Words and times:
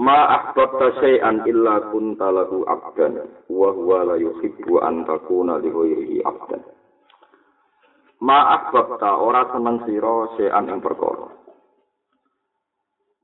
Ma 0.00 0.32
ahbabta 0.32 0.96
syai'an 0.96 1.44
illa 1.44 1.92
kunta 1.92 2.32
lahu 2.32 2.64
abdan 2.64 3.20
wa 3.52 3.68
huwa 3.68 4.08
la 4.08 4.16
yuhibbu 4.16 4.80
an 4.80 5.04
takuna 5.04 5.60
li 5.60 5.68
ghairihi 5.68 6.24
abdan. 6.24 6.64
Ma 8.24 8.56
ahbabta 8.56 9.20
ora 9.20 9.44
seneng 9.52 9.84
sira 9.84 10.40
syai'an 10.40 10.72
ing 10.72 10.80
perkara. 10.80 11.28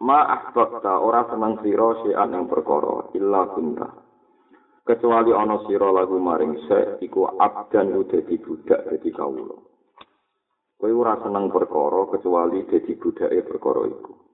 Ma 0.04 0.20
ahbabta 0.28 1.00
ora 1.00 1.24
seneng 1.32 1.64
sira 1.64 1.96
syai'an 2.04 2.36
ing 2.36 2.44
perkara 2.44 3.08
illa 3.16 3.48
kunta. 3.56 3.88
Kecuali 4.84 5.32
ana 5.32 5.56
sira 5.64 5.88
lagu 5.88 6.20
maring 6.20 6.60
syai' 6.68 7.00
iku 7.00 7.24
abdan 7.40 8.04
dadi 8.04 8.36
budak 8.36 8.84
dadi 8.84 9.08
kawula. 9.16 9.56
Kowe 10.76 10.92
ora 10.92 11.16
seneng 11.24 11.48
perkara 11.48 12.04
kecuali 12.12 12.68
dadi 12.68 12.92
budake 13.00 13.40
perkara 13.48 13.88
iku. 13.88 14.25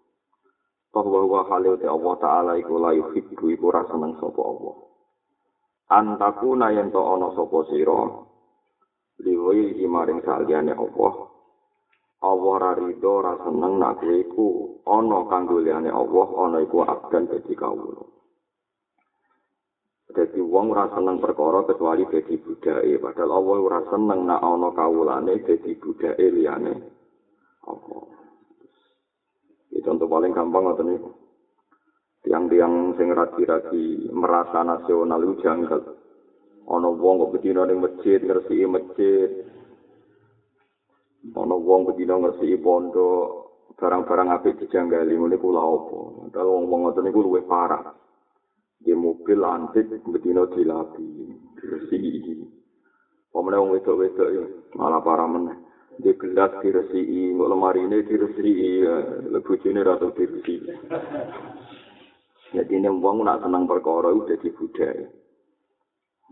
Bahwa 0.92 1.24
wa 1.24 1.40
halil 1.48 1.80
te 1.80 1.88
Allah 1.88 2.14
taala 2.20 2.52
iku 2.60 2.76
la 2.76 2.92
yuhibbu 2.92 3.48
iku 3.56 3.64
ora 3.72 3.88
seneng 3.88 4.12
sapa 4.20 4.42
Allah. 4.44 4.76
Antaku 5.88 6.52
nayen 6.52 6.92
to 6.92 7.00
ana 7.00 7.32
sapa 7.32 7.58
sira 7.72 8.00
liwi 9.24 9.72
iki 9.72 9.88
maring 9.88 10.20
saliyane 10.20 10.76
Allah. 10.76 11.32
Allah 12.22 12.54
ra 12.60 12.72
rido 12.78 13.14
ra 13.24 13.34
seneng 13.40 13.80
nak 13.80 14.04
kowe 14.04 14.14
iku 14.14 14.48
ana 14.84 15.18
kanggo 15.32 15.58
liyane 15.64 15.88
Allah 15.88 16.28
ana 16.44 16.56
iku 16.60 16.84
abdan 16.84 17.24
dadi 17.26 17.56
kawula. 17.56 18.04
Dadi 20.12 20.44
wong 20.44 20.76
ora 20.76 20.92
seneng 20.92 21.24
perkara 21.24 21.64
kecuali 21.64 22.04
dadi 22.04 22.36
budake 22.36 23.00
padahal 23.00 23.32
Allah 23.40 23.56
ora 23.64 23.80
seneng 23.88 24.28
nak 24.28 24.44
ana 24.44 24.68
kawulane 24.76 25.40
dadi 25.40 25.72
budake 25.80 26.26
liyane 26.30 26.74
Allah 27.64 28.21
contoh 29.80 30.04
paling 30.04 30.36
gampang 30.36 30.68
atau 30.68 30.84
nih 30.84 31.00
tiang-tiang 32.22 32.94
sing 33.00 33.08
ragi-ragi 33.10 34.12
merasa 34.12 34.60
nasional 34.60 35.24
itu 35.24 35.40
janggal. 35.40 35.80
Ono 36.70 36.94
wong 36.94 37.26
kok 37.26 37.32
bedino 37.34 37.66
ning 37.66 37.82
masjid 37.82 38.22
ngresi 38.22 38.62
masjid. 38.68 39.30
Ono 41.34 41.56
wong 41.58 41.90
bedino 41.90 42.22
ngresi 42.22 42.54
pondok 42.60 43.26
barang-barang 43.74 44.28
apik 44.38 44.62
dijanggali 44.62 45.16
ngene 45.18 45.36
kula 45.40 45.58
apa. 45.58 45.98
Padahal 46.30 46.48
wong-wong 46.54 46.80
ngoten 46.86 47.02
niku 47.08 47.20
luwih 47.26 47.44
parah. 47.48 47.82
Di 48.78 48.94
mobil 48.94 49.42
antik 49.42 49.90
bedino 50.06 50.46
dilapi 50.50 51.06
iki 51.90 52.34
Pemene 53.32 53.56
wong 53.56 53.70
wedok-wedok 53.72 54.28
malah 54.76 55.00
parah 55.00 55.24
meneh. 55.24 55.71
Di 56.00 56.12
gelas 56.16 56.52
diresi, 56.64 57.00
nggak 57.36 57.50
lemari 57.52 57.84
ini 57.84 58.00
diresi, 58.06 58.52
lebih 59.28 59.56
jenis 59.60 59.84
atau 59.84 60.14
diresi. 60.16 60.56
Jadi 62.52 62.72
ini 62.76 62.88
uang 62.88 63.24
nak 63.24 63.40
senang 63.40 63.64
perkara 63.64 64.12
itu 64.12 64.28
jadi 64.28 64.48
budaya. 64.52 65.08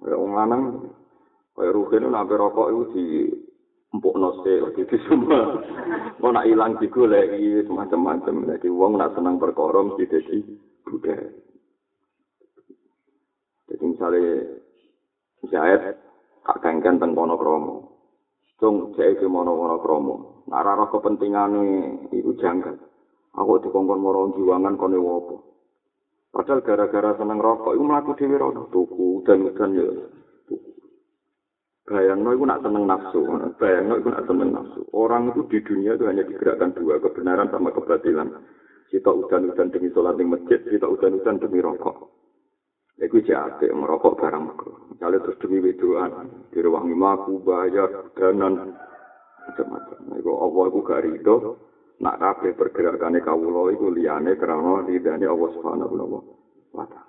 Ya 0.04 0.14
wong 0.16 0.32
lanang 0.36 0.62
kaya 1.56 1.72
rugen 1.76 2.08
nak 2.08 2.28
rokok 2.28 2.68
itu 2.72 2.84
di 2.92 3.06
empuk 3.92 4.16
nose, 4.16 4.72
jadi 4.76 4.96
semua 5.08 5.60
mau 6.20 6.32
nak 6.32 6.48
hilang 6.48 6.76
digoleki 6.76 7.64
semacam-macam. 7.64 8.48
Jadi 8.56 8.68
uang 8.68 9.00
nak 9.00 9.16
senang 9.16 9.40
perkara 9.40 9.80
mesti 9.80 10.04
jadi 10.08 10.38
budaya. 10.84 11.28
Jadi 13.72 13.84
misalnya 13.86 14.24
misalnya 15.40 15.76
kak 16.44 16.60
kengken 16.60 17.00
teng 17.00 17.12
kono 17.16 17.34
kromo. 17.40 17.76
Cung 18.60 18.92
iki 18.92 19.24
mono-mono 19.24 19.80
kromo. 19.80 20.44
Ora 20.52 20.76
roh 20.76 20.92
kepentingane 20.92 21.64
iku 22.12 22.36
janggal. 22.36 22.76
Aku 23.32 23.56
dikongkon 23.64 24.04
moro 24.04 24.36
jiwangan 24.36 24.76
kone 24.76 25.00
wopo. 25.00 25.36
Padahal 26.28 26.60
gara-gara 26.60 27.16
seneng 27.16 27.40
rokok 27.40 27.72
iku 27.72 27.82
mlaku 27.88 28.12
dhewe 28.20 28.36
rono 28.36 28.68
tuku 28.68 29.24
dan 29.24 29.48
udan 29.48 29.80
ya. 29.80 29.88
Bayangno 31.88 32.36
iku 32.36 32.44
nak 32.44 32.60
seneng 32.60 32.84
nafsu. 32.84 33.20
Bayangno 33.56 33.94
iku 33.96 34.08
nak 34.12 34.26
seneng 34.28 34.48
nafsu. 34.52 34.80
Orang 34.92 35.32
itu 35.32 35.40
di 35.48 35.58
dunia 35.64 35.96
itu 35.96 36.04
hanya 36.06 36.22
digerakkan 36.22 36.76
dua, 36.76 37.00
kebenaran 37.00 37.48
sama 37.48 37.72
kebatilan. 37.72 38.28
Kita 38.92 39.08
udan-udan 39.08 39.72
demi 39.72 39.88
sholat 39.90 40.20
di 40.20 40.24
masjid, 40.28 40.60
kita 40.68 40.84
udan-udan 40.84 41.40
demi 41.40 41.64
rokok. 41.64 42.19
Iku 43.00 43.16
jate 43.24 43.72
merokok 43.72 44.20
barang 44.20 44.44
makro. 44.44 44.72
Misalnya 44.92 45.24
terus 45.24 45.40
demi 45.40 45.64
wedoan, 45.64 46.44
direwangi 46.52 46.92
maku, 46.92 47.40
bayar, 47.40 48.12
danan, 48.12 48.76
macam-macam. 49.48 50.20
Iku 50.20 50.30
Allah 50.36 50.64
iku 50.68 50.78
gak 50.84 51.02
rido, 51.08 51.36
nak 52.04 52.20
kabeh 52.20 52.52
pergerakane 52.52 53.24
kawula 53.24 53.72
iku 53.72 53.88
liyane 53.88 54.36
krana 54.36 54.84
ridane 54.84 55.24
Allah 55.24 55.48
Subhanahu 55.56 55.96
wa 56.76 56.84
taala. 56.84 57.08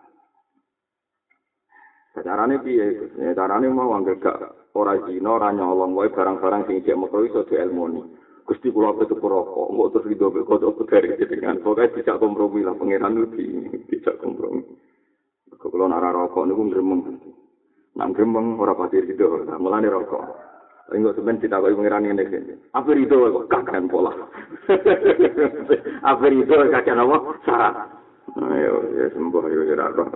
Carane 2.12 2.56
piye? 2.64 3.12
Ya 3.20 3.36
carane 3.36 3.68
mau 3.68 3.92
anggere 3.92 4.20
gak 4.20 4.40
ora 4.72 4.96
zina, 5.04 5.36
ora 5.36 5.52
nyolong 5.52 5.92
wae 5.92 6.08
barang-barang 6.08 6.72
sing 6.72 6.88
jek 6.88 6.96
makro 6.96 7.28
iso 7.28 7.44
dielmoni. 7.44 8.00
Gusti 8.48 8.72
kula 8.72 8.96
apa 8.96 9.08
rokok, 9.08 9.68
kok 9.76 9.90
terus 9.96 10.08
rido 10.08 10.28
kok 10.32 10.60
kok 10.60 10.88
dari 10.88 11.16
dengan 11.20 11.60
pokoke 11.60 12.00
tidak 12.00 12.20
kompromi 12.20 12.64
lah 12.64 12.76
pangeran. 12.76 13.16
Kalau 13.16 13.32
nara 13.32 14.11
rokok 16.42 16.50
niku 16.50 16.74
gremeng. 16.74 17.02
Nang 17.94 18.10
gremeng 18.16 18.58
ora 18.58 18.74
pati 18.74 18.98
rido, 19.04 19.46
mulane 19.62 19.90
rokok. 19.90 20.24
Engko 20.92 21.16
sampeyan 21.16 21.40
ditakoki 21.40 21.78
pangeran 21.78 22.04
ngene 22.04 22.24
iki. 22.28 22.40
Apa 22.76 22.90
rido 22.92 23.16
kok 23.32 23.48
kakan 23.48 23.88
pola. 23.88 24.12
Apa 26.12 26.26
rido 26.28 26.52
kakan 26.68 27.00
apa? 27.00 27.18
Syarat. 27.48 27.76
Ayo 28.36 28.92
ya 29.00 29.08
sembuh 29.16 29.46
yo 29.48 29.72
ora 29.72 29.88
roh. 29.88 30.08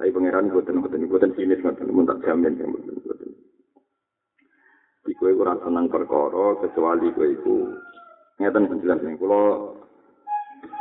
Tapi 0.00 0.14
pangeran 0.16 0.48
boten 0.48 0.80
boten 0.80 1.04
boten 1.12 1.32
sinis 1.36 1.60
ngoten 1.60 1.92
mun 1.92 2.08
tak 2.08 2.24
jamin 2.24 2.56
yang 2.56 2.72
boten 2.72 2.96
boten. 3.04 3.30
Iku 5.12 5.28
ora 5.44 5.60
seneng 5.60 5.92
perkara 5.92 6.56
kecuali 6.64 7.12
kowe 7.12 7.28
iku 7.28 7.56
ngeten 8.40 8.72
penjelas 8.72 9.04
nih. 9.04 9.20
Kulo 9.20 9.76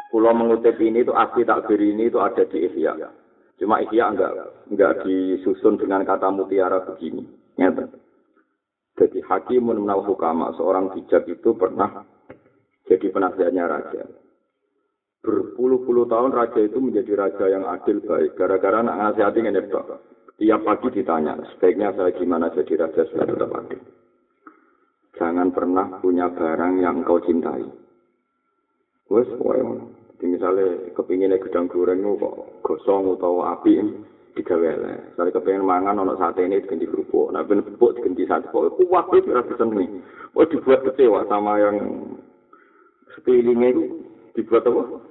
kulo 0.08 0.30
mengutip 0.32 0.80
ini 0.80 1.04
itu 1.04 1.12
asli 1.12 1.44
takbir 1.44 1.84
ini 1.84 2.08
itu 2.08 2.24
ada 2.24 2.48
di 2.48 2.64
Ihya. 2.64 3.25
Cuma 3.56 3.80
Ihya 3.80 4.12
enggak 4.12 4.34
enggak 4.68 4.94
disusun 5.08 5.80
dengan 5.80 6.04
kata 6.04 6.28
mutiara 6.32 6.84
begini. 6.84 7.24
Nyata. 7.56 7.88
Jadi 8.96 9.20
hakimun 9.24 9.84
menal 9.84 10.08
hukama, 10.08 10.56
seorang 10.56 10.92
bijak 10.96 11.28
itu 11.28 11.52
pernah 11.56 12.04
jadi 12.88 13.12
penasihatnya 13.12 13.64
raja. 13.68 14.04
Berpuluh-puluh 15.20 16.08
tahun 16.08 16.32
raja 16.32 16.62
itu 16.64 16.80
menjadi 16.80 17.12
raja 17.18 17.46
yang 17.52 17.68
adil 17.68 18.00
baik. 18.00 18.40
Gara-gara 18.40 18.80
anak 18.80 18.96
ngasihati 18.96 19.40
ini 19.44 19.62
Tiap 20.36 20.68
pagi 20.68 20.92
ditanya, 20.92 21.40
sebaiknya 21.56 21.96
saya 21.96 22.12
gimana 22.12 22.52
jadi 22.52 22.76
raja 22.76 23.08
supaya 23.08 23.32
tetap 23.32 23.56
adil. 23.56 23.82
Jangan 25.16 25.48
pernah 25.56 25.88
punya 26.04 26.28
barang 26.28 26.84
yang 26.84 27.08
kau 27.08 27.24
cintai. 27.24 27.64
Wes, 29.08 29.32
Jadi 30.16 30.31
misalnya 30.31 30.96
kepinginnya 30.96 31.44
gedang 31.44 31.67
goreng 31.67 32.00
itu 32.00 32.16
kok 32.16 32.64
gosong 32.64 33.20
atau 33.20 33.44
api 33.44 33.84
digawe 34.40 34.72
lah. 34.79 34.96
Misalnya 35.12 35.35
kepingin 35.35 35.67
mangan 35.67 36.00
ono 36.00 36.16
sate 36.16 36.47
ini 36.47 36.64
diganti 36.64 36.88
kerupuk, 36.88 37.35
nah 37.35 37.44
ben 37.44 37.59
kerupuk 37.59 38.00
diganti 38.00 38.23
sate 38.23 38.47
kok 38.47 38.79
kuat 38.79 39.12
itu 39.12 39.35
rasa 39.35 39.59
seneng. 39.59 40.00
Oh 40.32 40.47
dibuat 40.47 40.88
kecewa 40.88 41.28
sama 41.28 41.59
yang 41.59 41.76
sekelilingnya 43.20 43.76
itu 43.76 43.84
dibuat 44.40 44.64
apa? 44.64 45.03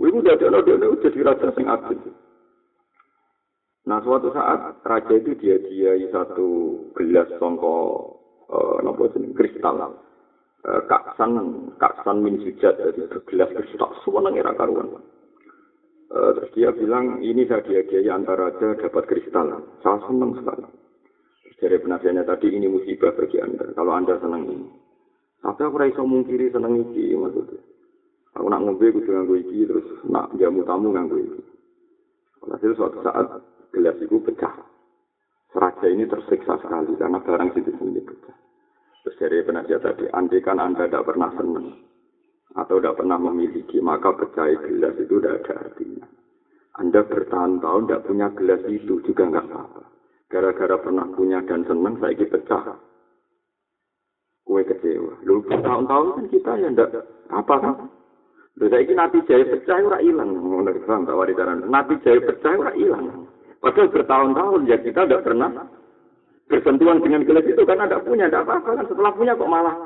Ibu 0.00 0.24
udah 0.24 0.32
ada 0.32 0.48
ada 0.48 0.96
jadi 1.04 1.20
raja 1.20 1.52
sing 1.52 1.68
adil. 1.68 2.00
Nah 3.84 4.00
suatu 4.00 4.32
saat 4.32 4.80
raja 4.80 5.12
itu 5.12 5.36
dia 5.36 5.60
diai 5.60 6.08
satu 6.08 6.80
gelas 6.96 7.28
songko 7.36 7.76
uh, 8.48 8.80
nopo 8.80 9.12
kristal 9.36 9.76
Eh, 9.76 10.11
kaksan 10.62 11.32
kaksan 11.76 12.16
min 12.22 12.38
sujat 12.38 12.78
dari 12.78 13.02
bergelas 13.10 13.50
tak 13.50 13.92
suweneng 14.06 14.38
era 14.38 14.54
karuan. 14.54 15.02
Uh, 16.12 16.30
terus 16.36 16.52
dia 16.52 16.70
bilang 16.76 17.24
ini 17.24 17.48
saya 17.48 17.64
dia 17.64 18.12
antara 18.12 18.52
aja 18.52 18.76
dapat 18.78 19.08
kristal. 19.08 19.64
Saya 19.80 19.98
senang 20.06 20.36
sekali. 20.38 20.68
Dari 21.62 21.78
penasihatnya 21.78 22.26
tadi 22.26 22.50
ini 22.52 22.66
musibah 22.66 23.14
bagi 23.14 23.38
anda 23.38 23.70
kalau 23.74 23.94
anda 23.94 24.18
senang 24.18 24.44
ini. 24.50 24.66
Tapi 25.42 25.62
aku 25.62 25.78
raiso 25.78 26.02
mungkiri 26.02 26.50
senang 26.50 26.74
ini 26.78 27.14
maksudnya. 27.14 27.58
Aku 28.34 28.46
nak 28.48 28.62
ngombe 28.64 28.86
kudu 28.92 29.10
nganggo 29.12 29.34
iki 29.38 29.68
terus 29.68 29.86
nak 30.08 30.32
jamu 30.36 30.66
tamu 30.66 30.90
nganggo 30.90 31.16
iki. 31.22 31.40
Hasil 32.50 32.74
suatu 32.74 32.98
saat 33.06 33.26
gelas 33.70 33.96
itu 34.02 34.18
pecah. 34.26 34.52
Seraja 35.54 35.86
ini 35.86 36.08
tersiksa 36.08 36.58
sekali 36.60 36.96
karena 36.98 37.22
barang 37.22 37.50
situ 37.54 37.70
sendiri 37.78 38.08
pecah. 38.08 38.36
Terus 39.02 39.18
dari 39.18 39.42
penasihat 39.42 39.82
tadi, 39.82 40.06
andai 40.14 40.38
kan 40.38 40.62
Anda 40.62 40.86
tidak 40.86 41.10
pernah 41.10 41.30
senang 41.34 41.74
atau 42.54 42.78
tidak 42.78 43.02
pernah 43.02 43.18
memiliki, 43.18 43.82
maka 43.82 44.14
pecah 44.14 44.46
gelas 44.62 44.94
itu 45.00 45.18
tidak 45.18 45.42
ada 45.42 45.52
artinya. 45.66 46.06
Anda 46.78 47.00
bertahun-tahun 47.04 47.82
tidak 47.88 48.04
punya 48.06 48.26
gelas 48.38 48.62
itu 48.70 48.94
juga 49.02 49.22
nggak 49.26 49.46
apa-apa. 49.50 49.82
Gara-gara 50.30 50.76
pernah 50.80 51.06
punya 51.12 51.44
dan 51.44 51.66
senang, 51.66 51.98
saya 51.98 52.14
ini 52.14 52.24
pecah. 52.30 52.78
Kue 54.46 54.62
kecewa. 54.64 55.22
Lalu 55.26 55.40
bertahun-tahun 55.50 56.06
kan 56.14 56.26
kita 56.30 56.52
ya 56.62 56.68
tidak 56.70 56.90
apa 57.30 57.54
kan? 57.58 57.76
Lho 58.60 58.66
saiki 58.68 58.92
nabi 58.92 59.24
jaya 59.24 59.48
pecah 59.48 59.80
ora 59.80 59.98
ilang 60.04 60.36
ngono 60.36 60.68
paham 60.84 61.08
tak 61.08 61.16
wari 61.16 61.32
Nabi 61.72 61.94
jaya 62.04 62.20
pecah 62.20 62.52
ora 62.52 62.72
ilang. 62.76 63.26
Padahal 63.62 63.88
bertahun-tahun 63.94 64.60
ya 64.68 64.76
kita 64.82 65.08
tidak 65.08 65.24
pernah 65.24 65.50
bersentuhan 66.50 67.02
dengan 67.02 67.22
gelas 67.26 67.46
itu 67.46 67.62
kan 67.62 67.78
ada 67.82 68.02
punya, 68.02 68.26
tidak 68.26 68.46
apa-apa 68.48 68.82
kan 68.82 68.86
setelah 68.90 69.12
punya 69.14 69.38
kok 69.38 69.50
malah 69.50 69.76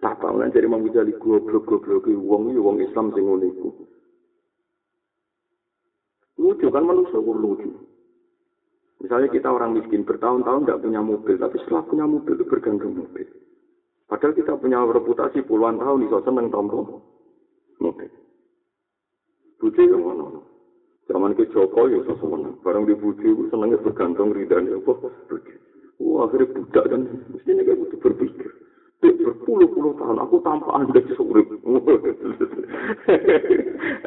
apa 0.00 0.32
lan 0.32 0.48
jadi 0.48 0.64
mau 0.64 0.80
jadi 0.80 1.12
goblok 1.20 1.68
goblok 1.68 2.08
wong 2.08 2.56
wong 2.56 2.76
Islam 2.80 3.12
sing 3.12 3.28
ngono 3.28 3.44
iku. 3.44 3.68
Lucu 6.40 6.72
kan 6.72 6.88
manusia 6.88 7.20
lucu. 7.20 7.68
Misalnya 9.00 9.28
kita 9.28 9.48
orang 9.52 9.76
miskin 9.76 10.04
bertahun-tahun 10.04 10.64
tidak 10.64 10.80
punya 10.84 11.00
mobil, 11.00 11.36
tapi 11.36 11.56
setelah 11.60 11.84
punya 11.84 12.04
mobil 12.04 12.36
itu 12.36 12.44
bergantung 12.48 12.96
mobil. 12.96 13.28
Padahal 14.08 14.36
kita 14.36 14.52
punya 14.60 14.80
reputasi 14.84 15.40
puluhan 15.44 15.80
tahun, 15.80 16.04
iso 16.04 16.20
seneng 16.24 16.52
tombol. 16.52 17.00
Oke. 17.80 18.08
Buci 19.60 19.88
yang 19.88 20.04
mana? 20.04 20.44
Zaman 21.10 21.34
ke 21.34 21.42
Joko 21.50 21.90
ya 21.90 21.98
sesuatu. 22.06 22.54
Barang 22.62 22.86
di 22.86 22.94
buci 22.94 23.26
itu 23.26 23.50
senangnya 23.50 23.82
bergantung 23.82 24.30
ridhanya 24.30 24.78
apa? 24.78 25.10
Wah 25.98 26.30
akhirnya 26.30 26.54
budak 26.54 26.86
kan. 26.86 27.02
Mesti 27.34 27.50
ini 27.50 27.66
kayak 27.66 27.98
berpikir. 27.98 28.50
Dek 29.02 29.18
berpuluh-puluh 29.18 29.98
tahun 29.98 30.22
aku 30.22 30.38
tanpa 30.46 30.70
anda 30.78 31.02
surip. 31.18 31.50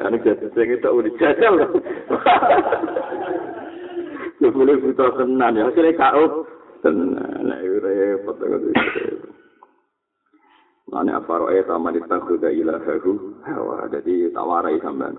Anak 0.07 0.23
jatuh 0.23 0.49
saya 0.55 0.65
kita 0.71 0.87
udah 0.87 1.11
jajal. 1.19 1.53
Ya 4.41 4.51
boleh 4.51 4.75
buta 4.75 5.07
tenan 5.15 5.55
ya. 5.55 5.71
Akhirnya 5.71 5.95
kau 5.95 6.43
tenan. 6.83 7.47
Nah, 7.47 7.63
repot. 7.63 8.35
Repot. 8.35 9.31
Mane 10.91 11.15
apa 11.15 11.39
roe 11.39 11.63
taman 11.63 11.95
itakhuda 11.95 12.51
ilahahu 12.51 13.39
hawa. 13.47 13.87
Jadi 13.87 14.35
tawarai 14.35 14.83
sampean. 14.83 15.15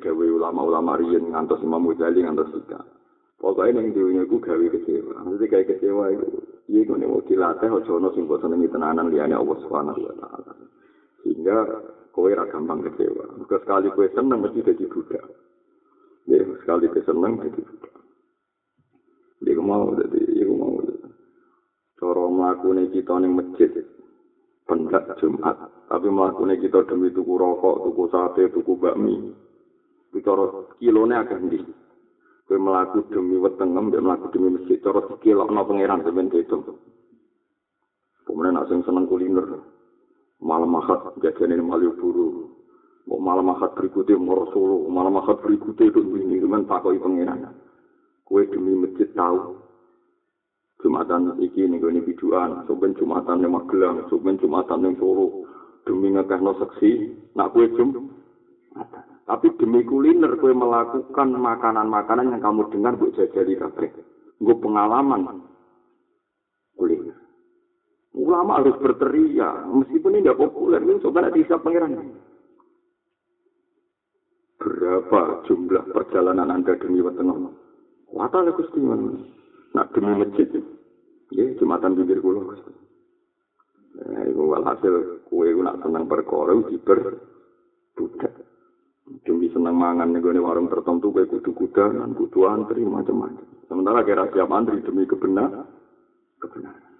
Gawe 0.00 0.24
ulama-ulama 0.26 0.96
riyen 0.96 1.28
ngantos 1.28 1.60
Imam 1.60 1.84
Ghazali 1.92 2.24
ngantos 2.24 2.50
Sika. 2.56 2.80
Pokoknya 3.40 3.80
yang 3.80 3.96
dunia 3.96 4.28
ku 4.28 4.36
gawe 4.36 4.66
kecewa. 4.68 5.24
Maksudnya 5.24 5.48
kayak 5.48 5.68
kecewa 5.76 6.12
itu. 6.12 6.28
Iya 6.68 6.80
kone 6.86 7.04
mau 7.08 7.24
dilatih 7.24 7.72
ojo 7.72 7.90
ono 7.96 8.08
sing 8.12 8.28
bosan 8.28 8.52
ini 8.56 8.68
tenanan 8.68 9.08
liyane 9.08 9.32
Allah 9.32 9.56
Subhanahu 9.64 10.00
wa 10.00 10.14
taala. 10.20 10.52
Sehingga 11.24 11.56
kowe 12.12 12.28
ra 12.32 12.44
gampang 12.52 12.84
kecewa. 12.84 13.40
Muga 13.40 13.56
sekali 13.64 13.88
kowe 13.96 14.08
seneng 14.12 14.44
mesti 14.44 14.60
dadi 14.60 14.84
budak. 14.84 15.24
Ya, 16.28 16.44
sekali 16.60 16.92
kowe 16.92 17.02
seneng 17.04 17.32
dadi 17.40 17.60
budak. 17.64 17.94
Dia 19.40 19.56
mau 19.56 19.88
jadi, 19.96 20.20
dia 20.36 20.44
mau 20.44 20.76
cara 22.00 22.24
mlakune 22.28 22.92
kita 22.92 23.14
ning 23.20 23.32
masjid 23.36 23.72
pendak 24.64 25.16
Jumat 25.20 25.56
tapi 25.90 26.08
mlakune 26.08 26.56
kita 26.56 26.86
demi 26.88 27.12
tuku 27.12 27.34
rokok 27.36 27.88
tuku 27.88 28.04
sate 28.08 28.42
tuku 28.54 28.72
bakmi 28.80 29.36
itu 30.10 30.18
cara 30.26 30.66
kilone 30.82 31.14
akeh 31.14 31.38
ndi 31.38 31.58
kowe 32.50 32.58
mlaku 32.58 33.06
demi 33.14 33.38
wetengem 33.38 33.94
mbek 33.94 34.02
mlaku 34.02 34.26
demi 34.34 34.58
masjid 34.58 34.82
cara 34.82 35.06
dikilokno 35.06 35.62
pangeran 35.62 36.02
sampeyan 36.02 36.34
itu 36.34 36.58
Kemudian 38.30 38.54
nak 38.54 38.70
sing 38.70 38.86
seneng 38.86 39.10
kuliner, 39.10 39.42
malam 40.38 40.78
akad 40.78 41.18
jajan 41.18 41.50
Malioboro, 41.66 42.46
mau 43.10 43.18
malam 43.18 43.50
akad 43.50 43.74
berikutnya 43.74 44.14
mau 44.22 44.46
Solo, 44.54 44.86
malam 44.86 45.18
akad 45.18 45.42
berikutnya 45.42 45.90
itu 45.90 45.98
ini, 46.14 46.38
cuman 46.38 46.62
takoi 46.70 47.02
pengiran. 47.02 47.50
Kue 48.22 48.46
demi 48.46 48.78
masjid 48.78 49.10
tahu, 49.18 49.58
Jumatan 50.78 51.42
iki 51.42 51.66
ning 51.66 51.82
gone 51.82 52.06
biduan, 52.06 52.62
soben 52.70 52.94
Jumatan 52.94 53.42
ning 53.42 53.50
Magelang, 53.50 54.06
soben 54.06 54.38
Jumatan 54.38 54.78
ning 54.86 54.94
Solo. 55.02 55.50
Demi 55.82 56.14
ngekehno 56.14 56.54
seksi, 56.54 57.10
nak 57.34 57.50
kue 57.50 57.66
jum. 57.74 58.14
Tapi 59.30 59.46
demi 59.62 59.86
kuliner 59.86 60.34
kue 60.42 60.50
melakukan 60.50 61.38
makanan-makanan 61.38 62.34
yang 62.34 62.42
kamu 62.42 62.66
dengar 62.74 62.98
buat 62.98 63.14
jajali 63.14 63.54
kabeh. 63.54 63.90
Gue 64.42 64.56
pengalaman 64.58 65.46
kuliner. 66.74 67.14
Ulama 68.10 68.58
harus 68.58 68.74
berteriak, 68.82 69.70
meskipun 69.70 70.18
ini 70.18 70.26
tidak 70.26 70.42
populer, 70.42 70.82
ini 70.82 70.98
coba 70.98 71.22
nanti 71.22 71.46
bisa 71.46 71.62
pangeran. 71.62 72.18
Berapa 74.58 75.46
jumlah 75.46 75.94
perjalanan 75.94 76.50
Anda 76.50 76.74
demi 76.82 76.98
wetengah? 76.98 77.54
Wata 78.10 78.42
le 78.42 78.50
Gusti 78.58 78.82
Nak 78.82 79.94
demi 79.94 80.10
masjid, 80.18 80.50
ya 81.30 81.44
jumatan 81.54 81.94
bibir 81.94 82.18
kulo. 82.18 82.50
Nah, 82.50 84.26
itu 84.26 84.42
walhasil 84.42 85.22
kue 85.30 85.54
nak 85.62 85.78
senang 85.86 86.10
perkara 86.10 86.58
diber 86.66 87.22
budak. 87.94 88.49
Demi 89.26 89.50
senang 89.50 89.74
mangan 89.74 90.14
nih 90.14 90.38
warung 90.38 90.70
tertentu 90.70 91.10
kue 91.10 91.26
kudu 91.26 91.50
kuda 91.50 91.98
dan 91.98 92.14
kudu 92.14 92.46
antri 92.46 92.86
macam-macam. 92.86 93.42
Sementara 93.66 94.06
kira 94.06 94.30
siap 94.30 94.50
antri 94.54 94.78
demi 94.86 95.02
kebenar, 95.02 95.66
kebenaran. 96.38 96.90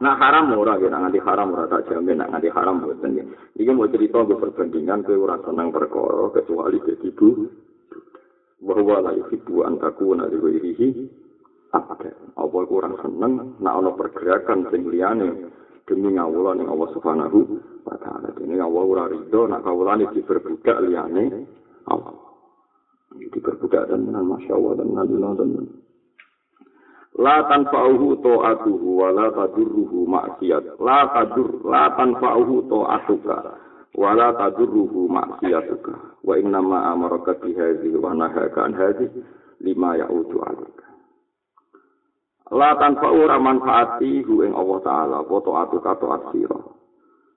Nah 0.00 0.16
haram 0.16 0.56
ora 0.56 0.80
kira 0.80 0.96
nganti 0.96 1.20
haram 1.20 1.52
ora 1.52 1.68
tak 1.68 1.92
jamin 1.92 2.24
nak 2.24 2.32
nganti 2.32 2.48
haram 2.52 2.80
boten 2.80 3.20
ya. 3.20 3.24
Iki 3.56 3.70
mau 3.76 3.84
cerita 3.88 4.24
gue 4.24 4.40
perbandingan 4.40 5.04
kowe 5.04 5.16
ora 5.16 5.36
seneng 5.44 5.68
perkara 5.68 6.32
kecuali 6.32 6.80
dadi 6.80 7.08
ibu. 7.12 7.28
Bahwa 8.60 8.96
la 9.04 9.12
yuhibbu 9.16 9.64
an 9.64 9.76
takuna 9.76 10.24
li 10.28 10.36
ghairihi 10.40 10.88
abda. 11.72 12.36
Apa 12.36 12.58
kurang 12.64 12.96
seneng 13.04 13.60
nak 13.60 13.74
ana 13.76 13.90
pergerakan 13.92 14.72
sing 14.72 14.88
liyane 14.88 15.28
demi 15.90 16.14
ngawula 16.14 16.54
ning 16.54 16.70
Allah 16.70 16.88
Subhanahu 16.94 17.38
wa 17.82 17.96
taala. 17.98 18.30
Dene 18.38 18.62
Allah 18.62 18.84
ora 18.86 19.04
rido 19.10 19.50
nak 19.50 19.66
kawulane 19.66 20.06
diperbudak 20.14 20.78
liyane 20.86 21.24
Allah. 21.90 22.14
Diperbudak 23.18 23.90
dan 23.90 24.06
masya 24.06 24.54
Allah 24.54 24.72
dan 24.78 25.66
La 27.20 27.42
tanfa'uhu 27.50 28.22
ta'atuhu 28.22 28.86
wa 29.02 29.10
la 29.10 29.34
tadurruhu 29.34 30.06
maksiat. 30.06 30.78
La 30.78 31.10
tadur, 31.10 31.58
la 31.66 31.90
tanfa'uhu 31.98 32.70
ta'atuka 32.70 33.36
wa 33.98 34.10
la 34.14 34.30
tadurruhu 34.38 35.10
maksiatuka. 35.10 36.22
Wa 36.22 36.38
innama 36.38 36.94
amaraka 36.94 37.34
bihadhi 37.42 37.90
wa 37.98 38.14
nahaka 38.14 38.62
an 38.62 38.72
hadhi 38.78 39.10
lima 39.58 39.98
ya'udu 39.98 40.38
alika. 40.38 40.89
La 42.50 42.74
tanpa 42.74 43.06
ora 43.14 43.38
manfaati 43.38 44.26
hu 44.26 44.42
ing 44.42 44.50
Allah 44.58 44.78
taala 44.82 45.16
apa 45.22 45.36
taatu 45.38 45.78
ka 45.78 45.94
taat 46.02 46.34
sira. 46.34 46.58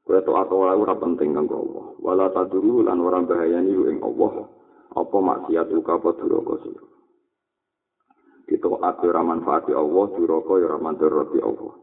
Kowe 0.02 0.20
taat 0.26 0.50
ora 0.50 0.74
ora 0.74 0.98
penting 0.98 1.38
kanggo 1.38 1.54
Allah. 1.62 1.86
Wala 2.02 2.26
taduru 2.34 2.82
lan 2.82 2.98
ora 2.98 3.22
bahayani 3.22 3.78
hu 3.78 3.94
ing 3.94 4.02
Allah 4.02 4.50
apa 4.98 5.18
maksiat 5.22 5.70
uga 5.70 6.02
apa 6.02 6.10
duraka 6.18 6.56
sira. 6.66 6.86
Kita 8.50 8.68
ati 8.74 9.06
ora 9.06 9.22
manfaati 9.22 9.72
Allah 9.78 10.06
duraka 10.18 10.54
ya 10.58 10.66
ora 10.74 10.80
manfaati 10.82 11.40
Allah. 11.46 11.74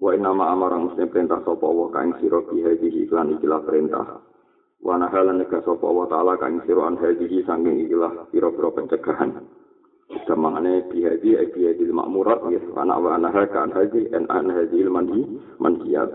Wa 0.00 0.10
inna 0.10 0.34
ma 0.34 0.50
amara 0.50 0.74
muslim 0.74 1.06
perintah 1.06 1.38
sapa 1.46 1.62
Allah 1.62 1.86
kaing 1.94 2.18
sira 2.18 2.42
bi 2.50 2.66
hadhihi 2.66 3.06
iklan 3.06 3.30
ikilah 3.38 3.62
perintah. 3.62 4.26
Wa 4.82 4.98
nahalan 4.98 5.38
nek 5.38 5.54
sapa 5.54 5.84
Allah 5.86 6.06
taala 6.10 6.32
kaing 6.34 6.66
sira 6.66 6.82
an 6.82 6.98
hadhihi 6.98 7.46
sanging 7.46 7.78
ikilah 7.86 8.26
pira-pira 8.34 8.74
pencegahan. 8.74 9.59
Semangane 10.10 10.90
bihadi 10.90 11.38
ay 11.38 11.54
bihadi 11.54 11.86
makmurat 11.94 12.42
ya 12.50 12.58
anak 12.82 12.98
wa 12.98 13.14
anaha 13.14 13.46
kan 13.46 13.70
haji 13.70 14.10
en 14.10 14.26
an 14.26 14.50
haji 14.50 14.82
mandi 14.90 15.22
mandiat. 15.62 16.10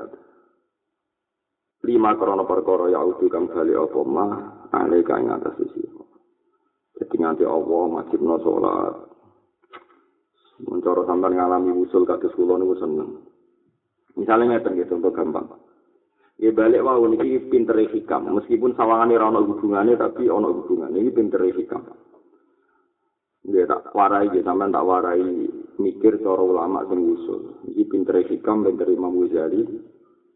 Lima 1.88 2.12
korona 2.20 2.44
perkara 2.44 2.92
ya 2.92 3.00
udu 3.00 3.32
kang 3.32 3.48
bali 3.48 3.72
apa 3.72 4.00
mah 4.04 4.32
ale 4.76 5.00
kang 5.08 5.32
atas 5.32 5.56
sisi. 5.62 5.86
Jadi 6.96 7.16
nganti 7.16 7.44
Allah 7.48 7.84
wajib 8.02 8.20
no 8.20 8.36
sholat. 8.44 8.96
Mencoro 10.64 11.04
sampai 11.04 11.36
ngalami 11.36 11.76
usul 11.76 12.08
kados 12.08 12.32
kula 12.36 12.56
niku 12.56 12.76
seneng. 12.80 13.10
Misalnya 14.16 14.60
ngeten 14.60 14.80
gitu 14.80 14.96
untuk 14.96 15.16
gampang. 15.16 15.48
Ya 16.40 16.52
balik 16.52 16.84
wau 16.84 17.08
niki 17.08 17.48
pinter 17.48 17.80
hikam 17.80 18.28
meskipun 18.28 18.76
sawangane 18.76 19.16
ora 19.16 19.32
ana 19.32 19.40
hubungane 19.40 19.96
tapi 19.96 20.28
ana 20.28 20.52
hubungane 20.52 21.00
iki 21.00 21.16
pinter 21.16 21.44
hikam. 21.48 21.84
Dia 23.46 23.70
tak 23.70 23.94
warai, 23.94 24.34
dia 24.34 24.42
sampean 24.42 24.74
tak 24.74 24.86
warai 24.86 25.22
mikir 25.78 26.18
cara 26.22 26.42
ulama 26.42 26.82
sing 26.90 26.98
usul. 26.98 27.62
Iki 27.70 27.84
pinter 27.90 28.18
hikam, 28.26 28.66
pinter 28.66 28.90
Imam 28.90 29.22
Ghazali, 29.22 29.62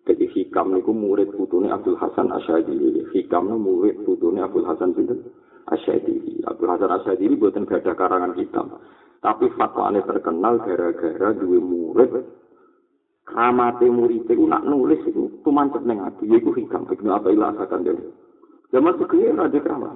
Jadi 0.10 0.26
Hikam 0.26 0.74
niku 0.74 0.90
murid 0.90 1.38
putune 1.38 1.70
Abdul 1.70 1.94
Hasan 1.98 2.34
Asyadili. 2.34 3.06
Hikam 3.14 3.46
niku 3.46 3.62
murid 3.62 3.96
putune 4.06 4.42
Abdul 4.42 4.66
Hasan 4.66 4.98
sinten? 4.98 5.22
Asyadili. 5.70 6.42
Abdul 6.50 6.70
Hasan 6.70 6.90
Asyadili 6.90 7.38
buatan 7.38 7.70
gak 7.70 7.86
ada 7.86 7.94
karangan 7.94 8.34
hitam. 8.34 8.74
Tapi 9.22 9.54
fatwane 9.54 10.02
terkenal 10.02 10.66
gara-gara 10.66 11.30
duwe 11.38 11.62
murid 11.62 12.10
kramate 13.30 13.86
murid 13.86 14.26
itu 14.26 14.44
nak 14.50 14.66
nulis 14.66 14.98
itu 15.06 15.30
tumancep 15.46 15.86
ning 15.86 16.02
ati 16.02 16.26
yaiku 16.26 16.50
hikam 16.58 16.90
ibnu 16.90 17.14
apa 17.14 17.30
ilah 17.30 17.54
asakan 17.54 17.86
dhewe 17.86 18.10
zaman 18.74 18.98
segini 18.98 19.30
ora 19.38 19.46
ada 19.46 19.60
keramat 19.62 19.96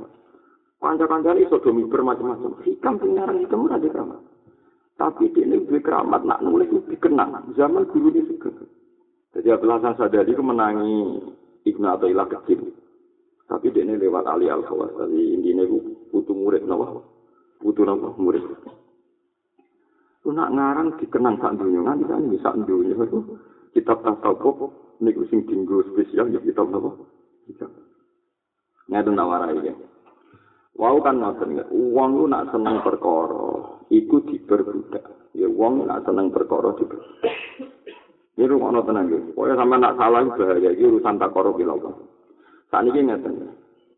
kanca-kancane 0.84 1.48
iso 1.48 1.64
do 1.64 1.72
miber 1.72 2.04
macam-macam 2.04 2.60
hikam 2.68 3.00
pengarang 3.00 3.40
hikam 3.40 3.64
ora 3.64 3.80
ada 3.80 3.88
keramat. 3.88 4.20
Tapi 5.00 5.32
ini 5.32 5.64
duwe 5.64 5.80
keramat 5.80 6.28
nak 6.28 6.44
nulis 6.44 6.68
itu 6.68 6.84
dikenang. 6.92 7.56
Zaman 7.56 7.88
guru 7.88 8.12
ini 8.12 8.28
juga 8.28 8.52
jadi 9.34 9.58
Abdul 9.58 9.74
Hasan 9.74 9.98
Sadali 9.98 10.36
itu 10.36 10.44
menangi 10.46 10.94
Ibnu 11.66 11.88
Athaillah 11.88 12.28
kecil. 12.30 12.70
Tapi 13.48 13.72
dia 13.72 13.88
ini 13.88 13.98
lewat 13.98 14.28
Ali 14.28 14.52
Al 14.52 14.62
Khawas 14.68 14.94
jadi 15.00 15.20
intinya 15.40 15.64
butuh 16.12 16.36
murid 16.36 16.68
nawa 16.68 17.00
butuh 17.64 17.84
nawa 17.88 18.14
murid? 18.20 18.44
Lu 20.24 20.32
nak 20.32 20.52
ngarang 20.56 21.00
dikenang 21.00 21.40
sak 21.40 21.60
dunia 21.60 21.84
nganti 21.84 22.06
kan 22.08 22.28
bisa 22.32 22.50
dunia 22.56 22.96
itu 22.96 23.20
kitab 23.76 24.00
tasawuf 24.04 24.72
niku 25.04 25.28
sing 25.28 25.44
dinggo 25.48 25.84
spesial 25.92 26.32
ya 26.32 26.40
kitab 26.40 26.72
napa? 26.72 26.96
Kitab. 27.48 27.72
Ngaten 28.88 29.14
nawarai 29.16 29.60
ya. 29.64 29.76
Wau 30.74 30.98
kan 31.06 31.22
ngoten 31.22 31.62
ya, 31.62 31.64
wong 31.70 32.10
lu 32.18 32.26
nak 32.26 32.50
seneng 32.50 32.82
perkara, 32.82 33.78
iku 33.94 34.26
diperbudak. 34.26 35.06
Ya 35.38 35.46
wong 35.46 35.86
nak 35.86 36.02
seneng 36.06 36.34
perkara 36.34 36.74
diperbudak. 36.76 37.36
Ini 38.34 38.50
rumah 38.50 38.82
tenang 38.82 39.14
ya. 39.14 39.20
Pokoknya 39.38 39.56
sampai 39.62 39.78
nak 39.78 39.96
salah 40.02 40.26
bahaya, 40.26 40.70
ini 40.74 40.90
urusan 40.90 41.22
tak 41.22 41.38
ya 41.38 41.70
Allah. 41.70 41.94
Saat 42.74 42.86
ini 42.90 43.00
ngeten 43.06 43.34
ya. 43.46 43.50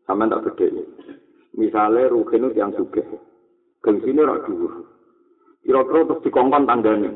Sampai 0.04 0.28
tak 0.28 0.44
gede 0.52 0.66
ya. 0.76 0.84
Misalnya 1.56 2.12
Ruhin 2.12 2.44
itu 2.44 2.60
yang 2.60 2.70
suge. 2.76 3.00
Gengsi 3.80 4.12
rak 4.12 4.44
dhuwur. 4.44 4.84
Kira-kira 5.64 6.04
terus 6.04 6.22
dikongkon 6.28 6.68
tanggane. 6.68 7.10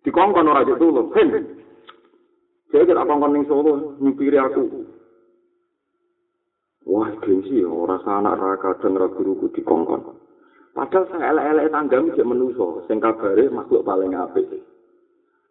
Dikongkon 0.00 0.48
ora 0.48 0.64
itu 0.64 0.86
lho. 0.88 1.12
Hen. 1.12 1.28
Saya 2.72 2.88
kira 2.88 3.04
kongkon 3.04 3.36
ning 3.36 3.44
Solo 3.44 4.00
nyupiri 4.00 4.40
aku. 4.40 4.64
Wah, 6.88 7.12
gengsi 7.20 7.60
ya 7.60 7.68
ora 7.68 8.00
anak 8.04 8.40
ra 8.40 8.56
kadang 8.56 8.96
ra 8.96 9.06
guruku 9.12 9.52
dikongkon. 9.52 10.16
Padahal 10.70 11.04
saya 11.10 11.34
elek-elek 11.34 11.70
tanggam 11.74 12.14
jek 12.14 12.24
menuso, 12.24 12.86
sing 12.86 13.02
kabare 13.02 13.50
makhluk 13.52 13.84
paling 13.84 14.16
apik. 14.16 14.48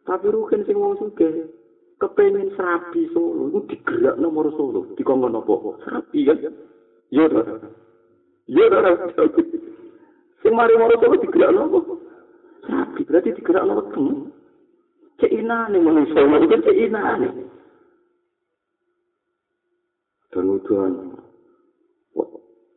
Tapi 0.07 0.25
rugen 0.31 0.65
sing 0.65 0.79
wong 0.79 0.97
sugih 0.97 1.53
kepengin 1.99 2.55
serabi 2.55 3.11
Solo 3.11 3.51
itu 3.51 3.75
digerak 3.75 4.15
nomor 4.17 4.49
Solo 4.55 4.89
dikongkon 4.95 5.35
apa? 5.35 5.53
Serabi 5.85 6.19
kan? 6.25 6.37
Iya 7.11 7.25
dah. 7.29 7.45
Iya 8.47 8.65
dah. 8.71 8.81
Sing 10.39 10.53
mari 10.55 10.73
moro 10.79 10.95
Solo 10.97 11.15
digerak 11.19 11.51
nopo? 11.51 11.99
Nabi 12.69 13.01
berarti 13.03 13.35
digerak 13.35 13.67
lewat 13.67 13.87
kamu. 13.91 14.29
Keinane 15.19 15.77
manusia, 15.83 16.23
itu 16.23 16.57
keinane. 16.63 17.27
Dan 20.31 20.47
udahan. 20.47 21.18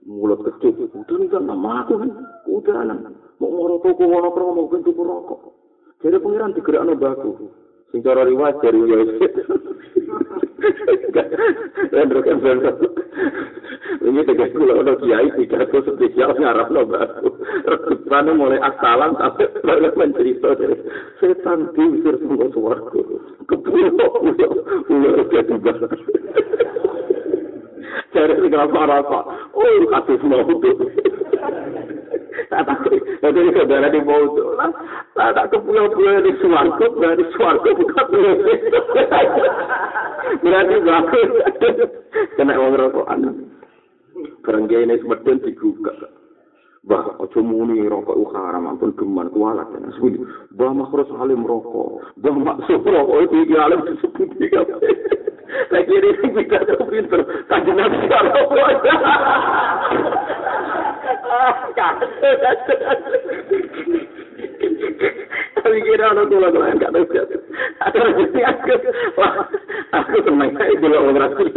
Mulut 0.03 0.43
kecil, 0.43 0.91
udahan 0.91 1.31
kan 1.31 1.43
nama 1.47 1.87
aku 1.87 1.95
kan. 2.03 2.11
Udahan. 2.51 3.15
Mau 3.39 3.49
ngoro 3.55 3.79
toko, 3.87 4.03
ngoro 4.03 4.35
promo, 4.35 4.67
mau 4.67 4.71
bentuk 4.71 4.99
rokok. 4.99 5.55
Jadi 6.03 6.19
pengiran 6.19 6.55
digerak 6.59 6.83
no 6.83 6.99
baku. 6.99 7.31
Sing 7.95 8.03
cara 8.03 8.27
riwayat 8.27 8.59
dari 8.59 8.83
Yosef. 8.83 9.33
Dan 11.95 12.11
rekan 12.11 12.39
Ini 14.03 14.21
tegas 14.27 14.51
kula 14.51 14.83
ono 14.83 14.99
kiai 14.99 15.31
pidato 15.39 15.79
spesial 15.87 16.35
ngarap 16.35 16.75
no 16.75 16.83
baru. 16.83 17.31
Rekutane 17.63 18.35
mulai 18.35 18.59
asalan 18.59 19.15
sampai 19.15 19.47
banget 19.63 19.95
mencerita 19.95 20.59
dari 20.59 20.75
setan 21.23 21.71
diusir 21.79 22.19
semua 22.19 22.51
suaraku. 22.51 23.01
Kepulo 23.47 24.07
ulo 24.27 24.49
ulo 24.91 25.11
kedua. 25.31 25.75
Cari 28.23 28.39
si 28.39 28.55
kenapa 28.55 28.87
rasa? 28.87 29.19
Oh, 29.51 29.83
kasus 29.91 30.23
mau 30.23 30.47
tuh. 30.47 30.79
Nanti 33.19 33.39
ini 33.43 33.51
saudara 33.51 33.91
di 33.91 33.99
mau 33.99 34.31
tuh 34.39 34.55
lah. 34.55 34.71
Tak 35.19 35.51
kepulau-pulau 35.51 36.23
di 36.23 36.31
suarco, 36.39 36.87
berarti 37.03 37.27
suarco 37.35 37.67
bukan 37.75 38.07
Berarti 40.39 40.75
bagus. 40.87 41.31
Kena 42.39 42.63
orang 42.63 42.79
rokok 42.79 43.11
anak. 43.11 43.35
Berenggene 44.47 45.03
semedon 45.03 45.43
digugat. 45.43 45.99
Bah, 46.87 47.19
aja 47.19 47.41
muni 47.43 47.83
rokok 47.91 48.15
u 48.23 48.31
haram, 48.31 48.71
ampun 48.71 48.95
geman 48.95 49.35
kualat. 49.35 49.67
Bah, 50.55 50.71
makro 50.71 51.03
salim 51.11 51.43
rokok. 51.43 52.07
Bah, 52.23 52.39
maksud 52.39 52.87
rokok 52.87 53.19
itu 53.27 53.51
iki 53.51 53.55
alim 53.59 53.83
disebut. 53.83 54.31
Lagi 55.73 55.93
ini 55.93 56.11
sing 56.21 56.31
kita 56.37 56.59
tuh 56.65 56.87
pinter. 56.89 57.21
Kanjeng 57.51 57.77
Nabi 57.77 58.07
rokok. 58.07 58.71
Tapi 65.63 65.79
kira 65.87 66.07
anak 66.13 66.27
kula 66.29 66.49
kula 66.53 66.75
enggak 66.75 66.93
tahu. 66.93 67.07
Aku 67.83 67.99
aku 69.93 70.17
seneng 70.25 70.51
saya 70.57 70.75
dulu 70.79 70.97
orang 70.97 71.19
rasul. 71.21 71.49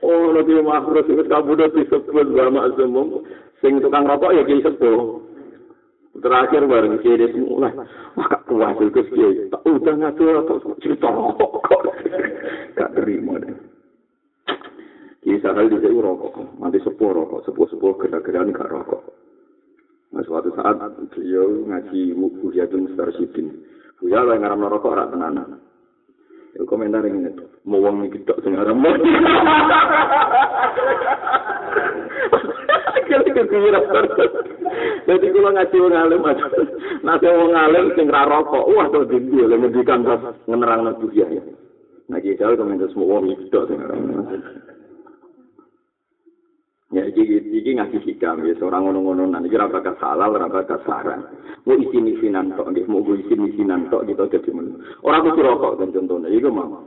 Oh, 0.00 0.32
nanti 0.34 0.52
makhluk 0.58 1.06
itu 1.06 1.22
kamu 1.28 1.54
udah 1.54 1.68
disebut 1.70 2.26
sama 2.34 2.66
semua. 2.74 3.22
Sing 3.60 3.78
tukang 3.78 4.08
rokok 4.08 4.34
ya 4.34 4.42
kiai 4.42 4.64
sepuh. 4.64 5.29
Terakhir 6.20 6.62
bareng 6.68 7.00
dia 7.00 7.28
semula. 7.32 7.72
Maka 8.16 8.44
puas 8.44 8.76
itu 8.76 9.00
kiai. 9.12 9.48
Tak 9.48 9.64
udah 9.64 9.94
ngatur 9.96 10.44
atau 10.44 10.76
cerita 10.84 11.08
rokok. 11.08 11.64
Gak 12.76 12.92
terima 12.96 13.40
deh. 13.40 13.56
Kiai 15.24 15.40
sakal 15.40 15.72
di 15.72 15.80
sini 15.80 15.96
rokok. 16.00 16.60
Nanti 16.60 16.78
sepuh 16.84 17.10
rokok. 17.12 17.48
Sepuh-sepuh 17.48 17.92
gerak-gerakan 18.04 18.52
gak 18.52 18.68
rokok. 18.68 19.02
Nah, 20.10 20.26
suatu 20.26 20.50
saat 20.58 20.76
beliau 21.14 21.70
ngaji 21.70 22.18
Buhiyatul 22.18 22.90
Mustarsyidin. 22.90 23.62
Buya 24.02 24.24
lah 24.24 24.36
yang 24.36 24.48
ngaram 24.48 24.68
rokok 24.68 24.96
rak 24.96 25.10
tenanan. 25.12 25.60
Ya 26.58 26.62
komentar 26.66 27.06
ini 27.06 27.30
itu. 27.30 27.44
Mau 27.62 27.78
wong 27.78 28.10
iki 28.10 28.18
tok 28.26 28.42
sing 28.42 28.58
aran 28.58 28.78
mau. 28.80 28.90
Jadi 35.10 35.26
kalau 35.34 35.50
ngaji 35.50 35.76
wong 35.82 35.94
alim 35.94 36.26
aja. 36.26 36.46
Nanti 37.02 37.26
wong 37.30 37.52
alim 37.54 37.86
sing 37.94 38.06
ra 38.10 38.26
rokok. 38.26 38.66
Wah 38.74 38.86
to 38.90 39.06
dindi 39.06 39.38
oleh 39.42 39.58
ngendikan 39.58 40.02
pas 40.02 40.22
ngenerang 40.50 40.90
nang 40.90 40.96
ya. 41.14 41.26
Nah 42.10 42.18
kita 42.18 42.58
komentar 42.58 42.90
semua 42.90 43.18
wong 43.18 43.30
iki 43.30 43.46
tok 43.54 43.70
sing 43.70 43.78
aran. 43.78 44.00
Ya, 46.90 47.06
iki 47.06 47.22
iki 47.22 47.78
ngasih 47.78 48.02
hikam 48.02 48.42
ya 48.42 48.50
seorang 48.58 48.90
ngono-ngono 48.90 49.30
nanti 49.30 49.46
kira 49.46 49.70
bakal 49.70 49.94
halal, 50.02 50.34
ora 50.34 50.50
bakal 50.50 50.82
saran. 50.82 51.22
Mau 51.62 51.78
isi 51.78 52.02
misinan 52.02 52.50
tok, 52.58 52.74
nggih 52.74 52.82
mau 52.90 53.06
isi 53.14 53.38
misinan 53.38 53.86
tok 53.94 54.10
gitu 54.10 54.26
dadi 54.26 54.50
men. 54.50 54.82
Ora 55.06 55.22
kudu 55.22 55.38
rokok 55.38 55.78
kan 55.78 55.94
contohnya, 55.94 56.26
iku 56.34 56.50
mau. 56.50 56.82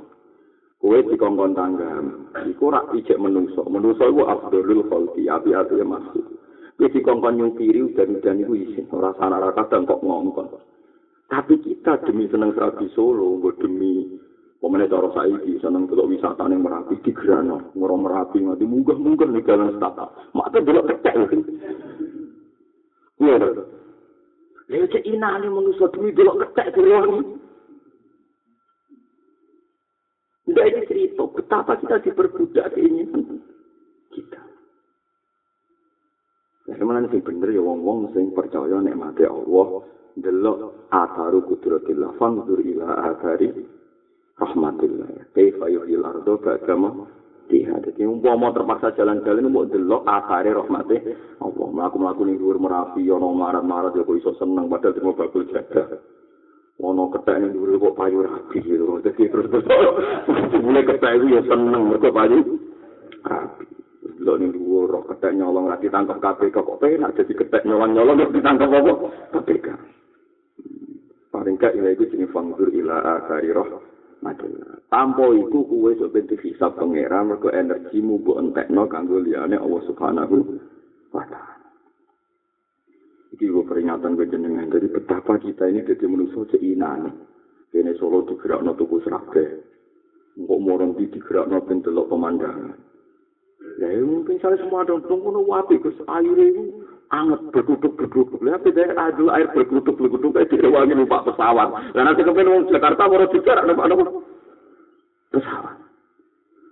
Kowe 0.83 0.99
dikongkon 1.07 1.55
tangga, 1.55 2.03
iku 2.43 2.67
ora 2.67 2.83
ijek 2.91 3.15
menungso. 3.15 3.63
Menungso 3.71 4.03
iku 4.03 4.27
afdhalul 4.27 4.83
khalqi, 4.91 5.31
api-api 5.31 5.79
ya 5.79 5.87
maksud. 5.87 6.25
Kowe 6.75 6.87
dikongkon 6.91 7.39
nyupiri 7.39 7.79
udan-udan 7.87 8.43
iku 8.43 8.59
isin, 8.59 8.91
ora 8.91 9.15
sana 9.15 9.39
ora 9.39 9.55
kadang 9.55 9.87
kok 9.87 10.03
ngongkon. 10.03 10.51
Tapi 11.31 11.63
kita 11.63 12.03
demi 12.03 12.27
seneng 12.27 12.51
serabi 12.51 12.91
Solo, 12.91 13.39
demi 13.55 14.19
Pemene 14.63 14.87
cara 14.87 15.11
saiki 15.11 15.59
seneng 15.59 15.91
delok 15.91 16.07
wisata 16.07 16.47
ning 16.47 16.63
Merapi 16.63 16.95
di 17.03 17.11
Grano, 17.11 17.75
ngoro 17.75 17.99
Merapi 17.99 18.39
nganti 18.39 18.63
munggah-munggah 18.63 19.27
ning 19.27 19.43
dalan 19.43 19.75
stata. 19.75 20.07
Mate 20.31 20.63
delok 20.63 20.87
ketek. 20.87 21.35
Iya. 23.19 23.43
Lha 24.71 24.87
cek 24.87 25.03
inane 25.03 25.51
manusa 25.51 25.91
demi 25.91 26.15
delok 26.15 26.47
ketek 26.47 26.79
dironi. 26.79 27.19
Tidak 30.47 30.67
ini 30.71 30.81
cerita 30.87 31.27
betapa 31.27 31.75
kita 31.83 31.99
diperbudak 31.99 32.71
keinginan 32.71 33.43
kita. 34.15 34.39
Ya, 36.71 36.79
sebenarnya 36.79 37.11
sih 37.11 37.19
bener 37.19 37.51
ya 37.51 37.59
wong-wong 37.59 38.15
sing 38.15 38.31
percaya 38.31 38.79
nek 38.79 38.95
mati 38.95 39.27
Allah 39.27 39.83
delok 40.15 40.87
ataru 40.87 41.43
kudratillah 41.51 42.15
fanzur 42.15 42.63
ila 42.63 43.11
atari 43.11 43.82
rahmatillah. 44.39 45.33
Kaifa 45.33 45.65
yuhyil 45.69 46.05
ardo 46.05 46.41
ba'dama 46.41 47.05
tiha. 47.51 47.75
Jadi 47.83 48.01
umpama 48.07 48.49
terpaksa 48.55 48.95
jalan-jalan 48.97 49.49
mau 49.51 49.67
delok 49.67 50.07
akare 50.07 50.49
rahmate 50.53 50.97
Allah. 51.43 51.67
Mlaku-mlaku 51.69 52.21
ning 52.25 52.37
dhuwur 52.39 52.57
Merapi 52.57 53.05
ana 53.09 53.27
marat-marat 53.29 53.93
ya 53.93 54.07
kok 54.07 54.17
iso 54.17 54.31
seneng 54.39 54.71
padahal 54.71 54.95
cuma 54.97 55.11
bakul 55.13 55.45
jaga. 55.49 56.01
ono 56.81 57.05
ketek 57.13 57.37
ning 57.37 57.51
dhuwur 57.53 57.77
kok 57.77 57.95
payu 57.97 58.25
rapi 58.25 58.57
gitu. 58.65 58.97
Dadi 59.05 59.23
terus 59.29 59.47
terus 59.51 59.65
mulai 60.63 60.87
ketek 60.87 61.11
itu 61.21 61.25
ya 61.37 61.41
seneng 61.45 61.81
mergo 61.93 62.09
payu 62.09 62.37
rapi. 63.21 63.65
Lho 64.23 64.33
ning 64.41 64.49
dhuwur 64.57 64.89
kok 64.89 65.15
ketek 65.15 65.37
nyolong 65.37 65.69
ra 65.69 65.77
ditangkap 65.77 66.17
KPK 66.17 66.55
kok 66.57 66.79
penak 66.81 67.13
dadi 67.13 67.33
ketek 67.37 67.65
nyolong-nyolong 67.69 68.17
kok 68.25 68.33
ditangkap 68.33 68.69
apa? 68.71 68.93
KPK. 69.37 69.67
Paling 71.33 71.57
gak 71.57 71.73
ila 71.73 71.89
itu 71.89 72.05
jenis 72.13 72.29
fangdur 72.29 72.69
ila 72.69 73.01
akari 73.17 73.49
roh 74.23 74.79
Tampo 74.87 75.35
iku 75.35 75.67
kuwe 75.67 75.99
sok 75.99 76.15
ben 76.15 76.29
dihisab 76.31 76.79
pangeran 76.79 77.33
mergo 77.33 77.51
energimu 77.51 78.23
mbok 78.23 78.39
entekno 78.39 78.87
kanggo 78.87 79.19
liyane 79.19 79.59
Allah 79.59 79.81
Subhanahu 79.89 80.35
wa 81.11 81.23
taala. 81.27 81.59
Iki 83.33 83.49
gue 83.49 83.65
peringatan 83.65 84.13
gue 84.13 84.29
jenengan. 84.29 84.69
Jadi 84.69 84.87
betapa 84.93 85.41
kita 85.41 85.65
ini 85.65 85.81
jadi 85.83 86.05
manusia 86.05 86.45
seinan. 86.53 87.09
Ini 87.73 87.97
solo 87.97 88.21
digerak 88.29 88.61
no 88.61 88.77
tuku 88.77 89.01
serabe. 89.01 89.65
Mbok 90.37 90.59
morong 90.61 90.93
di 90.95 91.09
no 91.49 91.57
pentelok 91.65 92.09
pemandangan. 92.13 92.77
Ya 93.81 93.89
mungkin 94.05 94.37
saya 94.37 94.61
semua 94.61 94.85
ada 94.85 95.01
tunggu 95.09 95.33
wapi. 95.33 95.81
Gus 95.81 95.97
air 96.05 96.37
itu 96.37 96.82
anget 97.13 97.41
berkutuk 97.53 97.93
berkutuk. 97.93 98.41
Lihat 98.41 98.65
dari 98.65 98.89
air 98.89 99.13
air 99.13 99.47
berkutuk 99.53 99.93
berkutuk 99.93 100.33
kayak 100.33 100.49
direwangi 100.49 100.97
numpak 100.97 101.29
pesawat. 101.29 101.93
Dan 101.93 102.09
nanti 102.09 102.25
kemudian 102.25 102.49
orang 102.49 102.69
Jakarta 102.73 103.05
mau 103.05 103.29
digerak 103.29 103.65
numpak 103.69 103.87
numpak 103.93 104.09
pesawat. 105.29 105.75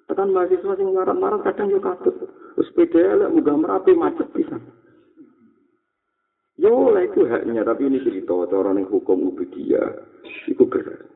Tekan 0.10 0.34
mahasiswa 0.34 0.74
sing 0.76 0.90
marah-marah 0.92 1.40
kadang 1.46 1.72
juga 1.72 1.96
katut. 1.96 2.28
Sepeda 2.60 3.16
lah, 3.16 3.30
muga 3.32 3.56
merapi 3.56 3.96
macet 3.96 4.28
bisa. 4.36 4.60
Yo 6.60 6.92
lah 6.92 7.08
itu 7.08 7.24
haknya, 7.26 7.64
tapi 7.64 7.88
ini 7.88 8.04
cerita 8.04 8.36
orang 8.36 8.84
yang 8.84 8.92
hukum 8.92 9.32
ubudiyah 9.32 10.04
itu 10.52 10.68
berat. 10.68 11.08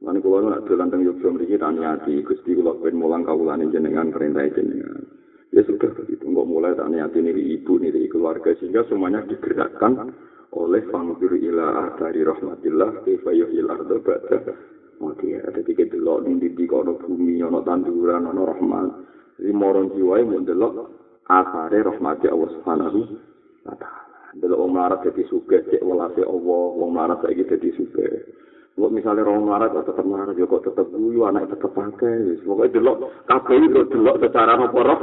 Mana 0.00 0.24
kalau 0.24 0.48
nak 0.48 0.64
jalan 0.68 0.88
tentang 0.88 1.04
Yogyakarta 1.04 1.34
mereka 1.36 1.56
tanya 1.62 1.90
di 2.04 2.14
Gusti 2.24 2.52
kalau 2.56 2.80
pengen 2.80 3.00
mulang 3.00 3.24
kaulan 3.28 3.68
jenengan 3.68 4.08
perintah 4.08 4.44
jenengan. 4.52 5.04
Ya 5.56 5.64
sudah 5.64 5.88
begitu, 5.96 6.28
nggak 6.28 6.48
mulai 6.52 6.76
tanya 6.76 7.08
hati 7.08 7.24
nih 7.24 7.32
ibu 7.56 7.80
nih 7.80 8.12
keluarga 8.12 8.52
sehingga 8.60 8.84
semuanya 8.92 9.24
digerakkan 9.24 10.12
oleh 10.52 10.84
fangdur 10.92 11.32
ila 11.32 11.96
dari 11.96 12.20
rahmatillah 12.20 13.00
kifayah 13.08 13.48
ilardo 13.56 13.96
ba'da. 14.04 14.52
Mati 15.00 15.32
ya 15.32 15.40
ada 15.48 15.60
tiga 15.64 15.88
delok 15.88 16.28
ning 16.28 16.44
di 16.44 16.52
kono 16.68 17.00
bumi 17.00 17.40
ono 17.40 17.64
tanduran 17.64 18.28
ono 18.28 18.42
rahmat. 18.52 18.90
Jadi 19.40 19.52
moron 19.56 19.92
jiwa 19.96 20.20
yang 20.20 20.44
mendelok 20.44 20.92
asare 21.24 21.80
rahmati 21.84 22.28
Allah 22.28 22.50
subhanahu 22.60 23.00
wa 23.64 23.76
ta'ala. 23.80 24.36
Delok 24.36 24.60
wong 24.60 24.70
melarat 24.76 25.08
dadi 25.08 25.24
sugih 25.28 25.64
cek 25.72 25.80
welase 25.80 26.20
Allah 26.20 26.64
wong 26.76 26.90
melarat 26.92 27.24
saiki 27.24 27.48
dadi 27.48 27.72
sugih 27.76 28.12
Kok 28.76 28.92
misalnya 28.92 29.24
orang 29.24 29.48
melarat 29.48 29.72
kok 29.72 29.88
tetap 29.88 30.04
ya 30.36 30.44
kok 30.44 30.64
tetap 30.68 30.86
guyu, 30.92 31.24
anak 31.24 31.48
tetap 31.48 31.72
pakai. 31.72 32.44
Pokoknya 32.44 32.74
delok, 32.76 32.96
kabeh 33.24 33.56
itu 33.56 33.80
delok 33.88 34.20
secara 34.20 34.52
apa 34.52 34.80
roh. 34.84 35.00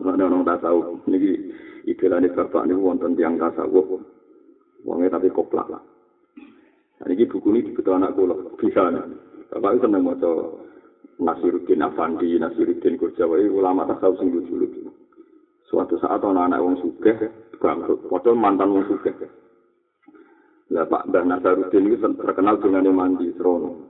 Mana 0.00 0.28
orang 0.28 0.48
tasawuf, 0.48 1.04
ini 1.08 1.52
istilahnya 1.84 2.32
bapak 2.32 2.64
ini 2.64 2.80
wonten 2.80 3.12
tiang 3.12 3.36
tasawuf. 3.36 4.00
Wongnya 4.88 5.20
tapi 5.20 5.28
koplak 5.28 5.68
lah. 5.68 5.82
Nah, 6.96 7.06
ini 7.12 7.28
buku 7.28 7.48
ini 7.52 7.68
dibutuh 7.68 7.92
anak 7.92 8.16
kula, 8.16 8.56
bisa 8.56 8.88
nih. 8.88 9.04
Bapak 9.52 9.76
itu 9.76 9.80
senang 9.84 10.02
mau 10.04 10.16
Nasiruddin 11.16 11.84
Afandi, 11.84 12.40
Nasiruddin 12.40 12.96
Kurjawa, 12.96 13.36
ulama 13.52 13.84
tasawuf 13.84 14.16
sing 14.20 14.32
lucu-lucu. 14.32 14.88
suatu 15.66 15.98
saat 15.98 16.22
ana 16.22 16.46
anak 16.46 16.62
wong 16.62 16.78
sugih 16.78 17.18
bangkrut 17.58 18.06
padahal 18.06 18.38
mantan 18.38 18.70
wong 18.70 18.84
sugih 18.86 19.14
lah 20.66 20.84
Pak 20.90 21.06
Mbah 21.10 21.24
Nasaruddin 21.24 21.94
itu 21.94 22.08
terkenal 22.18 22.58
dengan 22.58 22.90
mandi 22.90 23.30
serono. 23.38 23.86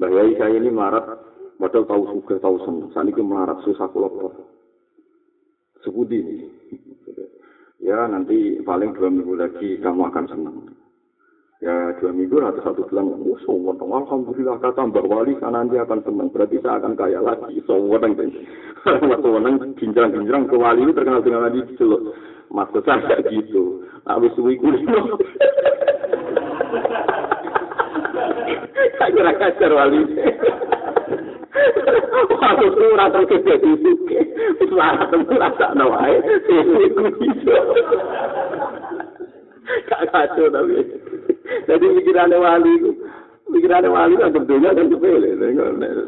Mbah 0.00 0.10
Yai 0.12 0.32
saya 0.40 0.56
ini 0.56 0.72
melarat 0.72 1.20
padahal 1.60 1.84
tahu 1.84 2.02
sugih 2.12 2.38
tahu 2.40 2.56
seneng. 2.64 2.88
Saat 2.92 3.08
ini 3.08 3.20
melarat 3.20 3.60
susah 3.64 3.88
kulo 3.92 4.32
sebudi 5.86 6.18
ya 7.78 8.10
nanti 8.10 8.58
paling 8.66 8.90
dua 8.98 9.06
minggu 9.06 9.38
lagi 9.38 9.78
kamu 9.78 10.10
akan 10.10 10.26
senang 10.26 10.56
ya 11.62 11.94
dua 12.02 12.10
minggu 12.10 12.42
atau 12.42 12.60
satu 12.66 12.82
bulan 12.90 13.14
oh 13.14 13.38
sombong 13.46 13.78
alhamdulillah 13.78 14.58
kata 14.58 14.90
mbak 14.90 15.06
wali 15.06 15.38
kan 15.38 15.54
nanti 15.54 15.78
akan 15.78 16.02
senang 16.02 16.28
berarti 16.34 16.58
saya 16.58 16.82
akan 16.82 16.98
kaya 16.98 17.22
lagi. 17.22 17.62
Sombong 17.62 18.02
waktu 18.86 19.28
menang 19.30 19.54
ginjang 19.78 20.10
ginjang 20.10 20.50
ke 20.50 20.56
wali 20.58 20.82
ini 20.82 20.92
terkenal 20.92 21.22
dengan 21.22 21.46
tadi 21.46 21.62
celuk 21.78 22.02
maksud 22.50 22.82
saya 22.82 23.22
gitu 23.30 23.75
habis 24.06 24.32
suwi 24.38 24.54
kulit 24.58 24.82
saya 28.96 29.10
kira 29.12 29.32
kacar 29.38 29.72
wali 29.74 30.00
Waktu 32.36 32.68
itu 32.68 32.86
rata 32.94 33.20
kecil 33.26 33.56
di 33.58 33.72
suke, 33.80 34.20
setelah 34.60 35.02
ketemu 35.02 35.34
rasa 35.40 35.66
nawai, 35.72 36.20
suwi 36.44 36.86
kulit. 36.92 37.16
Kak 39.90 40.02
kacau 40.14 40.46
tapi. 40.52 40.78
Jadi 41.66 41.86
pikirannya 42.00 42.38
wali 42.38 42.70
itu, 42.78 42.90
pikirannya 43.50 43.90
wali 43.90 44.14
kan 44.18 44.30
tentunya 44.34 44.70
kan 44.74 44.86
sepele. 44.90 45.30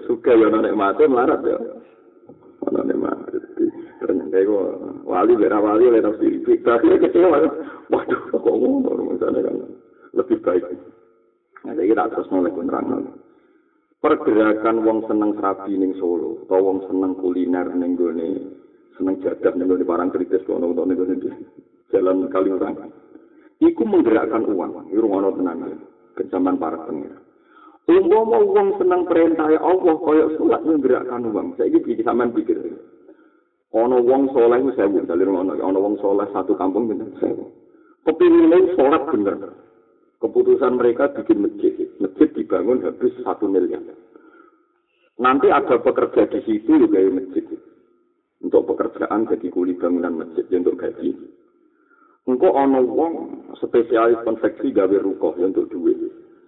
Suka 0.06 0.32
ya 0.34 0.46
nek 0.46 0.76
mati 0.78 1.02
melarat 1.11 1.42
ya. 1.42 1.58
Nek 2.70 2.98
mati. 2.98 3.38
Ternyata 3.98 4.37
itu 4.38 4.54
wali 5.09 5.33
bera 5.35 5.59
wali 5.59 5.88
oleh 5.88 6.05
nafsi. 6.05 6.44
Tapi 6.44 7.01
kecewa. 7.01 7.40
Waduh, 7.88 8.21
kok 8.29 8.44
ngomong 8.44 9.16
misalnya 9.16 9.49
kan 9.49 9.57
lebih 10.12 10.38
baik. 10.44 10.64
Nah, 11.64 11.73
jadi 11.73 11.90
kita 11.90 12.12
terus 12.12 12.31
mulai 12.31 12.53
kunerang 12.53 13.16
Pergerakan 13.99 14.87
wong 14.87 15.11
seneng 15.11 15.35
serabi 15.35 15.75
ning 15.75 15.90
Solo, 15.99 16.47
atau 16.47 16.62
wong 16.62 16.87
seneng 16.87 17.18
kuliner 17.18 17.66
ning 17.75 17.99
gone, 17.99 18.55
seneng 18.94 19.18
jadah 19.18 19.59
ning 19.59 19.66
gone 19.66 19.83
barang 19.83 20.14
kritis 20.14 20.47
kono 20.47 20.71
ning 20.71 20.94
gone 20.94 21.18
jalan 21.90 22.31
Kaliurang. 22.31 22.79
iku 23.59 23.83
menggerakkan 23.83 24.47
uang. 24.47 24.94
Iku 24.94 25.03
ngono 25.03 25.35
tenan. 25.35 25.83
Kejaman 26.14 26.62
para 26.62 26.79
pengira. 26.87 27.18
Umpama 27.88 28.38
wong 28.38 28.68
seneng 28.79 29.03
perintah 29.09 29.49
Allah 29.49 29.97
kaya 29.99 30.27
salat 30.38 30.62
menggerakkan 30.62 31.27
uang. 31.35 31.59
Saiki 31.59 31.83
iki 31.83 32.07
sampean 32.07 32.31
pikir. 32.37 32.59
Ana 33.68 34.00
wong 34.00 34.33
saleh 34.33 34.64
wis 34.64 34.81
sewu, 34.81 35.04
dalem 35.04 35.37
ana 35.37 35.52
ana 35.61 35.76
wong 35.76 36.00
saleh 36.00 36.24
satu 36.33 36.57
kampung 36.57 36.88
pinten 36.88 37.12
sewu. 37.20 37.52
Kepingine 38.09 38.72
salat 38.72 39.04
bener. 39.12 39.37
Keputusan 40.24 40.81
mereka 40.81 41.12
bikin 41.12 41.44
masjid. 41.44 41.76
Masjid 42.00 42.28
dibangun 42.33 42.81
habis 42.81 43.12
satu 43.20 43.44
miliar. 43.44 43.85
Nanti 45.20 45.52
ada 45.52 45.76
pekerja 45.78 46.24
di 46.33 46.40
situ 46.48 46.81
juga 46.81 47.04
masjid. 47.12 47.44
Untuk 48.40 48.64
pekerjaan 48.72 49.28
jadi 49.28 49.46
kuli 49.52 49.76
bangunan 49.76 50.24
masjid 50.24 50.46
untuk 50.48 50.81
gaji. 50.81 51.12
Engkau 52.24 52.57
ana 52.57 52.81
wong 52.81 53.44
spesialis 53.61 54.20
konveksi 54.24 54.72
gawe 54.72 54.96
rukoh 55.00 55.37
untuk 55.37 55.68
duit. 55.68 55.96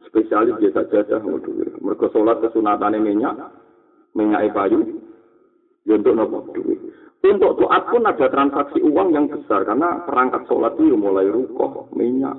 Spesialis 0.09 0.57
biasa 0.57 0.89
saja 0.89 1.17
untuk 1.21 1.53
duit. 1.53 1.73
Mereka 1.85 2.09
sholat 2.17 2.41
kesunatan 2.41 2.99
minyak, 3.01 3.37
minyak 4.17 4.51
payu, 4.57 4.83
untuk 5.87 6.15
nopo 6.15 6.49
duit. 6.53 6.90
Untuk 7.21 7.61
tuat 7.61 7.85
pun 7.93 8.09
ada 8.09 8.27
transaksi 8.33 8.81
uang 8.81 9.13
yang 9.13 9.29
besar 9.29 9.69
karena 9.69 10.09
perangkat 10.09 10.49
sholat 10.49 10.73
itu 10.81 10.97
mulai 10.97 11.29
rukoh, 11.29 11.93
minyak, 11.93 12.33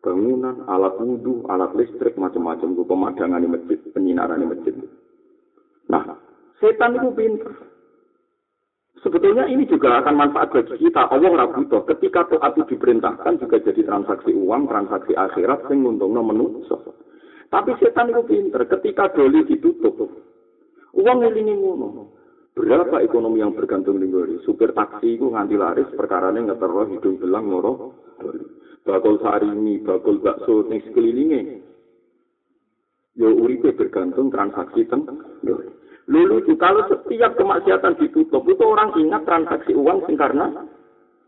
bangunan, 0.00 0.64
alat 0.72 0.96
wudhu, 0.96 1.44
alat 1.52 1.76
listrik, 1.76 2.16
macam-macam, 2.16 2.80
pemadangan 2.80 3.44
di 3.44 3.48
masjid, 3.52 3.78
penyinaran 3.92 4.40
di 4.40 4.48
masjid. 4.48 4.74
Nah, 5.92 6.16
setan 6.56 6.96
itu 6.96 7.12
pintar. 7.12 7.52
Sebetulnya 9.04 9.44
ini 9.52 9.68
juga 9.68 10.00
akan 10.00 10.16
manfaat 10.16 10.48
bagi 10.50 10.88
kita. 10.88 11.12
Allah 11.12 11.30
ragu 11.36 11.68
toh. 11.68 11.84
Ketika 11.84 12.24
taat 12.32 12.56
itu 12.56 12.74
diperintahkan 12.74 13.38
juga 13.38 13.60
jadi 13.60 13.84
transaksi 13.84 14.32
uang, 14.32 14.66
transaksi 14.66 15.12
akhirat, 15.12 15.68
sing 15.68 15.84
nguntungno 15.84 16.24
menungso. 16.24 16.80
Tapi 17.52 17.76
setan 17.78 18.10
itu 18.10 18.24
pinter. 18.24 18.64
Ketika 18.64 19.12
doli 19.12 19.44
ditutup, 19.44 20.00
uang 20.96 21.18
ini 21.22 21.54
ngono. 21.54 22.15
Berapa 22.56 23.04
ekonomi 23.04 23.44
yang 23.44 23.52
bergantung 23.52 24.00
di 24.00 24.08
doli? 24.08 24.40
Supir 24.48 24.72
taksi 24.72 25.20
itu 25.20 25.28
nganti 25.28 25.60
laris 25.60 25.92
perkara 25.92 26.32
ini 26.32 26.48
ngeterro 26.48 26.88
hidung 26.88 27.20
belang 27.20 27.52
ngoro. 27.52 27.92
Bakul 28.80 29.20
ini, 29.20 29.84
bakul 29.84 30.24
bakso, 30.24 30.64
ning 30.64 30.80
sekelilingnya. 30.88 31.60
Ya 33.20 33.28
uripe 33.28 33.76
bergantung 33.76 34.32
transaksi 34.32 34.88
ten 34.88 35.04
doli. 35.44 35.68
Lulu 36.08 36.40
itu 36.40 36.56
kalau 36.56 36.80
setiap 36.88 37.36
kemaksiatan 37.36 38.00
ditutup 38.00 38.48
itu 38.48 38.64
orang 38.64 38.94
ingat 39.04 39.28
transaksi 39.28 39.76
uang 39.76 40.08
sing 40.08 40.16
karena 40.16 40.48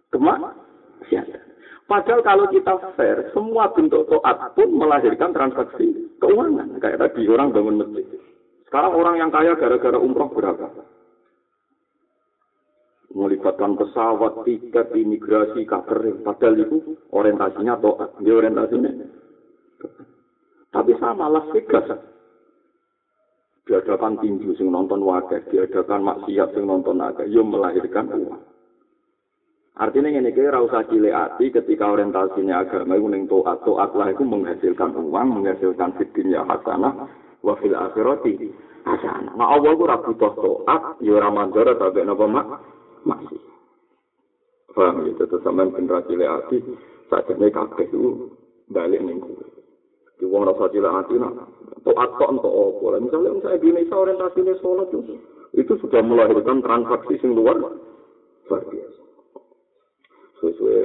kemaksiatan. 0.08 1.44
Padahal 1.84 2.20
kalau 2.24 2.46
kita 2.48 2.72
fair, 2.96 3.28
semua 3.36 3.68
bentuk 3.76 4.08
toat 4.08 4.56
pun 4.56 4.68
melahirkan 4.72 5.36
transaksi 5.36 6.08
keuangan. 6.24 6.80
Kayak 6.80 7.04
tadi 7.04 7.28
orang 7.28 7.52
bangun 7.52 7.80
masjid. 7.84 8.04
Sekarang 8.68 8.92
orang 8.96 9.16
yang 9.20 9.30
kaya 9.32 9.56
gara-gara 9.56 9.96
umroh 9.96 10.28
berapa? 10.32 10.68
Melibatkan 13.18 13.74
pesawat, 13.74 14.46
tiket, 14.46 14.94
imigrasi, 14.94 15.66
catering. 15.66 16.22
Padahal 16.22 16.54
itu 16.54 16.94
orientasinya 17.10 17.74
atau 17.74 17.98
dia 18.22 18.38
orientasinya. 18.38 18.90
Tapi 20.70 20.92
sama 21.02 21.26
Las 21.26 21.50
Vegas. 21.50 21.98
Diadakan 23.66 24.22
tinju 24.22 24.56
sing 24.56 24.72
nonton 24.72 25.04
wakil, 25.04 25.44
diadakan 25.52 26.00
maksiat 26.00 26.56
sing 26.56 26.64
nonton 26.64 27.04
akeh, 27.04 27.28
yo 27.28 27.44
melahirkan 27.44 28.08
uang. 28.16 28.40
Artinya 29.78 30.08
ini 30.08 30.32
kira 30.32 30.58
usah 30.58 30.88
cilik 30.88 31.12
hati 31.12 31.52
ketika 31.52 31.86
orientasinya 31.86 32.64
agama 32.64 32.96
itu 32.96 33.06
ning 33.12 33.28
toat 33.28 33.62
toat 33.68 33.92
lah 33.92 34.08
itu 34.08 34.24
menghasilkan 34.24 34.96
uang, 34.96 35.26
menghasilkan 35.38 35.94
fitnya 36.00 36.48
hasanah, 36.48 37.12
wa 37.44 37.54
fil 37.60 37.76
akhirati 37.76 38.48
hasanah. 38.88 39.36
Nah 39.36 39.46
Allah 39.52 39.70
itu 39.76 39.84
rabu 39.84 40.10
toh 40.16 40.34
toat, 40.40 41.04
ya 41.04 41.20
ramadhan 41.20 41.76
tapi 41.76 42.00
napa 42.08 42.24
mak 42.24 42.46
masih. 43.08 43.40
Paham 44.76 45.08
ya, 45.08 45.16
tetap 45.16 45.40
sampean 45.42 45.72
generasi 45.72 46.12
cilik 46.12 46.28
hati, 46.28 46.58
saat 47.08 47.26
ini 47.32 47.48
kakek 47.50 47.88
itu 47.88 48.30
balik 48.68 49.00
ning 49.00 49.18
kuwe. 49.18 49.46
Di 50.20 50.24
wong 50.28 50.44
rasa 50.46 50.70
cilik 50.70 50.92
hati 50.92 51.16
nak 51.16 51.48
toat 51.82 52.10
kok 52.20 52.30
untuk 52.30 52.52
apa? 52.52 52.84
Lah 52.94 53.00
misalnya 53.00 53.30
misalnya 53.34 53.58
di 53.58 53.66
Indonesia 53.72 53.96
orientasinya 53.96 54.54
sholat 54.60 54.88
itu, 54.92 55.14
itu 55.56 55.72
sudah 55.82 56.04
melahirkan 56.04 56.62
transaksi 56.62 57.16
sing 57.18 57.32
luar 57.32 57.58
luar 57.58 58.62
biasa. 58.70 59.02
Sesuai 60.38 60.80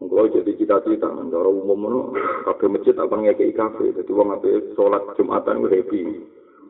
kalau 0.00 0.28
jadi 0.28 0.52
cita-cita, 0.56 1.08
cara 1.08 1.48
umum 1.48 1.76
mana, 1.76 2.00
kafe 2.44 2.68
masjid 2.68 2.96
apa 2.96 3.16
ngekei 3.16 3.52
kafe, 3.56 3.96
jadi 3.96 4.10
wong 4.12 4.28
ape 4.38 4.72
sholat 4.76 5.02
jumatan 5.16 5.64
gue 5.64 5.72
happy, 5.72 6.00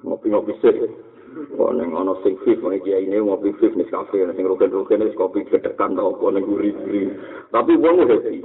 ngopi-ngopi 0.06 0.54
sih. 0.62 1.05
Kok 1.36 1.72
neng 1.76 1.92
ono 1.92 2.16
sing 2.24 2.40
fit, 2.48 2.56
mau 2.64 2.72
kiai 2.72 3.04
ini 3.04 3.20
ngopi 3.20 3.52
fit 3.60 3.76
nih 3.76 3.84
kafe, 3.92 4.24
sing 4.32 4.44
rugen-rugen 4.48 5.04
nih 5.04 5.12
kopi 5.12 5.44
kedekan 5.44 5.92
tau 5.92 6.16
apa 6.16 6.32
neng 6.32 6.48
gurih-gurih. 6.48 7.12
Tapi 7.52 7.76
wong 7.76 8.08
happy. 8.08 8.40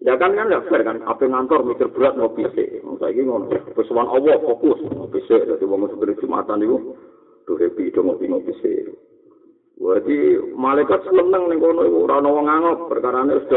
Ya 0.00 0.16
kan 0.16 0.32
kan 0.32 0.48
gak 0.48 0.64
fair 0.72 0.80
kan, 0.80 1.04
apa 1.04 1.28
ngantor 1.28 1.60
mikir 1.60 1.92
berat 1.92 2.16
ngopi 2.16 2.48
sih. 2.56 2.80
Saya 2.96 3.12
ini 3.12 3.28
ngono, 3.28 3.52
pesuan 3.76 4.08
Allah 4.08 4.40
fokus 4.40 4.80
ngopi 4.80 5.20
sih. 5.28 5.44
Jadi 5.44 5.60
wong 5.68 5.92
sebenarnya 5.92 6.24
jumatan 6.24 6.64
itu, 6.64 6.96
tuh 7.44 7.60
happy, 7.60 7.92
tuh 7.92 8.00
ngopi-ngopi 8.00 8.52
sih. 8.64 8.88
Berarti 9.76 10.40
malaikat 10.56 11.04
seneng 11.04 11.52
ning 11.52 11.60
iku 11.60 12.04
ora 12.08 12.20
ana 12.20 12.28
wong 12.32 12.48
angop 12.48 12.92
perkarane 12.92 13.44
wis 13.44 13.48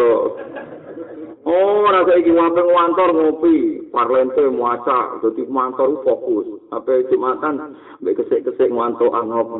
Oh, 1.44 1.84
rasa 1.92 2.16
iki 2.24 2.32
wampeng 2.32 2.72
wantor 2.72 3.10
ngopi, 3.12 3.84
parlente 3.92 4.48
muaca, 4.48 5.20
dadi 5.20 5.44
mantor 5.52 6.00
fokus. 6.08 6.48
Apa 6.72 7.04
Jumatan 7.12 7.76
mbek 8.00 8.24
kesek-kesek 8.24 8.72
ngantuk 8.72 9.12
angop. 9.12 9.52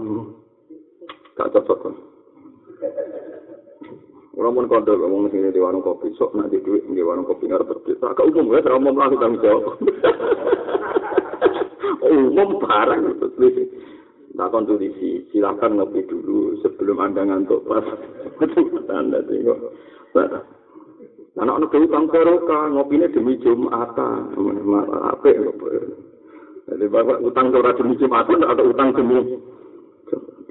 Gak 1.36 1.52
cocok. 1.52 1.92
Ora 4.34 4.50
mun 4.50 4.66
kondo 4.66 4.98
ngomong 4.98 5.30
sing 5.30 5.46
di 5.46 5.62
warung 5.62 5.86
kopi, 5.86 6.10
sok 6.18 6.34
nanti 6.34 6.58
duit 6.64 6.88
di 6.90 7.04
warung 7.04 7.28
kopi 7.28 7.52
ngarep 7.52 7.70
terbit. 7.70 8.02
Tak 8.02 8.18
umum 8.18 8.56
ya, 8.56 8.66
ora 8.66 8.80
umum 8.82 8.98
lah 8.98 9.12
tanggung 9.14 9.44
jawab. 9.44 9.78
umum 12.10 12.50
barang 12.64 13.02
takon 14.34 14.66
tulisi 14.66 15.24
silakan 15.30 15.78
ngopi 15.78 16.04
dulu 16.10 16.58
sebelum 16.66 16.98
anda 17.00 17.24
ngantuk 17.24 17.64
pas 17.70 17.86
anda 19.00 19.22
tengok 19.24 19.60
anak 21.34 21.56
anak 21.58 21.70
itu 21.74 21.86
utang 21.90 22.06
barokah 22.10 22.64
ngopinya 22.70 23.08
demi 23.10 23.42
jumatan. 23.42 24.34
Apa 25.10 25.30
jadi 26.64 26.86
bapak 26.88 27.20
utang 27.26 27.52
ora 27.52 27.76
demi 27.76 28.00
jumatan 28.00 28.46
ada 28.46 28.64
utang 28.64 28.94
demi 28.96 29.20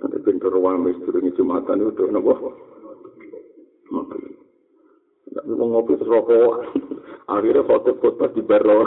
ada 0.02 0.16
pintu 0.26 0.50
ruang 0.50 0.82
demi 0.84 1.30
jumatan 1.38 1.86
itu 1.86 2.04
nopo? 2.10 2.34
Ngopi 3.92 4.18
Tapi 5.32 5.48
mau 5.56 5.64
ngopi 5.64 5.96
terus 5.96 6.12
rokok, 6.12 6.76
akhirnya 7.24 7.64
foto 7.64 7.96
foto 7.96 8.28
di 8.36 8.44
baro. 8.44 8.84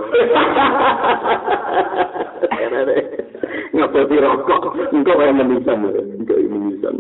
ngapeti 3.73 4.15
rokok. 4.21 4.63
Engko 4.93 5.11
kaya 5.17 5.33
menisan 5.33 5.89
engko 5.89 6.35
menisan 6.37 6.95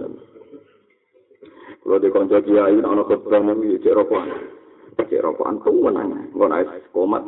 kalau 1.85 2.01
di 2.01 2.09
konco 2.09 2.41
kiai 2.41 2.81
ana 2.81 3.05
khotbah 3.05 3.45
mau 3.45 3.61
cek 3.61 3.93
rokokan 3.93 4.54
cek 4.95 5.11
rokokan 5.19 5.59
tuh 5.59 5.75
menang 5.75 6.31
engko 6.31 6.47
naik 6.47 6.71
komat 6.95 7.23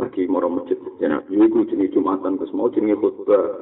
lagi 0.00 0.24
mau 0.28 0.44
masjid 0.48 0.76
ya 1.00 1.20
iku 1.28 1.64
jenis 1.68 1.92
jumatan 1.92 2.40
terus 2.40 2.52
mau 2.56 2.72
jenis 2.72 2.96
khotbah 2.96 3.60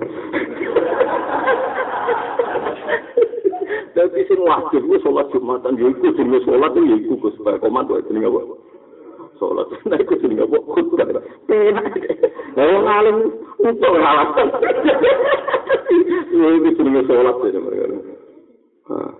Tapi 3.98 4.22
sing 4.31 4.40
wajib 4.46 4.87
ku 4.87 4.94
salat 5.03 5.27
Jumatan 5.35 5.74
ya 5.79 5.90
iku 5.90 6.14
jenenge 6.14 6.38
salat 6.46 6.72
ya 6.79 6.94
iku 6.98 7.14
Gus 7.18 7.35
komat 7.42 7.90
wae 7.90 8.07
jenenge 8.07 8.31
apa? 8.31 8.55
Salat. 9.42 9.66
Nah 9.90 9.98
iku 9.98 10.14
jenenge 10.22 10.46
apa? 10.46 10.59
Khotbah. 10.62 11.07
Penak. 11.51 11.87
Lah 12.55 12.66
wong 12.70 12.87
alim 12.87 13.16
untuk 13.59 13.92
alasan. 13.98 14.48
Ini 16.38 16.70
jenenge 16.79 17.03
salat 17.11 17.37
ya 17.51 17.59
mereka. 17.59 17.87
Ah. 18.88 19.12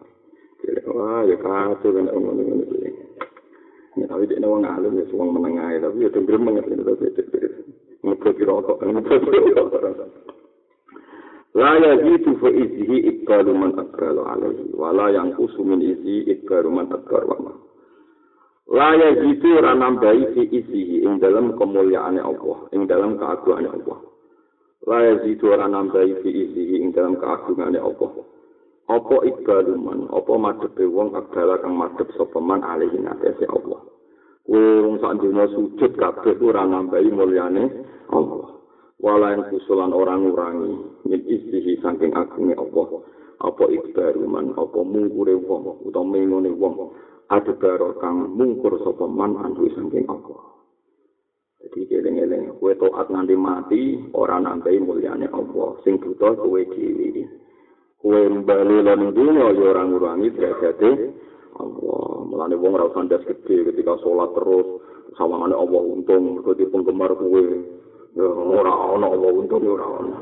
Wah, 0.89 1.23
ya 1.25 1.37
kacau 1.39 1.95
kan 1.95 2.07
ngomong 2.11 2.35
ngene 2.39 2.65
iki. 2.67 2.98
Tapi 3.97 4.25
dia 4.29 4.45
wong 4.45 4.63
alim 4.69 5.01
ya 5.01 5.05
wong 5.11 5.29
menengah 5.33 5.81
tapi 5.81 6.05
ya 6.05 6.09
dengrem 6.13 6.45
banget 6.45 6.69
ini 6.69 6.83
tapi 6.85 7.07
ngebut 8.05 8.37
rokok 8.45 8.79
ngebut 8.85 9.23
rokok. 9.57 9.83
La 11.59 11.75
yazidu 11.81 12.39
fa 12.39 12.51
izhi 12.53 12.97
ikbalu 13.09 13.51
man 13.57 13.73
akralu 13.81 14.23
alaihi 14.23 14.71
wala 14.77 15.11
yang 15.11 15.35
usumin 15.41 15.83
izhi 15.83 16.29
ikbalu 16.31 16.71
man 16.71 16.87
akralu 16.93 17.35
alaihi. 17.35 17.67
La 18.69 18.93
yazidu 18.95 19.57
ora 19.57 19.73
nambahi 19.73 20.37
fi 20.37 20.43
isihi 20.45 21.01
ing 21.01 21.17
dalam 21.25 21.57
kemuliaane 21.57 22.21
Allah, 22.21 22.69
ing 22.77 22.85
dalam 22.85 23.17
keagungane 23.17 23.65
Allah. 23.65 23.99
La 24.85 24.99
yazidu 25.09 25.49
ora 25.49 25.65
nambahi 25.65 26.21
fi 26.21 26.29
isihi 26.29 26.85
ing 26.85 26.93
dalam 26.93 27.17
keagungane 27.17 27.81
Allah. 27.81 28.13
Apa 28.89 29.21
ikbaluman, 29.21 30.09
apa 30.09 30.33
madhepe 30.41 30.89
wong 30.89 31.13
agala 31.13 31.61
kang 31.61 31.77
madhep 31.77 32.09
sapa 32.17 32.41
man 32.41 32.65
alihi 32.65 32.97
natese 33.05 33.45
Allah. 33.45 33.85
Wong 34.49 34.97
sak 35.05 35.21
dina 35.21 35.45
sujud 35.53 35.93
kabeh 35.93 36.41
ora 36.41 36.65
nambahi 36.65 37.13
mulyane 37.13 37.65
Allah. 38.09 38.49
Wala 38.99 39.37
yang 39.37 39.45
kusulan 39.53 39.93
orang 39.93 40.25
ngurangi 40.25 41.05
min 41.05 41.21
isihi 41.21 41.77
saking 41.85 42.17
agunge 42.17 42.57
Allah. 42.57 43.05
Apa 43.45 43.69
ikbaluman, 43.69 44.57
apa 44.57 44.81
mungkure 44.81 45.37
wong 45.37 45.85
utawa 45.85 46.09
mengone 46.09 46.51
wong. 46.57 46.75
adebaro 47.29 48.01
kang 48.01 48.33
mungkur 48.41 48.81
sapa 48.81 49.05
man 49.05 49.37
andu 49.37 49.69
saking 49.77 50.09
Allah. 50.09 50.41
Jadi 51.61 51.91
geleng-geleng, 51.91 52.57
kue 52.57 52.73
toat 52.79 53.13
nanti 53.13 53.37
mati, 53.37 54.01
ora 54.17 54.41
nambahi 54.41 54.81
mulyane 54.81 55.29
Allah, 55.29 55.77
sing 55.85 56.01
buta 56.01 56.33
kue 56.41 56.65
diri. 56.73 57.38
Kue 57.99 58.31
mbali 58.31 58.79
lan 58.87 59.11
dunia, 59.11 59.51
ya 59.59 59.65
orang 59.75 59.91
ngurangi 59.91 60.31
derajate 60.39 60.91
Allah. 61.59 62.23
Melani 62.31 62.55
wong 62.55 62.79
rau 62.79 62.95
sandas 62.95 63.27
gede 63.27 63.75
ketika 63.75 63.99
sholat 63.99 64.31
terus, 64.39 64.79
sawangane 65.19 65.59
Allah 65.59 65.83
untung, 65.83 66.39
kue 66.47 66.55
penggemar 66.71 67.11
kue, 67.19 67.67
ya 68.15 68.23
ora 68.23 68.95
ana 68.95 69.07
Allah 69.11 69.31
untung, 69.35 69.67
ya 69.67 69.75
ora 69.75 69.87
ana. 69.99 70.19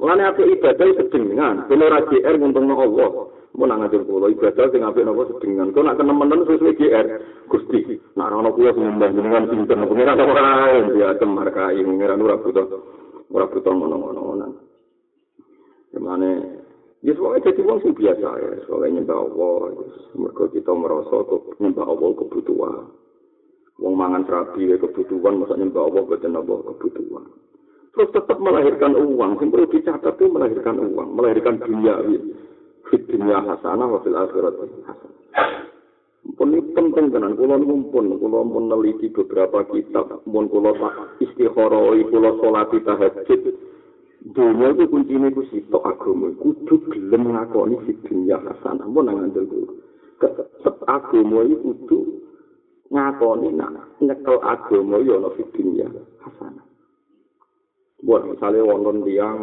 Melani 0.00 0.22
api 0.24 0.42
ibadah 0.56 0.88
sedengan, 0.96 1.68
bener 1.68 1.92
GR 2.08 2.34
untung 2.40 2.72
Allah. 2.72 3.28
Mun 3.52 3.68
nang 3.68 3.84
ngatur 3.84 4.08
kula 4.08 4.32
ibadah 4.32 4.72
sing 4.72 4.80
apik 4.80 5.04
napa 5.04 5.28
sedengan. 5.28 5.76
Kok 5.76 5.84
nak 5.84 6.00
kenemen 6.00 6.48
sesuai 6.48 6.72
GR. 6.72 7.06
Gusti, 7.52 8.00
nak 8.16 8.32
ana 8.32 8.48
kula 8.48 8.72
sing 8.72 8.88
mbah 8.96 9.12
jenengan 9.12 9.44
pinten 9.52 9.84
pengira 9.84 10.16
ta 10.16 10.24
ora 10.24 10.80
ya 10.96 11.12
temar 11.20 11.52
kai 11.52 11.76
ngira 11.84 12.16
ora 12.16 12.40
butuh. 12.40 12.64
Ora 13.28 13.44
butuh 13.52 13.72
ngono-ngono. 13.76 14.56
Gimana? 15.92 16.28
Ya 17.02 17.12
soalnya 17.18 17.50
jadi 17.50 17.60
wong 17.66 17.82
sing 17.82 17.98
biasa 17.98 18.28
ya, 18.38 18.50
soalnya 18.70 19.02
nyembah 19.02 19.18
Allah, 19.26 19.74
mereka 20.14 20.46
kita 20.54 20.70
merasa 20.70 21.26
kok 21.26 21.58
nyembah 21.58 21.86
Allah 21.90 22.08
kebutuhan. 22.14 22.74
Wong 23.82 23.94
mangan 23.98 24.22
serabi 24.22 24.70
ya 24.70 24.78
kebutuhan, 24.78 25.42
masa 25.42 25.58
nyembah 25.58 25.82
Allah 25.82 26.02
betul 26.06 26.30
Allah 26.38 26.58
kebutuhan. 26.62 27.24
Terus 27.92 28.08
tetap 28.14 28.38
melahirkan 28.38 28.94
uang, 28.94 29.34
yang 29.36 29.50
perlu 29.50 29.66
dicatat 29.68 30.14
itu 30.14 30.30
melahirkan 30.30 30.78
uang, 30.78 31.08
melahirkan 31.18 31.58
dunia. 31.60 32.06
fit 32.88 33.02
dunia 33.10 33.50
hasanah 33.50 33.88
wa 33.88 33.98
fil 34.06 34.16
akhirat 34.16 34.54
hasanah. 34.62 34.96
Pun 36.38 36.54
ini 36.54 36.62
penting 36.70 37.10
tenan, 37.10 37.34
kula 37.34 37.58
ngumpun, 37.58 38.14
kula 38.14 38.46
pun 38.46 38.64
neliti 38.70 39.10
beberapa 39.10 39.66
kitab, 39.74 40.22
pun 40.22 40.46
kula 40.46 40.70
istikharoi, 41.18 42.06
kula 42.06 42.30
sholati 42.38 42.78
tahajud. 42.86 43.42
Dunia 44.22 44.70
itu 44.70 44.86
kuncinya 44.86 45.26
itu 45.34 45.42
sitok 45.50 45.82
agama, 45.82 46.30
kudu 46.38 46.78
gelem 46.86 47.34
ngakoni 47.34 47.74
fit 47.82 47.98
dunia 48.06 48.38
hasanah, 48.38 48.86
pun 48.86 49.02
nang 49.02 49.18
ngandel 49.18 49.50
kula. 49.50 49.74
Tetep 50.22 50.76
agama 50.86 51.42
itu 51.42 51.58
kudu 51.58 51.98
ngakoni 52.94 53.50
nak 53.50 53.98
nyekel 53.98 54.38
agama 54.46 55.02
ya 55.02 55.18
ana 55.18 55.28
fit 55.34 55.50
dunia 55.50 55.90
hasanah. 56.22 56.66
Buat 58.06 58.30
misalnya 58.30 58.62
wonten 58.62 59.02
tiang 59.02 59.38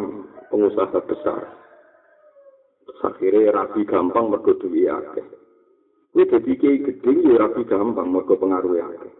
pengusaha 0.48 0.98
besar, 1.04 1.60
Akhirnya 3.00 3.52
rabi 3.56 3.88
gampang 3.88 4.28
mergo 4.28 4.52
duwe 4.60 4.84
akeh. 4.84 5.24
Kuwi 6.12 6.24
dadi 6.28 6.52
kiai 6.60 6.84
gedhe 6.84 7.32
ya 7.32 7.40
rabi 7.40 7.64
gampang 7.64 8.12
mergo 8.12 8.36
pengaruh 8.36 8.76
akeh. 8.76 9.12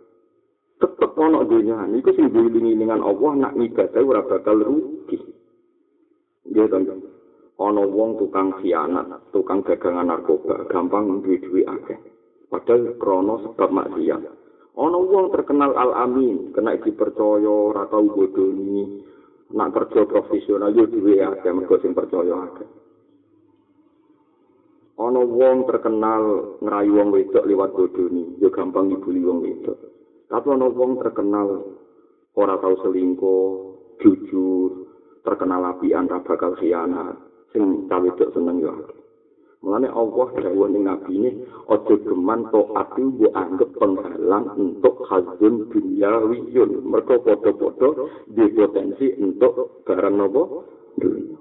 Tetep 0.81 1.17
ana 1.17 1.45
dunya 1.49 1.89
niku 1.89 2.13
sing 2.13 2.29
dilingi-lingan 2.29 3.01
Allah 3.01 3.33
nak 3.37 3.57
ngibadah 3.57 4.01
ora 4.05 4.21
bakal 4.25 4.61
rugi. 4.61 5.40
Ya 6.51 6.67
teman 6.67 7.11
ana 7.61 7.85
wong 7.85 8.17
tukang 8.17 8.57
khianat, 8.59 9.31
tukang 9.37 9.61
dagangan 9.61 10.09
narkoba, 10.09 10.65
gampang 10.73 11.21
duwe-duwe 11.21 11.69
akeh. 11.69 12.01
Padahal 12.49 12.97
krono 12.97 13.45
sebab 13.45 13.69
maksiat. 13.69 14.23
Ana 14.81 14.97
wong 14.97 15.29
terkenal 15.29 15.77
al-amin, 15.77 16.57
kena 16.57 16.81
dipercaya 16.81 17.53
ora 17.53 17.85
tau 17.93 18.09
bodoni, 18.09 19.05
nak 19.53 19.77
kerja 19.77 20.09
profesional 20.09 20.73
yo 20.73 20.89
duwe 20.89 21.21
akeh 21.21 21.53
mergo 21.53 21.77
sing 21.85 21.93
percaya 21.93 22.33
akeh. 22.49 22.69
Ana 24.97 25.21
wong 25.21 25.69
terkenal 25.69 26.57
ngrayu 26.65 26.97
wong 26.97 27.09
wedok 27.13 27.45
liwat 27.45 27.77
bodoni, 27.77 28.41
yo 28.41 28.49
gampang 28.49 28.89
ngibuli 28.89 29.21
wong 29.21 29.45
wedok. 29.45 29.79
Tapi 30.33 30.47
ana 30.49 30.65
wong 30.65 30.97
terkenal 30.97 31.77
ora 32.41 32.57
tau 32.57 32.75
selingkuh, 32.81 33.53
jujur, 34.01 34.80
terkenal 35.25 35.77
apian 35.77 36.09
ra 36.09 36.21
bakal 36.25 36.57
khianat. 36.57 37.17
sing 37.51 37.91
cawedok 37.91 38.31
seneng 38.31 38.63
yo. 38.63 38.73
Mulane 39.61 39.93
Allah 39.93 40.29
dawuh 40.41 40.73
ning 40.73 40.89
nabi 40.89 41.21
ini 41.21 41.31
aja 41.69 41.95
geman 42.01 42.49
to 42.49 42.73
ati 42.73 43.03
mbok 43.05 43.35
anggap 43.37 43.71
penghalang 43.77 44.47
untuk 44.57 45.05
hazun 45.05 45.69
dunia 45.69 46.25
wiyun. 46.25 46.81
Mergo 46.81 47.21
padha-padha 47.21 48.09
di 48.33 48.45
potensi 48.57 49.13
untuk 49.21 49.85
barang 49.85 50.15
nopo 50.17 50.43
dunia. 50.97 51.37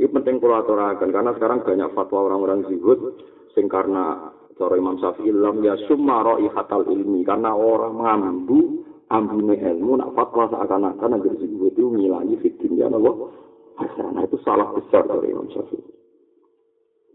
Ini 0.00 0.08
penting 0.08 0.40
kula 0.40 0.64
aturaken 0.64 1.12
karena 1.12 1.36
sekarang 1.36 1.60
banyak 1.60 1.92
fatwa 1.92 2.32
orang-orang 2.32 2.64
zuhud 2.72 3.20
sing 3.52 3.68
karena 3.68 4.32
cara 4.56 4.74
Imam 4.80 4.96
Syafi'i 4.96 5.28
lam 5.30 5.60
ya 5.60 5.76
summa 5.84 6.24
hatal 6.24 6.88
ilmi 6.88 7.20
karena 7.22 7.52
orang 7.52 8.00
mengambu 8.00 8.88
ambune 9.12 9.60
ilmu 9.60 10.00
nak 10.00 10.16
fatwa 10.16 10.48
seakan-akan 10.48 11.20
agar 11.20 11.34
zuhud 11.36 11.76
itu 11.76 11.84
ngilangi 11.84 12.40
fitnya 12.40 12.88
nopo 12.88 13.28
hasanah 13.76 14.24
itu 14.24 14.40
salah 14.40 14.72
besar 14.72 15.04
dari 15.04 15.36
Imam 15.36 15.52
Syafi'i. 15.52 15.92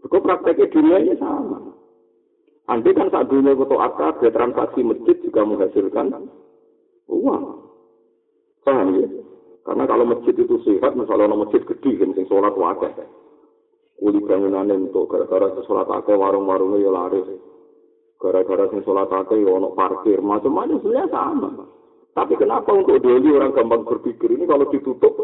Kok 0.06 0.22
prakteknya 0.22 0.70
dunia 0.70 0.96
ini 1.02 1.14
sama. 1.18 1.58
Andai 2.70 2.94
kan 2.94 3.10
saat 3.10 3.28
dunia 3.28 3.52
itu 3.52 3.76
akad, 3.76 4.22
transaksi 4.30 4.80
masjid 4.86 5.16
juga 5.24 5.42
menghasilkan 5.42 6.30
uang. 7.10 7.44
Paham 8.62 8.88
ya? 9.00 9.08
Karena 9.64 9.84
kalau 9.84 10.04
masjid 10.08 10.32
itu 10.32 10.56
sehat, 10.64 10.96
misalnya 10.96 11.32
ada 11.32 11.40
masjid 11.44 11.60
gede, 11.64 12.00
yang 12.00 12.12
sing 12.16 12.24
sholat 12.28 12.56
wakil. 12.56 12.92
Uli 14.00 14.20
bangunan 14.24 14.68
untuk 14.88 15.10
gara-gara 15.12 15.52
sholat 15.64 15.88
akeh 15.88 16.16
warung-warungnya 16.16 16.80
ya 16.80 16.90
laris. 16.92 17.28
Gara-gara 18.20 18.68
sing 18.72 18.80
sholat 18.84 19.12
akeh 19.12 19.44
ya 19.44 19.52
parkir, 19.76 20.20
macam-macam 20.24 20.80
sebenarnya 20.80 21.08
sama. 21.12 21.50
Tapi 22.18 22.34
kenapa 22.34 22.74
untuk 22.74 22.98
doli 22.98 23.30
orang 23.30 23.54
gampang 23.54 23.86
berpikir 23.86 24.34
ini 24.34 24.42
kalau 24.50 24.66
ditutup 24.74 25.14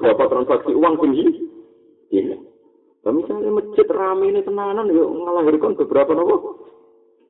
berapa 0.00 0.32
transaksi 0.32 0.72
uang 0.72 0.96
tinggi? 1.04 1.44
Iya. 2.08 2.40
Nah, 3.04 3.12
misalnya 3.12 3.52
masjid 3.52 3.84
rame 3.92 4.32
ini 4.32 4.40
tenanan, 4.40 4.88
ya 4.88 5.04
ngelahirkan 5.04 5.76
beberapa 5.76 6.16
nopo 6.16 6.56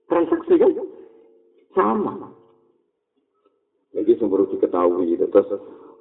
transaksi 0.07 0.55
kan? 0.55 0.71
Sama. 1.75 2.31
Jadi 3.91 4.23
sumber 4.23 4.47
diketahui, 4.47 5.19
terus 5.19 5.51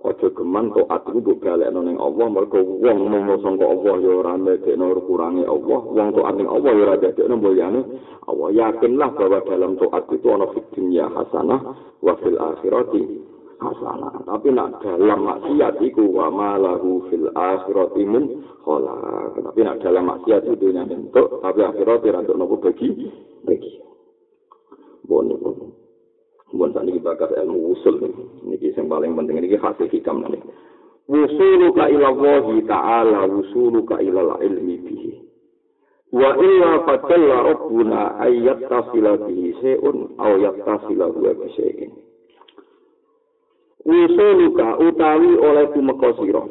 ojo 0.02 0.28
geman 0.34 0.74
to 0.74 0.82
ati 0.90 1.18
bu 1.22 1.38
balik 1.38 1.70
neng 1.70 1.98
Allah, 2.02 2.26
mereka 2.30 2.58
uang 2.58 3.00
mengosong 3.06 3.56
ke 3.62 3.66
Allah 3.66 3.96
ya 4.02 4.12
orang 4.18 4.46
dek 4.46 4.66
nor 4.74 4.98
kurangi 5.06 5.46
Allah, 5.46 5.80
uang 5.86 6.10
to 6.14 6.22
ati 6.26 6.44
Allah 6.46 6.72
ya 6.74 6.84
rada 6.90 7.10
dek 7.14 7.30
mulyane 7.30 7.82
Allah 8.26 8.48
yakinlah 8.50 9.10
bahwa 9.14 9.40
dalam 9.46 9.78
to 9.78 9.86
ati 9.94 10.18
itu 10.18 10.28
ono 10.30 10.46
fitnya 10.58 11.06
hasanah, 11.10 11.62
wafil 12.02 12.38
akhirati 12.38 13.02
hasanah. 13.62 14.14
Tapi 14.26 14.48
nak 14.50 14.82
dalam 14.82 15.20
maksiat 15.22 15.78
iku 15.86 16.04
wa 16.10 16.28
malahu 16.34 17.06
fil 17.14 17.30
akhirati 17.34 18.02
min 18.06 18.42
khala. 18.66 18.98
Tapi 19.38 19.60
nak 19.62 19.80
dalam 19.86 20.10
maksiat 20.10 20.50
itu 20.50 20.56
dunia 20.58 20.86
bentuk, 20.90 21.42
tapi 21.46 21.62
akhirat 21.62 22.02
ora 22.02 22.20
untuk 22.26 22.38
nopo 22.38 22.56
bagi 22.58 22.90
bagi. 23.46 23.74
Bon 26.52 26.68
Bon 26.68 26.72
tadi 26.76 27.00
bakat 27.00 27.32
ilmu 27.34 27.72
usul 27.74 27.96
nih. 28.04 28.14
Ini 28.60 28.76
yang 28.76 28.88
paling 28.92 29.16
penting 29.16 29.40
ini 29.40 29.56
hasil 29.56 29.88
hikam 29.88 30.24
nih. 30.28 30.44
Wusuluka 31.08 31.88
ila 31.88 32.08
Allah 32.12 32.46
ta'ala 32.68 33.20
wusuluka 33.28 34.04
ila 34.04 34.40
ilmi 34.44 34.76
bihi. 34.84 35.12
Wa 36.12 36.36
illa 36.36 36.84
fatalla 36.84 37.56
rabbuna 37.56 38.20
ayyat 38.20 38.68
tasila 38.68 39.16
bihi 39.26 39.56
se'un 39.64 40.20
aw 40.20 40.36
yattasila 40.36 41.08
huwa 41.08 41.32
bise'in. 41.40 42.12
usuluka 43.86 44.78
utawi 44.78 45.38
oleh 45.38 45.66
tumeka 45.74 46.14
sira 46.22 46.44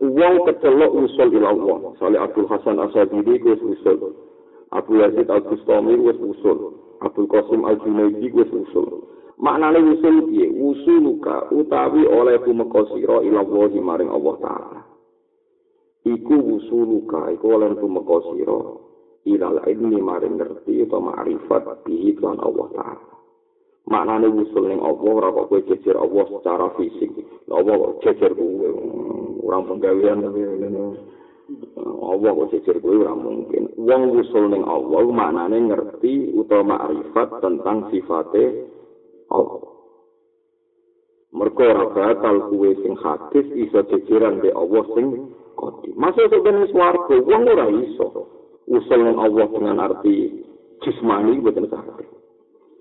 wong 0.00 0.34
kecelok 0.48 0.92
usul 0.92 1.28
ila 1.36 1.48
Allah 1.52 1.78
salih 2.00 2.20
Abdul 2.20 2.48
Hasan 2.48 2.80
Asadili 2.80 3.40
wis 3.44 3.60
usul 3.60 4.16
Abu 4.72 5.00
Yazid 5.00 5.28
Al 5.28 5.44
Bustami 5.44 5.96
wis 6.00 6.16
usul 6.16 6.80
Abdul 7.04 7.28
Qasim 7.28 7.64
Al 7.64 7.76
Junaidi 7.80 8.32
wis 8.32 8.48
usul 8.48 9.04
maknane 9.40 9.78
usul 9.96 10.32
piye? 10.32 10.46
Usuluka 10.52 11.50
utawi 11.52 12.08
oleh 12.08 12.40
tumeka 12.44 12.84
sira 12.92 13.20
ila 13.20 13.40
Allah 13.44 13.72
maring 13.76 14.10
Allah 14.12 14.34
taala. 14.40 14.80
Iku 16.06 16.36
usuluka 16.60 17.32
iku 17.32 17.46
oleh 17.60 17.76
tumeka 17.76 18.16
sira 18.32 18.60
ila 19.26 19.60
ilmi 19.66 19.98
maring 20.00 20.38
ngerti 20.38 20.86
atau 20.86 21.02
ma'rifat 21.02 21.84
bihi 21.84 22.16
Allah 22.22 22.68
taala. 22.72 23.16
Maknane 23.86 24.26
wusul 24.26 24.66
ning 24.66 24.82
apa 24.82 24.98
ora 24.98 25.30
kok 25.30 25.46
kowe 25.46 25.62
jejer 25.62 25.94
Allah 25.94 26.26
secara 26.26 26.74
fisik. 26.74 27.22
Apa 27.46 27.70
kok 27.70 28.02
jejer 28.02 28.34
kowe? 28.34 28.68
Ora 29.46 29.62
penggawean 29.62 30.26
Allah 32.02 32.30
kok 32.34 32.50
jejer 32.50 32.82
kowe 32.82 32.98
ora 32.98 33.14
mungkin. 33.14 33.70
Wong 33.78 34.02
wusul 34.10 34.50
ning 34.50 34.66
Allah 34.66 35.06
maknane 35.06 35.70
ngerti 35.70 36.34
utawa 36.34 36.74
makrifat 36.74 37.38
tentang 37.38 37.86
sifate 37.94 38.74
Allah 39.32 39.64
mergo 41.36 41.62
ora 41.62 41.84
bakal 41.92 42.36
kowe 42.48 42.70
sing 42.80 42.94
hadis 43.00 43.46
iso 43.54 43.80
jejeran 43.92 44.40
be 44.40 44.50
Allah 44.54 44.84
sing 44.94 45.34
kodi 45.58 45.92
masuk 45.98 46.32
ben 46.44 46.64
swarga 46.72 47.16
wong 47.22 47.42
ora 47.44 47.66
iso 47.70 48.08
usul 48.66 49.02
Allah 49.14 49.46
dengan 49.52 49.82
arti 49.82 50.44
jismani 50.80 51.38
boten 51.42 51.68
saged 51.68 52.08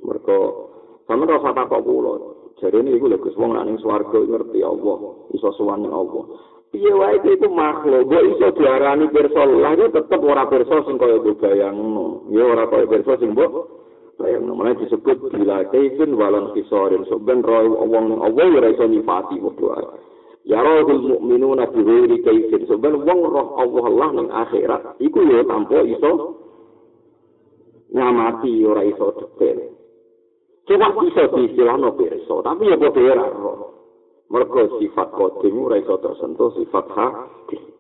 mergo 0.06 0.66
Sama 1.06 1.30
rasa 1.30 1.54
takok 1.54 1.86
kula. 1.86 2.14
Jadi 2.58 2.82
ini 2.82 2.98
iku 2.98 3.06
lho 3.12 3.22
Gus 3.22 3.38
wong 3.38 3.54
nang 3.54 3.78
swarga 3.78 4.26
ngerti 4.26 4.66
Allah, 4.66 4.98
iso 5.38 5.50
ning 5.78 5.94
Allah. 5.94 6.24
Piye 6.74 6.92
wae 6.92 7.22
itu 7.22 7.46
makhluk, 7.46 8.10
kok 8.10 8.26
iso 8.26 8.48
diarani 8.58 9.06
pirsa 9.14 9.46
lah 9.46 9.78
tetep 9.78 10.22
ora 10.26 10.50
pirsa 10.50 10.82
sing 10.90 10.98
kaya 10.98 11.22
bayangno. 11.22 12.26
Ya 12.34 12.42
ora 12.42 12.66
kaya 12.66 12.90
pirsa 12.90 13.22
sing 13.22 13.38
mbok 13.38 13.85
bayangno. 14.16 14.56
Mulai 14.56 14.80
disebut 14.80 15.32
bila 15.32 15.68
kaifin 15.70 16.16
walan 16.16 16.56
kisorin. 16.56 17.04
So 17.08 17.20
ben 17.20 17.44
roh 17.44 17.84
wong 17.86 18.20
Allah 18.24 18.46
ya 18.64 18.72
iso 18.72 18.86
padha 19.04 19.36
ae. 19.36 19.88
Ya 20.46 20.62
rohul 20.62 21.02
mukminuna 21.10 21.68
bi 21.70 21.82
ghairi 21.84 22.18
kaifin. 22.24 22.64
So 22.68 22.80
ben 22.80 22.96
wong 23.04 23.20
roh 23.28 23.60
Allah 23.60 23.86
lah 23.92 24.10
ning 24.16 24.28
akhirat 24.32 24.98
iku 25.04 25.20
ya 25.28 25.44
tanpa 25.44 25.84
iso 25.84 26.12
nyamati 27.92 28.64
ora 28.64 28.84
iso 28.88 29.12
detail. 29.20 29.60
Cuma 30.66 30.90
bisa 30.98 31.30
diistilahno 31.30 31.94
pirsa, 31.94 32.42
tapi 32.42 32.72
ya 32.72 32.80
padha 32.80 33.02
ora 33.04 33.26
roh. 33.30 33.60
Mergo 34.32 34.82
sifat 34.82 35.14
kodim 35.14 35.60
ora 35.62 35.78
iso 35.78 36.00
tersentuh 36.02 36.50
sifat 36.58 36.86
hati. 36.96 37.75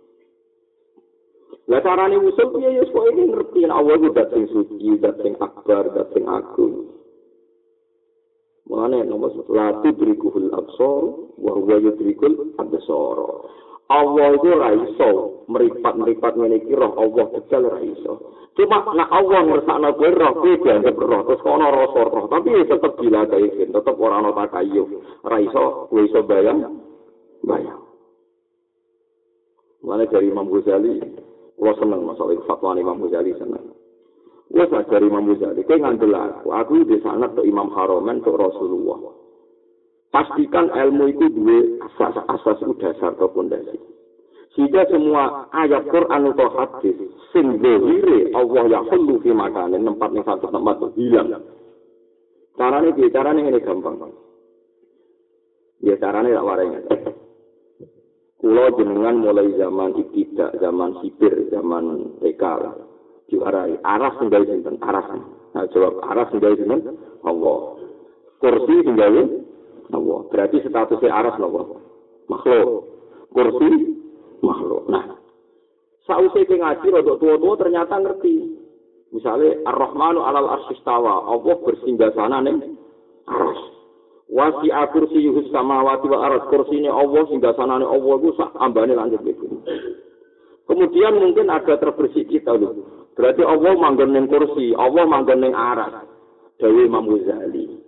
Lah 1.65 1.81
carane 1.81 2.21
usul 2.21 2.53
piye 2.53 2.77
ya 2.77 2.85
kok 2.85 3.05
ini 3.09 3.23
ngerti 3.33 3.65
nek 3.65 3.77
Allah 3.81 3.97
ku 3.97 4.09
sing 4.13 4.43
suci, 4.53 5.01
sing 5.01 5.33
akbar, 5.41 5.89
sing 6.13 6.23
agung. 6.29 6.93
Mulane 8.69 9.05
nomor 9.05 9.33
satu 9.33 9.89
berikuhul 9.93 10.49
absor, 10.53 11.01
wa 11.37 11.51
huwa 11.53 11.75
yudrikul 11.81 12.57
absor. 12.57 13.17
Allah 13.85 14.33
itu 14.33 14.49
raiso 14.49 15.09
meripat-meripat 15.45 16.33
ngene 16.33 16.57
iki 16.65 16.73
roh 16.73 16.97
Allah 16.97 17.25
kecil 17.37 17.69
raiso. 17.69 18.13
Cuma 18.57 18.81
nak 18.97 19.13
Allah 19.13 19.45
ngersakno 19.45 19.93
kowe 19.93 20.09
roh 20.09 20.33
kowe 20.41 20.53
dianggap 20.57 20.97
roh 20.97 21.21
terus 21.29 21.43
kono 21.45 21.69
rasa 21.69 22.01
roh 22.09 22.25
tapi 22.25 22.65
tetep 22.65 22.93
bila 22.97 23.29
kae 23.29 23.45
tetep 23.45 23.95
ora 24.01 24.25
ana 24.25 24.33
takayuf. 24.33 24.89
Raiso 25.21 25.85
kowe 25.93 26.01
iso 26.01 26.25
bayang 26.25 26.81
bayang. 27.45 27.85
Mana 29.85 30.09
dari 30.09 30.33
Imam 30.33 30.49
Ghazali, 30.49 30.97
gua 31.55 31.73
seneng 31.79 32.01
masalah 32.03 32.35
fatwa 32.45 32.75
Imam 32.75 32.99
Ghazali 33.03 33.31
seneng. 33.39 33.75
Gua 34.51 34.65
dari 34.69 35.05
Imam 35.07 35.25
Ghazali, 35.31 35.61
kayak 35.65 35.81
ngandel 35.81 36.13
aku, 36.13 36.47
aku 36.53 36.73
di 36.85 36.97
sana 37.01 37.27
ke 37.33 37.41
Imam 37.43 37.71
Haromen 37.73 38.21
ke 38.21 38.29
Rasulullah. 38.29 39.25
pastikan 40.15 40.71
ilmu 40.71 41.11
itu 41.11 41.27
dua 41.27 41.59
asas-asas 41.91 42.63
dasar 42.79 43.11
atau 43.19 43.27
fondasi. 43.35 43.75
Sehingga 44.55 44.87
semua 44.87 45.51
ayat 45.51 45.91
Quran 45.91 46.31
atau 46.31 46.47
hadis 46.55 46.95
sing 47.35 47.59
zahire 47.59 48.31
Allah 48.31 48.63
ya 48.71 48.79
khullu 48.87 49.19
fi 49.19 49.35
makanin 49.35 49.83
tempat 49.83 50.09
ning 50.15 50.23
satu 50.23 50.47
tempat 50.47 50.79
hilang. 50.95 51.43
Carane 52.55 52.95
piye? 52.95 53.11
Carane 53.11 53.43
ngene 53.43 53.59
gampang. 53.59 54.15
Ya 55.83 55.99
carane 55.99 56.31
tak 56.31 56.47
warai. 56.47 56.71
Kulo 58.45 58.69
jenengan 58.77 59.25
mulai 59.25 59.57
zaman 59.57 59.97
ibtidak, 59.97 60.61
zaman 60.61 61.01
sipir, 61.01 61.49
zaman 61.49 62.13
TK 62.21 62.43
diwarai 63.25 63.73
aras 63.81 64.21
tinggal 64.21 64.45
sinten 64.45 64.77
aras. 64.85 65.17
Nah, 65.57 65.65
jawab 65.73 65.97
aras 66.05 66.29
tinggal 66.29 66.53
sinten 66.53 66.93
Allah. 67.25 67.81
Kursi 68.37 68.85
tinggal 68.85 69.41
Allah. 69.89 70.19
Berarti 70.29 70.61
statusnya 70.61 71.09
aras 71.09 71.41
Allah. 71.41 71.81
Makhluk. 72.29 72.85
Kursi 73.33 73.97
makhluk. 74.45 74.93
Nah, 74.93 75.17
sausai 76.05 76.45
ke 76.45 76.61
ngaji 76.61 76.85
rodok 77.01 77.17
tua-tua 77.17 77.57
ternyata 77.57 77.97
ngerti. 77.97 78.61
Misalnya 79.09 79.57
Ar-Rahmanu 79.73 80.21
alal 80.21 80.53
arsistawa, 80.53 81.33
Allah 81.33 81.55
bersinggah 81.65 82.13
sana 82.13 82.45
nih 82.45 82.77
aras. 83.25 83.74
Wasi 84.25 84.73
kursi 84.89 85.21
yuhus 85.21 85.53
samawati 85.53 86.09
wa 86.09 86.25
aras 86.25 86.49
kursi 86.49 86.81
ini 86.81 86.89
Allah 86.89 87.29
singgah 87.29 87.53
sana 87.53 87.77
nih 87.77 87.85
Allah 87.85 88.13
itu 88.17 88.29
sak 88.33 88.57
ambane 88.57 88.97
lanjut 88.97 89.21
itu. 89.21 89.45
Kemudian 90.65 91.21
mungkin 91.21 91.45
ada 91.53 91.77
terbersih 91.77 92.25
kita 92.25 92.57
loh. 92.57 92.73
Berarti 93.13 93.45
Allah 93.45 93.77
manggon 93.77 94.17
kursi, 94.25 94.73
Allah 94.73 95.05
manggon 95.05 95.45
ning 95.45 95.53
aras. 95.53 96.09
Dewi 96.57 96.89
Imam 96.89 97.05
Ghazali. 97.05 97.79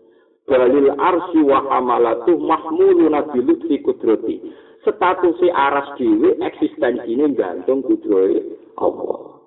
Balil 0.48 0.94
arsi 0.96 1.42
wa 1.44 1.60
hamalatu 1.68 2.40
mahmuluna 2.40 3.28
bilutfi 3.34 3.84
kudrati. 3.84 4.40
Statusnya 4.88 5.52
aras 5.52 6.00
dhewe 6.00 6.40
eksistensinya 6.40 7.28
gantung 7.36 7.84
kudrohe 7.84 8.40
Allah. 8.80 9.42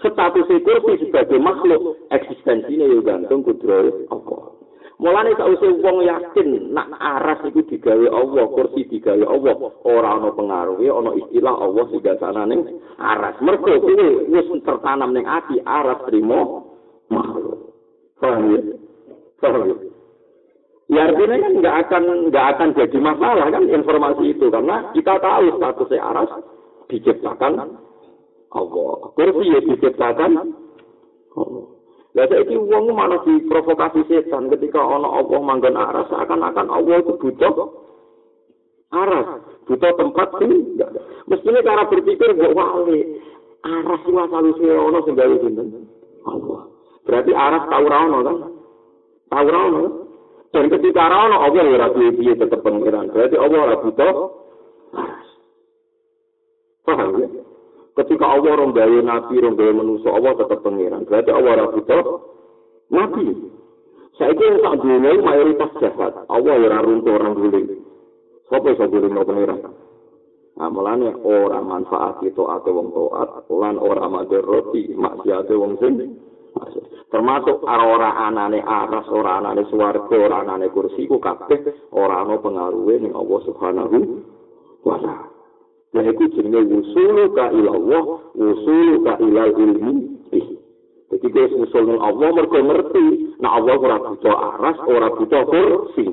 Statusnya 0.00 0.64
kursi 0.64 1.04
sebagai 1.04 1.36
makhluk 1.36 2.00
eksistensinya 2.08 2.88
ya 2.88 2.98
gantung 3.04 3.44
kudrohe 3.44 4.08
Allah. 4.08 4.57
Mulane 4.98 5.30
sausé 5.38 5.70
wong 5.78 6.02
yakin 6.02 6.74
nak 6.74 6.90
aras 6.98 7.38
iku 7.46 7.62
digawe 7.70 8.06
Allah, 8.10 8.50
kursi 8.50 8.82
digawe 8.90 9.22
Allah, 9.30 9.54
ora 9.86 10.18
ana 10.18 10.34
pengaruhe, 10.34 10.90
ana 10.90 11.14
istilah 11.14 11.54
Allah 11.54 11.86
sing 11.86 12.02
gasanane 12.02 12.56
aras. 12.98 13.38
Mergo 13.38 13.78
kuwi 13.78 14.26
wis 14.26 14.50
tertanam 14.66 15.14
ning 15.14 15.22
ati 15.22 15.62
aras 15.62 16.02
trimo 16.10 16.66
makhluk. 17.14 17.78
Paham 18.18 18.50
ya? 18.50 18.60
Paham 19.38 19.70
ya? 19.70 19.76
Ya 20.88 21.00
artinya 21.14 21.36
kan 21.46 21.52
nggak 21.62 21.76
akan 21.86 22.04
nggak 22.34 22.46
akan 22.58 22.68
jadi 22.74 22.98
masalah 22.98 23.46
kan 23.54 23.64
informasi 23.70 24.24
itu 24.34 24.50
karena 24.50 24.90
kita 24.98 25.14
tahu 25.22 25.46
statusnya 25.62 26.02
aras 26.02 26.30
diciptakan 26.90 27.52
Allah. 28.50 28.92
Kursi 29.14 29.46
ya 29.46 29.60
diciptakan 29.62 30.30
Allah. 31.38 31.77
Lah 32.16 32.24
saiki 32.24 32.56
wong 32.56 32.88
malah 32.96 33.20
diprovokasi 33.20 34.00
setan 34.08 34.48
ketika 34.48 34.80
ana 34.80 35.08
Allah 35.12 35.40
manggon 35.44 35.76
aras 35.76 36.08
seakan-akan 36.08 36.72
Allah 36.72 37.04
itu 37.04 37.12
butuh 37.20 37.52
aras, 38.88 39.44
butuh 39.68 39.92
tempat 39.92 40.28
sih. 40.40 40.80
Mestinya 41.28 41.60
cara 41.60 41.84
berpikir 41.84 42.32
gak 42.32 42.56
wali. 42.56 43.20
Aras 43.60 44.00
itu 44.08 44.16
asal 44.16 44.44
usul 44.48 44.72
ono 44.72 44.98
sing 45.04 45.14
gawe 45.18 45.36
Allah. 46.32 46.60
Berarti 47.04 47.32
aras 47.36 47.64
tau 47.68 47.84
ra 47.84 47.98
ono 48.08 48.18
kan? 48.24 48.36
Tau 49.28 49.46
ra 49.48 49.60
ono. 49.68 49.82
Dan 50.48 50.72
ketika 50.72 51.12
ra 51.12 51.28
ono 51.28 51.36
Allah 51.44 51.64
ora 51.68 51.88
piye 51.92 52.32
tetep 52.32 52.60
pengiran. 52.64 53.12
Berarti 53.12 53.36
Allah 53.36 53.58
ora 53.68 53.76
butuh 53.84 54.12
aras. 54.96 55.28
Paham 56.88 57.20
ya? 57.20 57.28
Ketika 57.98 58.24
Allah 58.30 58.62
gawe 58.70 58.98
nabi, 59.02 59.42
gawe 59.42 59.72
manusia, 59.74 60.14
Allah 60.14 60.32
tetap 60.38 60.62
pengiran. 60.62 61.02
Berarti 61.02 61.30
Allah 61.34 61.50
ora 61.58 61.66
butuh 61.74 62.02
nabi. 62.94 63.26
Saya 64.14 64.34
kira 64.34 64.58
tak 64.62 64.82
dunia 64.82 65.18
mayoritas 65.18 65.70
jahat. 65.82 66.14
Allah 66.30 66.54
ora 66.54 66.78
runtuh 66.82 67.14
orang 67.14 67.34
guling. 67.34 67.82
Siapa 68.46 68.70
yang 68.70 68.90
guling 68.90 69.12
no 69.14 69.22
pengiran? 69.26 69.60
Nah, 70.58 70.70
mulanya 70.74 71.14
orang 71.22 71.70
manfaat 71.70 72.18
itu 72.26 72.42
atau 72.42 72.74
wong 72.74 72.88
toat, 72.90 73.46
lan 73.46 73.78
orang 73.78 74.10
mader 74.10 74.42
roti, 74.42 74.90
maksiat 74.90 75.46
wong 75.54 75.78
sing. 75.78 76.18
Termasuk 77.14 77.62
orang 77.62 78.34
anane 78.34 78.58
aras, 78.66 79.06
orang 79.06 79.46
anane 79.46 79.70
suwarga, 79.70 80.18
orang 80.18 80.50
anane 80.50 80.66
kursi, 80.74 81.06
ku 81.06 81.22
kabeh 81.22 81.62
orang 81.94 82.26
no 82.26 82.36
pengaruhnya 82.42 83.06
ning 83.06 83.12
Allah 83.14 83.40
Subhanahu 83.46 83.98
wa 84.82 84.98
taala. 84.98 85.37
Nah, 85.88 86.04
itu 86.04 86.24
jenenge 86.36 86.68
wusulu 86.68 87.32
ka 87.32 87.48
ilallah, 87.48 88.04
wusulu 88.36 88.94
ka 89.06 89.14
ilal 89.24 89.52
ilmi. 89.56 90.18
Jadi 91.08 91.56
usul 91.56 91.88
dengan 91.88 92.04
Allah, 92.04 92.28
mereka 92.36 92.60
ngerti. 92.60 93.06
Nah 93.40 93.56
Allah 93.56 93.74
ora 93.80 93.96
butuh 93.96 94.34
aras, 94.34 94.76
ora 94.84 95.08
butuh 95.16 95.42
kursi. 95.48 96.06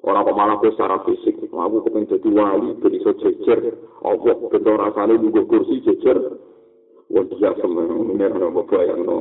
Orang 0.00 0.24
kok 0.24 0.36
malah 0.38 0.56
secara 0.64 1.02
fisik. 1.04 1.36
Aku 1.50 1.84
kepengen 1.84 2.08
jadi 2.08 2.28
wali, 2.32 2.70
jadi 2.80 2.96
iso 2.96 3.12
jejer. 3.20 3.58
Allah 4.00 4.32
bentuk 4.48 4.78
rasanya 4.78 5.20
juga 5.20 5.44
kursi 5.44 5.84
jejer. 5.84 6.16
Wah 7.10 7.24
dia 7.26 7.50
semenang, 7.58 8.14
ini 8.14 8.22
ada 8.22 8.48
apa 8.48 8.62
bayang 8.70 9.02
no. 9.02 9.18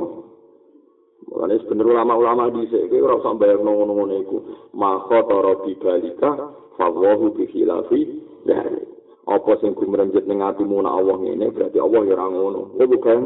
Makanya 1.29 1.57
sebenarnya 1.65 1.93
ulama-ulama 1.99 2.43
di 2.53 2.69
sini, 2.69 2.97
orang 3.01 3.21
sampai 3.25 3.49
yang 3.49 3.65
nongol-nongol 3.65 4.09
itu. 4.13 4.37
Maka 4.77 5.25
taro 5.25 5.65
bibalika, 5.65 6.31
fawahu 6.77 7.33
bihilafi, 7.33 8.01
dari. 8.45 8.98
Apa 9.29 9.51
sing 9.61 9.77
gumrenjet 9.77 10.25
ning 10.25 10.41
atimu 10.41 10.81
nak 10.81 10.97
Allah 10.97 11.15
ngene 11.21 11.53
berarti 11.53 11.77
Allah 11.77 12.01
ya 12.09 12.13
ora 12.17 12.25
ngono. 12.33 12.61
Ya 12.81 12.85
bukan 12.89 13.17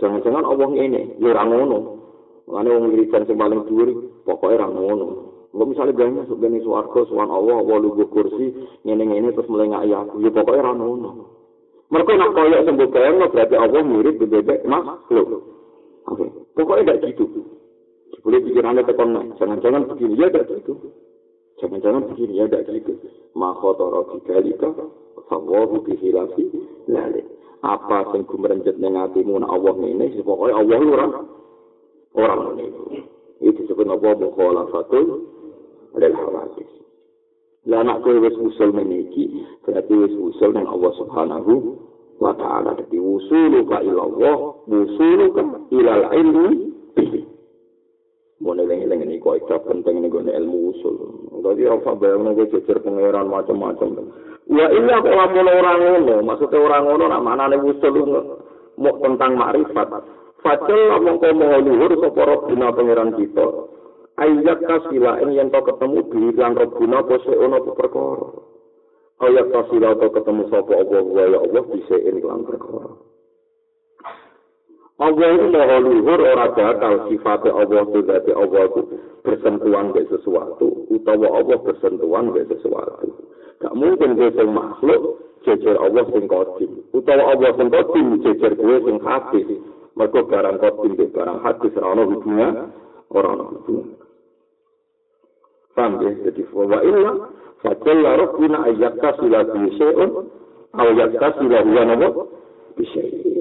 Jangan-jangan 0.00 0.44
Allah 0.44 0.68
ngene 0.72 1.20
ya 1.20 1.28
ora 1.32 1.44
ngono. 1.44 1.78
Mane 2.48 2.68
wong 2.72 2.84
wiridan 2.94 3.28
sing 3.28 3.36
paling 3.36 3.68
dhuwur 3.68 3.88
pokoke 4.24 4.56
ora 4.56 4.68
ngono. 4.72 5.06
Engko 5.52 5.64
misale 5.72 5.92
banyak 5.92 6.24
masuk 6.24 6.36
ben 6.40 6.56
swarga 6.60 7.00
suwan 7.08 7.32
Allah 7.32 7.60
Allah 7.60 7.76
lugu 7.80 8.08
kursi 8.12 8.52
ngene-ngene 8.84 9.32
terus 9.32 9.48
mulai 9.48 9.68
ngak 9.72 9.84
aku 9.88 10.24
ya 10.24 10.30
pokoke 10.32 10.56
ora 10.56 10.72
ngono. 10.72 11.10
Mereka 11.86 12.12
nak 12.18 12.34
koyok 12.34 12.64
sembuh 12.66 12.88
bayang 12.90 13.22
berarti 13.30 13.54
Allah 13.54 13.80
mirip 13.86 14.18
bebek 14.18 14.66
makhluk. 14.66 15.28
Oke, 16.06 16.26
pokoknya 16.54 16.98
tidak 16.98 17.14
gitu. 17.14 17.24
Boleh 18.22 18.42
pikirannya 18.42 18.82
tekon 18.82 19.14
jangan-jangan 19.38 19.86
begini 19.90 20.18
ya 20.18 20.26
tidak 20.30 20.50
gitu. 20.62 20.74
Jangan-jangan 21.56 22.12
begini 22.12 22.40
ya 22.40 22.46
tidak 22.48 22.68
gitu. 22.68 22.92
Makhotoro 23.32 24.12
digalika 24.12 24.72
fawahu 25.28 25.80
bihilafi 25.84 26.52
lalik. 26.88 27.24
Apa 27.64 28.12
sing 28.12 28.28
gumrenjet 28.28 28.76
ning 28.76 28.94
atimu 28.94 29.40
nek 29.40 29.50
Allah 29.50 29.74
ngene, 29.74 30.12
pokoke 30.20 30.52
Allah 30.52 30.78
ora 30.78 31.06
ora 32.14 32.34
ngene. 32.52 32.64
Itu 33.40 33.64
disebut 33.64 33.88
apa 33.88 34.08
mukhalafatul 34.20 35.06
lil 35.96 36.14
hawadis. 36.14 36.70
Lah 37.66 37.82
nek 37.82 38.06
kowe 38.06 38.14
wis 38.22 38.36
usul 38.38 38.70
meniki, 38.70 39.42
berarti 39.66 39.92
wis 39.96 40.14
usul 40.14 40.54
ning 40.54 40.68
Allah 40.70 40.92
Subhanahu 40.94 41.52
wa 42.22 42.32
taala. 42.38 42.78
Dadi 42.78 43.00
usulu 43.00 43.66
ka 43.66 43.82
ilallah, 43.82 44.62
usulu 44.70 45.26
ka 45.34 45.42
ilal 45.74 46.04
ilmi 46.14 46.70
bihi. 46.94 47.25
Mone 48.36 48.68
lengi-lengi 48.68 49.08
ini 49.08 49.16
kok 49.16 49.40
ikut 49.40 49.64
penting 49.64 50.04
ini 50.04 50.12
gue 50.12 50.28
ilmu 50.28 50.76
usul. 50.76 50.96
Jadi 51.40 51.72
apa 51.72 51.96
bayang 51.96 52.36
gue 52.36 52.52
jejer 52.52 52.84
pangeran 52.84 53.32
macam-macam. 53.32 54.12
Ya 54.52 54.68
iya 54.68 54.96
kok 55.00 55.16
lamun 55.16 55.48
orang 55.48 55.78
ngono, 55.80 56.16
maksudnya 56.20 56.60
orang 56.60 56.84
ngono 56.84 57.04
nak 57.08 57.24
mana 57.24 57.48
nih 57.48 57.64
usul 57.64 57.96
mau 58.76 58.92
tentang 59.00 59.40
makrifat. 59.40 59.88
Fajal 60.44 60.80
lamun 60.92 61.16
kau 61.16 61.32
mau 61.32 61.56
luhur 61.64 61.96
soporo 61.96 62.44
bina 62.44 62.68
pangeran 62.76 63.16
kita. 63.16 63.46
Ayat 64.20 64.60
kasila 64.68 65.20
ini 65.24 65.40
yang 65.40 65.48
kau 65.48 65.64
ketemu 65.64 65.98
di 66.12 66.20
lan 66.36 66.56
robuna 66.60 67.04
pose 67.08 67.32
ono 67.32 67.58
perkara. 67.72 68.28
Ayat 69.24 69.48
kasila 69.48 69.96
kau 69.96 70.12
ketemu 70.12 70.42
sopo 70.52 70.72
Allah 70.76 71.24
ya 71.24 71.38
Allah 71.40 71.64
bisa 71.72 71.96
ini 71.96 72.20
lan 72.20 72.44
perkara. 72.44 73.15
Allah 74.96 75.28
itu 75.28 75.52
maha 75.52 75.76
luhur 75.84 76.20
ora 76.24 76.56
bakal 76.56 77.12
sifatnya 77.12 77.52
Allah 77.52 77.84
itu 77.84 78.00
berarti 78.00 78.32
Allah 78.32 78.64
itu 78.64 78.80
bersentuhan 79.20 79.92
ke 79.92 80.08
sesuatu 80.08 80.88
utawa 80.88 81.36
Allah 81.36 81.60
bersentuhan 81.60 82.32
ke 82.32 82.48
sesuatu. 82.48 83.12
Gak 83.60 83.76
mungkin 83.76 84.16
gue 84.16 84.32
sing 84.32 84.48
makhluk 84.56 85.20
jejer 85.44 85.76
Allah 85.76 86.00
sing 86.08 86.24
kodim 86.24 86.80
utawa 86.96 87.36
Allah 87.36 87.52
sing 87.60 87.68
kodim 87.68 88.24
jejer 88.24 88.56
gue 88.56 88.76
sing 88.88 88.96
hadis. 89.04 89.46
Mereka 90.00 90.32
barang 90.32 90.56
kodim 90.64 90.92
ke 90.96 91.12
barang 91.12 91.38
hadis 91.44 91.72
rana 91.76 92.02
hubungan 92.08 92.52
orang 93.12 93.52
hubungan. 93.52 94.00
Paham 95.76 96.00
ya 96.00 96.12
jadi 96.24 96.40
wa 96.56 96.80
illa 96.80 97.12
fajalla 97.60 98.10
rabbuna 98.16 98.64
ayyakka 98.64 99.20
sila 99.20 99.44
bisyai'un 99.44 100.10
aw 100.72 100.88
yakka 100.88 101.36
sila 101.36 101.58
huwa 101.68 101.82
nabu 101.84 102.08
bisyai'in 102.80 103.35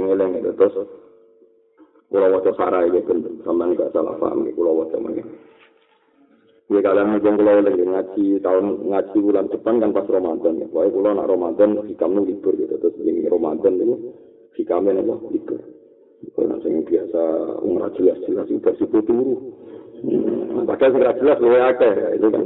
eling-eling 0.00 0.40
itu 0.40 0.50
terus 0.56 0.88
kula 2.08 2.32
waca 2.32 2.50
sarah 2.56 2.88
iki 2.88 3.04
ben 3.04 3.44
sampean 3.44 3.76
gak 3.76 3.92
salah 3.92 4.16
paham 4.16 4.48
iki 4.48 4.56
kula 4.56 4.72
waca 4.72 4.96
mangke 4.96 5.24
Ya 6.70 6.78
kalian 6.86 7.18
ngomong 7.18 7.34
kula 7.34 7.66
lagi 7.66 7.82
ngaji 7.82 8.24
tahun 8.46 8.66
ngaji 8.94 9.16
bulan 9.26 9.50
depan 9.50 9.82
kan 9.82 9.90
pas 9.90 10.06
Ramadan 10.06 10.62
ya. 10.62 10.70
Pokoknya 10.70 10.94
kula 10.94 11.10
nak 11.18 11.26
Ramadan 11.26 11.70
hikam 11.82 12.14
libur 12.22 12.54
gitu 12.54 12.78
terus 12.78 12.94
ini 13.02 13.26
Ramadan 13.26 13.74
ini 13.74 13.96
Jika 14.54 14.78
apa 14.78 14.94
itu. 15.34 15.56
Kalau 16.30 16.62
yang 16.62 16.84
biasa 16.86 17.22
umrah 17.66 17.90
jelas-jelas 17.98 18.46
itu 18.46 18.62
bersih 18.62 18.86
turu. 18.86 19.50
Hmm, 20.00 20.62
padahal 20.68 20.94
sudah 20.94 21.12
jelas 21.18 21.38
gue 21.42 21.58
akeh 21.58 21.94
itu 22.16 22.26
kan. 22.30 22.44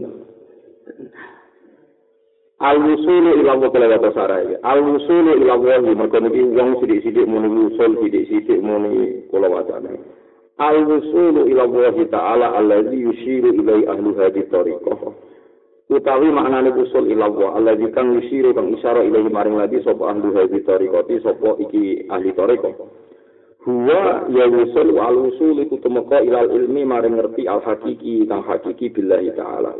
Al-wusulu 2.64 3.44
ila 3.44 3.60
wa 3.60 3.68
kala 3.68 4.00
wa 4.00 4.10
sarai. 4.16 4.56
Al-wusulu 4.64 5.36
ila 5.44 5.54
wa 5.60 5.78
mergo 5.84 6.18
niki 6.20 6.40
wong 6.48 6.80
sithik-sithik 6.80 7.28
muni 7.28 7.48
wusul 7.52 7.92
sithik-sithik 8.00 8.64
muni 8.64 9.28
kula 9.28 9.52
wacane. 9.52 10.00
Al-wusulu 10.56 11.44
ila 11.44 11.68
wa 11.68 11.92
ta'ala 11.92 12.56
allazi 12.56 12.96
yushiru 12.96 13.52
ilai 13.52 13.84
ahli 13.84 14.10
hadhihi 14.16 14.48
tariqah. 14.48 15.12
utawi 15.90 16.32
maknane 16.32 16.72
usul 16.72 17.12
ilawa 17.12 17.60
Allah 17.60 17.76
kang 17.92 18.16
yusiro 18.16 18.56
kang 18.56 18.72
isyara 18.72 19.04
ilahi 19.04 19.28
maring 19.28 19.60
lagi 19.60 19.84
sapa 19.84 20.16
ahli 20.16 20.32
hadis 20.32 20.64
tariqati 20.64 21.20
sapa 21.20 21.60
iki 21.60 22.08
ahli 22.08 22.32
tariqah 22.32 22.72
huwa 23.68 24.24
ya 24.32 24.48
usul 24.48 24.96
wal 24.96 25.28
usul 25.28 25.60
iku 25.60 25.76
temeka 25.84 26.24
ilal 26.24 26.48
ilmi 26.48 26.88
maring 26.88 27.20
ngerti 27.20 27.44
al 27.44 27.60
hakiki 27.60 28.24
kang 28.24 28.40
hakiki 28.48 28.96
billahi 28.96 29.28
taala 29.36 29.76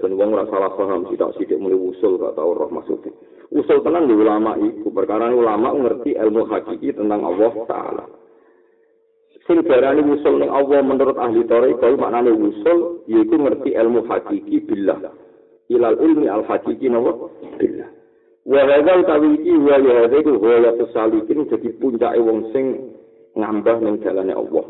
dan 0.00 0.16
wong 0.16 0.30
ora 0.32 0.48
salah 0.48 0.72
paham 0.72 1.04
tak 1.12 1.34
sithik 1.36 1.60
muni 1.60 1.76
usul 1.76 2.16
gak 2.16 2.38
tau 2.38 2.56
roh 2.56 2.70
maksudnya. 2.72 3.12
Usul 3.52 3.84
tenan 3.84 4.08
di 4.08 4.16
ulama 4.16 4.56
iku. 4.56 4.88
Perkara 4.88 5.28
ulama 5.28 5.76
ngerti 5.76 6.16
ilmu 6.16 6.48
hakiki 6.48 6.96
tentang 6.96 7.20
Allah 7.20 7.52
taala. 7.68 8.04
Sing 9.44 9.60
darani 9.68 10.00
usul 10.06 10.40
ning 10.40 10.48
Allah 10.48 10.80
menurut 10.80 11.20
ahli 11.20 11.44
tarekat 11.44 12.00
maknane 12.00 12.32
usul 12.32 13.04
yaiku 13.10 13.36
ngerti 13.36 13.76
ilmu 13.76 14.08
hakiki 14.08 14.64
billah. 14.64 15.12
Ilal 15.68 16.00
ilmi 16.00 16.26
al 16.32 16.48
hakiki 16.48 16.88
nawa 16.88 17.28
billah. 17.60 17.90
Wa 18.48 18.60
hadza 18.64 18.92
utawi 19.04 19.38
iki 19.38 19.54
wa 19.60 19.76
ya 19.78 19.92
hadza 20.08 20.32
wa 20.32 20.56
ya 20.58 20.72
salikin 20.96 21.44
wong 22.24 22.38
sing 22.56 22.64
ngambah 23.36 23.76
ning 23.84 24.00
dalane 24.00 24.32
Allah. 24.32 24.66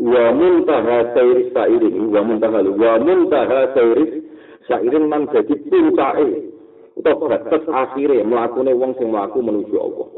Wa 0.00 0.24
muntaha 0.32 1.12
sayri 1.12 1.52
sairin 1.52 2.08
wa 2.08 2.20
muntaha 2.24 2.64
wa 2.64 2.92
muntaha 2.96 3.76
sayri 3.76 4.21
sairin 4.68 5.10
man 5.10 5.26
dadi 5.30 5.54
puncake 5.66 6.52
utawa 6.96 7.38
batas 7.38 7.64
akhire 7.68 8.22
mlakune 8.22 8.72
wong 8.76 8.92
sing 8.98 9.08
mlaku 9.10 9.40
menuju 9.42 9.76
Allah. 9.80 10.08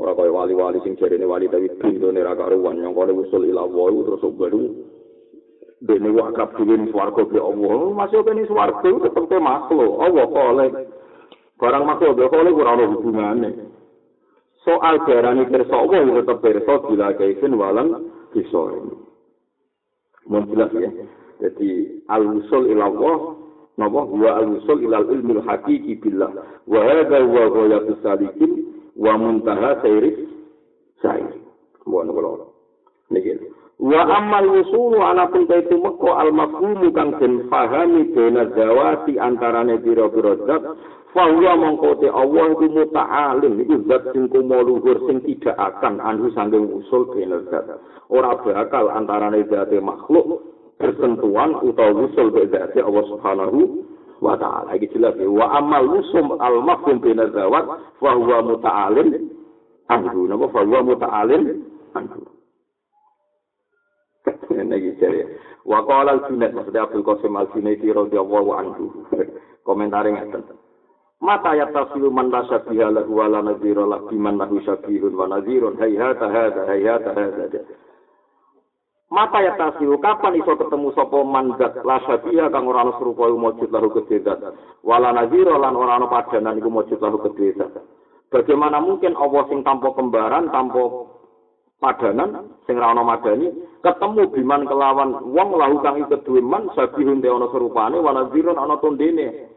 Ora 0.00 0.16
kaya 0.16 0.32
wali-wali 0.32 0.80
sing 0.80 0.96
jarene 0.96 1.28
wali 1.28 1.44
tapi 1.50 1.68
bindone 1.76 2.24
ra 2.24 2.32
karuan 2.32 2.80
yang 2.80 2.96
kene 2.96 3.12
usul 3.12 3.44
ila 3.44 3.68
wa 3.68 3.92
terus 3.92 4.24
baru 4.32 4.64
dene 5.84 6.08
wakaf 6.16 6.56
dhewe 6.56 6.88
swarga 6.88 7.22
be 7.28 7.36
Allah 7.36 7.80
masih 7.92 8.24
kene 8.24 8.48
swarga 8.48 8.88
tetep 8.88 9.24
te 9.28 9.36
makhluk. 9.36 10.00
Allah 10.00 10.24
kole 10.24 10.66
barang 11.60 11.84
makhluk 11.84 12.16
be 12.16 12.24
kole 12.32 12.48
ora 12.48 12.70
ono 12.80 12.84
hubungane. 12.96 13.50
Soal 14.64 15.04
jarane 15.04 15.44
kersa 15.52 15.74
Allah 15.76 16.00
tetep 16.24 16.38
kersa 16.40 16.72
bila 16.88 17.12
kaifin 17.20 17.60
walang 17.60 18.08
bisa. 18.32 18.62
Mun 20.30 20.48
jelas 20.48 20.72
ya 20.80 20.88
jadi 21.40 22.04
al 22.12 22.24
usul 22.38 22.68
ila 22.70 22.84
Allah 22.92 23.18
napa? 23.80 24.00
Huwa 24.04 24.30
al 24.36 24.48
usul 24.60 24.84
ila 24.84 25.00
ilmi 25.08 25.40
al 25.40 25.42
haqiqi 25.48 25.96
billah. 26.04 26.30
Wa 26.68 26.80
hadha 26.84 27.24
huwa 27.24 27.48
ghayatus 27.48 28.00
salikin 28.04 28.52
wa 28.96 29.16
muntaha 29.16 29.80
sairis 29.80 30.28
sair 31.00 31.40
bon 31.88 32.08
kula 32.12 32.46
niki. 33.10 33.40
Wa 33.80 34.04
amal 34.04 34.44
wusulu 34.60 35.00
ala 35.00 35.32
punta 35.32 35.56
itu 35.56 35.80
meko 35.80 36.12
al 36.12 36.36
mafhumu 36.36 36.92
kang 36.92 37.16
den 37.16 37.48
fahami 37.48 38.12
dena 38.12 38.52
zawati 38.52 39.16
antarane 39.16 39.80
pira-pira 39.80 40.36
zat 40.44 40.62
fa 41.16 41.24
huwa 41.32 41.56
mongko 41.56 41.96
te 42.04 42.12
Allah 42.12 42.52
iku 42.52 42.68
muta'alim 42.68 43.56
iku 43.64 43.80
zat 43.88 44.12
sing 44.12 44.28
kumuluhur 44.28 45.08
sing 45.08 45.24
tidak 45.24 45.56
akan 45.56 45.96
anu 45.96 46.28
sanging 46.36 46.68
usul 46.68 47.08
dena 47.16 47.40
zat. 47.48 47.80
Ora 48.12 48.36
bakal 48.36 48.92
antarane 48.92 49.48
zat 49.48 49.72
makhluk 49.80 50.44
bersentuhan 50.80 51.60
utawa 51.60 52.08
usul 52.08 52.32
be 52.32 52.48
zat 52.48 52.72
Allah 52.80 53.04
subhanahu 53.12 53.84
wa 54.24 54.34
ta'ala. 54.40 54.72
Iki 54.80 54.96
jelas 54.96 55.14
ya 55.20 55.28
wa 55.28 55.52
amal 55.60 56.00
usum 56.00 56.40
al 56.40 56.64
mafhum 56.64 57.04
bin 57.04 57.20
zawat 57.20 57.64
fa 58.00 58.10
huwa 58.16 58.40
muta'alim 58.40 59.28
anhu. 59.92 60.24
Napa? 60.24 60.46
Fa 60.48 60.60
huwa 60.64 60.80
muta'alim 60.80 61.42
anhu. 61.92 62.20
Niki 64.70 64.96
jare 65.00 65.24
wa 65.68 65.84
qala 65.84 66.16
al 66.16 66.22
junaid 66.32 66.56
maksudnya 66.56 66.88
Abdul 66.88 67.04
Qasim 67.04 67.36
al 67.36 67.48
Junaidi 67.52 67.92
radhiyallahu 67.92 68.50
anhu. 68.56 68.84
Komentare 69.68 70.16
ngaten. 70.16 70.56
Mata 71.20 71.52
ya 71.52 71.68
tafsiru 71.68 72.08
man 72.08 72.32
la 72.32 72.48
syabiha 72.48 72.88
lahu 72.96 73.20
wa 73.20 73.28
la 73.28 73.44
nadhira 73.44 73.84
lahu 73.84 74.08
biman 74.08 74.40
lahu 74.40 74.56
syabihun 74.64 75.12
wa 75.12 75.28
nadhirun 75.28 75.76
hayhata 75.76 76.24
hadha 76.32 76.64
hayhata 76.64 77.12
hadha 77.12 77.60
Mata 79.10 79.42
ya 79.42 79.58
tasiu, 79.58 79.98
kapan 79.98 80.38
iso 80.38 80.54
ketemu 80.54 80.94
sapa 80.94 81.18
mandat 81.26 81.82
la 81.82 81.98
syabiyah 82.06 82.46
kang 82.46 82.70
ora 82.70 82.86
ana 82.86 82.94
serupa 82.94 83.26
mujud 83.26 83.66
lahu 83.74 83.90
kededat. 83.90 84.38
Wala 84.86 85.10
nazira 85.10 85.58
lan 85.58 85.74
ora 85.74 85.98
ana 85.98 86.06
padanan 86.06 86.62
iku 86.62 86.70
mujud 86.70 87.02
lahu 87.02 87.18
kededat. 87.26 87.74
Bagaimana 88.30 88.78
mungkin 88.78 89.18
Allah 89.18 89.50
sing 89.50 89.66
tanpa 89.66 89.90
kembaran, 89.98 90.54
tanpa 90.54 91.10
padanan, 91.82 92.54
sing 92.70 92.78
ora 92.78 92.94
ana 92.94 93.02
madani, 93.02 93.50
ketemu 93.82 94.30
biman 94.30 94.62
kelawan 94.70 95.10
wong 95.26 95.58
lahu 95.58 95.82
kang 95.82 96.06
kedue 96.06 96.38
man 96.38 96.70
sabihun 96.78 97.18
te 97.18 97.26
ana 97.26 97.50
serupane 97.50 97.98
wala 97.98 98.30
nazira 98.30 98.54
ana 98.54 98.78
tondene. 98.78 99.50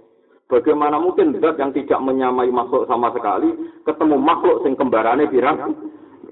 Bagaimana 0.50 0.98
mungkin 0.98 1.38
zat 1.38 1.62
yang 1.62 1.70
tidak 1.78 2.02
menyamai 2.02 2.50
makhluk 2.50 2.90
sama 2.90 3.14
sekali 3.14 3.54
ketemu 3.86 4.18
makhluk 4.18 4.66
sing 4.66 4.74
kembarane 4.74 5.30
pirang? 5.30 5.78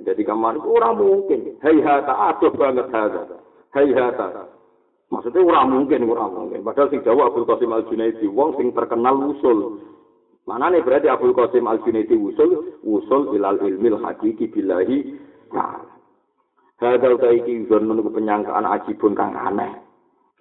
Jadi 0.03 0.21
kamar 0.25 0.57
itu 0.57 0.67
orang 0.67 0.97
mungkin. 0.97 1.57
Hei 1.61 1.77
hata, 1.79 2.13
aduh 2.33 2.53
banget 2.53 2.87
hata. 2.89 3.37
Hei 3.73 3.93
hata. 3.93 4.49
Maksudnya 5.11 5.43
orang 5.43 5.67
mungkin, 5.75 6.07
orang 6.07 6.31
mungkin. 6.31 6.63
Padahal 6.63 6.87
sing 6.87 7.03
jawab 7.03 7.35
Abdul 7.35 7.47
Qasim 7.47 7.71
Al 7.75 7.83
Junaidi, 7.91 8.25
wong 8.31 8.55
sing 8.55 8.71
terkenal 8.71 9.19
usul. 9.35 9.83
Mana 10.47 10.71
nih 10.71 10.81
berarti 10.81 11.11
Abdul 11.11 11.35
Qasim 11.35 11.67
Al 11.67 11.83
Junaidi 11.83 12.15
usul, 12.15 12.79
usul 12.81 13.35
ilal 13.35 13.59
ilmil 13.59 13.99
hakiki 13.99 14.47
billahi 14.49 15.19
ta'ala. 15.51 15.91
Hadal 16.81 17.21
taiki 17.21 17.69
zon 17.69 17.85
menunggu 17.85 18.09
penyangkaan 18.09 18.65
ajibun 18.65 19.13
kang 19.13 19.37
aneh. 19.37 19.69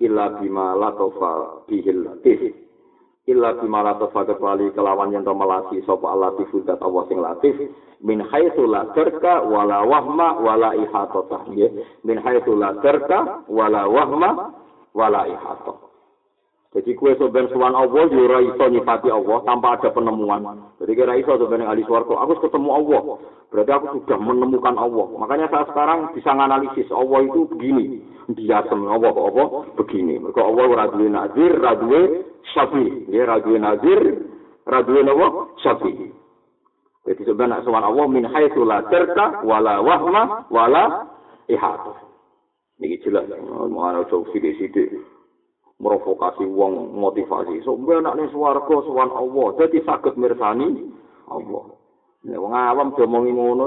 Illa 0.00 0.40
bima 0.40 0.72
latofa 0.72 1.66
bihil 1.68 2.00
latif. 2.08 2.69
Illa 3.28 3.52
bimala 3.60 4.00
tafakat 4.00 4.40
wali 4.40 4.72
kelawan 4.72 5.12
yang 5.12 5.24
melati 5.28 5.82
sapa 5.84 6.08
latif 6.16 6.48
dat 6.64 6.80
Allah 6.80 7.04
sing 7.08 7.20
latif. 7.20 7.56
Min 8.00 8.24
haitsu 8.24 8.64
la 8.64 8.88
tarka 8.96 9.44
wala 9.44 9.84
wahma 9.84 10.40
wala 10.40 10.72
ihata 10.72 11.44
min 12.04 12.16
haitsu 12.16 12.56
la 12.56 12.72
tarka 12.80 13.44
wala 13.44 13.84
wahma 13.84 14.56
wala 14.96 15.28
Jadi 16.70 16.94
kue 16.94 17.18
soben 17.18 17.50
suan 17.50 17.74
Allah, 17.74 18.06
yo 18.06 18.30
ora 18.30 18.38
iso 18.46 18.62
nyifati 18.70 19.10
Allah 19.10 19.42
tanpa 19.42 19.74
ada 19.74 19.90
penemuan. 19.90 20.70
Jadi 20.78 20.92
kira 20.94 21.18
iso 21.18 21.34
soben 21.34 21.66
ahli 21.66 21.82
swarga, 21.82 22.14
aku 22.22 22.46
ketemu 22.46 22.70
Allah. 22.70 23.02
Berarti 23.50 23.72
aku 23.74 23.86
sudah 23.98 24.18
menemukan 24.22 24.78
Allah. 24.78 25.06
Makanya 25.18 25.50
saya 25.50 25.66
sekarang 25.66 26.14
bisa 26.14 26.30
menganalisis 26.30 26.86
Allah 26.94 27.26
itu 27.26 27.50
begini. 27.50 27.98
Dia 28.38 28.62
semua 28.70 28.94
Allah 28.94 29.10
apa 29.10 29.44
begini. 29.82 30.22
Mereka 30.22 30.38
Allah 30.38 30.64
ora 30.70 30.86
duwe 30.94 31.10
nazir, 31.10 31.58
ora 31.58 31.74
duwe 31.74 32.00
syafi. 32.54 33.10
Ya 33.10 33.26
ora 33.26 33.42
duwe 33.42 33.58
nazir, 33.58 34.00
ora 34.70 34.78
duwe 34.86 35.02
apa? 35.02 35.26
Syafi. 35.66 35.92
Jadi 37.10 37.22
sebenarnya 37.26 37.66
suan 37.66 37.82
Allah 37.82 38.06
min 38.06 38.30
haitsu 38.30 38.62
la 38.62 38.86
tarka 38.86 39.42
wala 39.42 39.82
wahma 39.82 40.46
wala 40.46 41.10
ihata. 41.50 41.98
Ini 42.78 43.02
jelas. 43.02 43.26
Mau 43.42 43.82
ana 43.82 44.06
sithik-sithik. 44.06 45.19
Merovokasi 45.80 46.44
wong 46.44 46.92
motivasi 46.94 47.64
so 47.64 47.74
mbek 47.74 48.04
nek 48.04 48.16
ning 48.20 48.28
swarga 48.28 48.76
sowan 48.84 49.10
Allah 49.10 49.46
dadi 49.56 49.80
saged 49.82 50.14
mirsani 50.20 50.92
Allah 51.32 51.64
nek 52.28 52.38
wong 52.38 52.52
awam 52.52 52.88
diomongi 52.94 53.32
ngono 53.32 53.66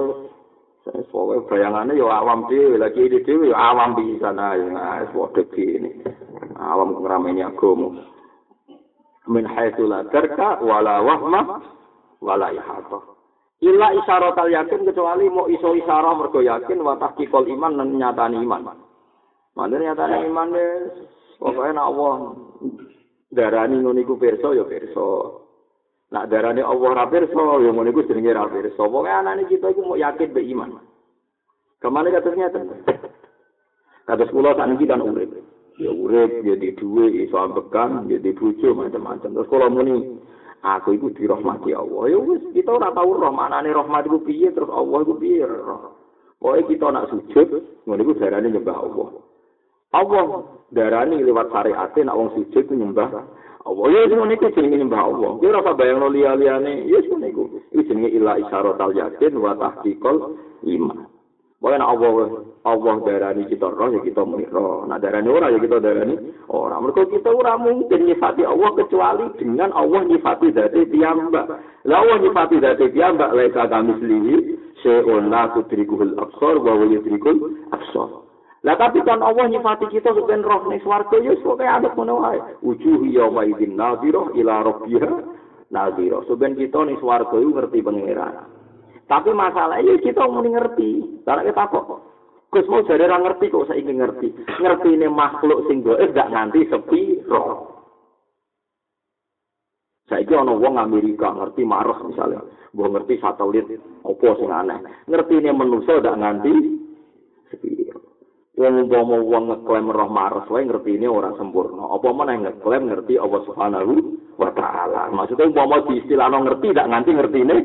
Soalnya 0.83 1.47
bayangannya 1.47 1.95
ya 1.95 2.11
awam 2.11 2.43
dhewe, 2.51 2.75
lagi 2.75 3.07
ini 3.07 3.23
dhewe 3.23 3.55
ya 3.55 3.71
awam 3.71 3.95
di 3.95 4.19
sana 4.19 4.51
nah, 4.67 4.99
padha 5.15 5.47
gini. 5.55 6.03
Awam 6.59 6.99
ngerameni 6.99 7.39
agama. 7.39 8.03
Min 9.31 9.47
haitsu 9.47 9.87
la 9.87 10.03
tarka 10.11 10.59
wala 10.59 10.99
wahma 10.99 11.63
wala 12.19 12.51
ihata. 12.51 12.99
Illa 13.63 13.95
isyarat 13.95 14.35
yakin 14.35 14.83
kecuali 14.83 15.31
mau 15.31 15.47
iso 15.47 15.71
isyarah 15.71 16.19
mergo 16.19 16.43
yakin 16.43 16.83
wa 16.83 16.99
tahqiqul 16.99 17.47
iman 17.47 17.79
dan 17.79 17.95
nyatani 17.95 18.43
iman. 18.43 18.75
Mana 19.55 19.75
nyatani 19.79 20.27
iman 20.27 20.51
Pokoknya 21.43 21.75
nak 21.75 21.87
Allah 21.91 22.13
darani 23.27 23.83
ngono 23.83 23.99
iku 23.99 24.15
pirsa 24.15 24.55
ya 24.55 24.63
pirsa. 24.63 25.09
Nak 26.15 26.31
darani 26.31 26.63
Allah 26.63 26.89
ra 26.95 27.05
pirsa 27.11 27.43
ya 27.59 27.69
ngono 27.75 27.91
iku 27.91 28.07
jenenge 28.07 28.31
ra 28.31 28.47
pirsa. 28.47 28.79
Pokoke 28.79 29.11
anane 29.11 29.43
kita 29.51 29.75
iku 29.75 29.83
mau 29.83 29.99
yakin 29.99 30.31
be 30.31 30.39
iman. 30.55 30.79
Kemana 31.83 32.15
katanya 32.15 32.47
ten? 32.47 32.71
Kata 34.07 34.23
sekolah 34.23 34.55
kan 34.55 34.79
kita 34.79 34.95
urip. 34.95 35.35
Ya 35.83 35.91
urip 35.91 36.47
ya 36.47 36.55
di 36.55 36.71
duwe 36.79 37.11
iso 37.27 37.35
ambekan 37.35 38.07
ya 38.07 38.23
di 38.23 38.31
bojo 38.31 38.71
macam-macam. 38.71 39.35
Terus 39.35 39.51
kalau 39.51 39.67
muni 39.67 40.15
aku 40.63 40.95
iku 40.95 41.11
dirahmati 41.11 41.75
Allah. 41.75 42.07
Ya 42.07 42.23
wis 42.23 42.39
kita 42.55 42.71
ora 42.71 42.95
tau 42.95 43.19
roh 43.19 43.35
manane 43.35 43.67
rahmat 43.67 44.07
iku 44.07 44.23
piye 44.23 44.47
terus 44.55 44.71
Allah 44.71 45.03
iku 45.03 45.19
piye 45.19 45.43
roh. 45.43 45.91
Pokoke 46.39 46.71
kita 46.71 46.87
nak 46.87 47.11
sujud 47.11 47.83
ngono 47.83 47.99
iku 47.99 48.13
darane 48.15 48.47
nyembah 48.47 48.79
Allah. 48.79 49.32
Allah 49.93 50.25
darani 50.73 51.21
lewat 51.21 51.53
syariat 51.53 51.93
nak 52.01 52.17
wong 52.17 52.29
sujud 52.33 52.65
ku 52.65 52.73
nyembah 52.73 53.09
Allah. 53.63 53.85
Ya 53.95 54.11
sing 54.11 54.19
ngene 54.19 54.35
jenenge 54.51 54.77
nyembah 54.83 55.01
Allah. 55.07 55.31
Kowe 55.39 55.47
ora 55.47 55.63
usah 55.63 55.75
bayangno 55.79 56.11
liya-liyane. 56.11 56.83
Ya 56.89 56.99
sing 57.05 57.23
niku. 57.23 57.47
Iki 57.71 57.87
jenenge 57.87 58.09
ila 58.11 58.35
isyaratal 58.41 58.91
yakin 58.91 59.39
wa 59.39 59.55
tahqiqal 59.55 60.35
iman. 60.67 61.07
Pokoknya 61.63 61.79
nak 61.79 61.91
Allah, 61.95 62.13
Allah 62.67 62.95
darani 63.07 63.47
kita 63.47 63.71
roh, 63.71 63.87
ya 63.87 64.03
kita 64.03 64.19
muni 64.27 64.43
roh. 64.51 64.83
Nak 64.83 64.99
darani 64.99 65.31
ora, 65.31 65.47
ya 65.47 65.63
kita 65.63 65.79
darani 65.79 66.19
orang. 66.51 66.91
Mereka 66.91 67.07
kita 67.07 67.31
ora 67.31 67.55
mungkin 67.55 68.03
nyifati 68.03 68.43
Allah 68.43 68.67
kecuali 68.75 69.31
dengan 69.39 69.71
Allah 69.71 70.03
nyifati 70.03 70.51
dati 70.51 70.83
piyambak. 70.91 71.47
Lah 71.87 72.03
Allah 72.03 72.19
nyifati 72.19 72.59
dati 72.59 72.91
piyambak, 72.91 73.31
laika 73.31 73.71
kami 73.71 73.95
selihi, 73.95 74.35
syai'un 74.83 75.31
la 75.31 75.55
tudrikuhul 75.55 76.19
absor, 76.19 76.59
wa 76.59 76.75
wa 76.75 76.83
yudrikul 76.83 77.55
absor. 77.71 78.22
Lah 78.63 78.79
tapi 78.79 79.03
kan 79.03 79.19
Allah 79.19 79.51
nyifati 79.51 79.91
kita 79.91 80.15
sebagai 80.15 80.39
roh 80.47 80.71
ning 80.71 80.79
swarga 80.87 81.19
ya 81.19 81.35
kok 81.35 81.59
ada 81.59 81.91
ngono 81.91 82.23
wae. 82.23 82.39
Wujuhi 82.63 83.11
yauma 83.11 83.43
idzin 83.43 83.75
nadhirah 83.75 84.31
ila 84.39 84.53
rabbiha 84.63 85.11
nadhirah. 85.67 86.23
Sebenarnya 86.31 86.71
kita 86.71 86.79
ning 86.87 86.95
swarga 87.03 87.35
ngerti 87.35 87.83
pangeran. 87.83 88.47
Tapi 89.03 89.29
masalahnya 89.35 89.99
kita 89.99 90.23
mau 90.31 90.39
ngerti. 90.39 91.21
Karena 91.27 91.43
kita 91.43 91.63
kok 91.67 91.85
Gus 92.53 92.69
mau 92.69 92.85
jadi 92.85 93.09
orang 93.09 93.25
ngerti 93.25 93.49
kok 93.49 93.65
saya 93.65 93.81
ingin 93.81 93.97
ngerti. 93.97 94.29
Ngerti 94.61 94.89
ini 94.93 95.09
makhluk 95.09 95.65
sing 95.65 95.81
goib 95.81 96.13
gak 96.13 96.29
nganti 96.29 96.69
sepi 96.69 97.25
roh. 97.25 97.73
Kira 100.13 100.45
orang 100.45 100.61
wong 100.61 100.75
Amerika 100.77 101.33
ngerti 101.33 101.65
Mars 101.65 101.97
misalnya, 102.05 102.45
gue 102.69 102.85
ngerti 102.85 103.17
satelit, 103.17 103.65
opo 104.05 104.37
sing 104.37 104.53
aneh. 104.53 104.77
Ngerti 105.09 105.41
ini 105.41 105.49
manusia 105.49 105.97
gak 105.99 106.21
nganti. 106.21 106.53
Wong 108.63 108.87
umpama 108.87 109.19
wong 109.19 109.43
ngeklaim 109.51 109.91
Mars, 109.91 110.47
wae 110.47 110.63
ngerti 110.63 110.95
ini 110.95 111.03
orang 111.03 111.35
sempurna. 111.35 111.83
Apa 111.83 112.15
mana 112.15 112.31
yang 112.31 112.47
ngeklaim 112.47 112.87
ngerti 112.87 113.19
Allah 113.19 113.43
Subhanahu 113.43 113.93
wa 114.39 114.55
taala. 114.55 115.11
Maksudnya 115.11 115.51
umpama 115.51 115.83
di 115.83 115.99
istilah 115.99 116.31
ngerti 116.31 116.71
gak 116.71 116.87
nganti 116.87 117.11
ngerti 117.11 117.39
ini 117.43 117.55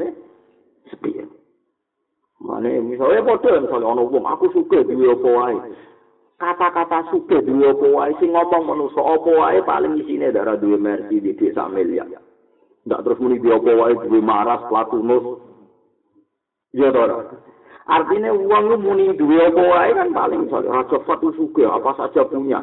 sepi. 0.91 1.23
Mane 2.43 2.83
misalnya 2.83 3.23
padha 3.23 3.63
misalnya 3.63 3.87
ana 3.95 4.03
wong 4.03 4.25
aku 4.27 4.51
suka 4.51 4.83
duwe 4.83 5.15
apa 5.15 5.29
wae. 5.39 5.57
Kata-kata 6.43 7.15
suka 7.15 7.47
duwe 7.47 7.71
apa 7.71 7.87
wae 7.95 8.13
sing 8.19 8.35
ngomong 8.35 8.63
manusa 8.67 8.99
apa 8.99 9.31
wae 9.31 9.59
paling 9.63 10.03
isine 10.03 10.35
darah 10.35 10.59
duwe 10.59 10.83
mercy 10.83 11.23
di 11.23 11.31
desa 11.39 11.71
miliar. 11.71 12.11
Ndak 12.91 13.07
terus 13.07 13.23
muni 13.23 13.39
duwe 13.39 13.55
apa 13.55 13.71
wae 13.71 13.95
duwe 14.03 14.19
maras 14.19 14.67
platunus. 14.67 15.47
Ya 16.75 16.91
ora. 16.91 17.23
Artinya 17.89 18.37
uang 18.37 18.65
lu 18.69 18.77
muni 18.77 19.17
duwe 19.17 19.49
apa 19.49 19.63
wae 19.65 19.91
kan 19.97 20.13
paling 20.13 20.45
misalnya 20.45 20.85
raja 20.85 21.01
fatu 21.09 21.33
suka 21.33 21.73
apa 21.73 21.97
saja 21.97 22.21
punya. 22.29 22.61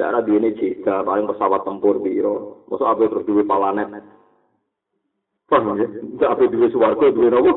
Ndak 0.00 0.08
ada 0.08 0.20
duwe 0.24 0.48
jeda 0.56 1.04
paling 1.04 1.28
pesawat 1.28 1.60
tempur 1.68 2.00
biro. 2.00 2.64
Masa 2.72 2.96
apa 2.96 3.04
terus 3.04 3.28
duwe 3.28 3.44
palanet. 3.44 3.92
Paham 5.52 5.76
ya? 5.76 5.88
Ndak 6.16 6.30
apa 6.32 6.42
duwe 6.48 6.72
swarga 6.72 7.06
duwe 7.12 7.28
apa? 7.28 7.52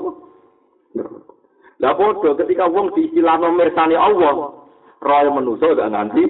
Lah 1.79 1.91
padha 1.95 2.29
ketika 2.39 2.67
wong 2.67 2.91
diistilahno 2.95 3.51
mirsani 3.51 3.95
Allah, 3.99 4.63
roh 5.03 5.31
manusa 5.31 5.75
gak 5.75 5.91
nganti 5.91 6.23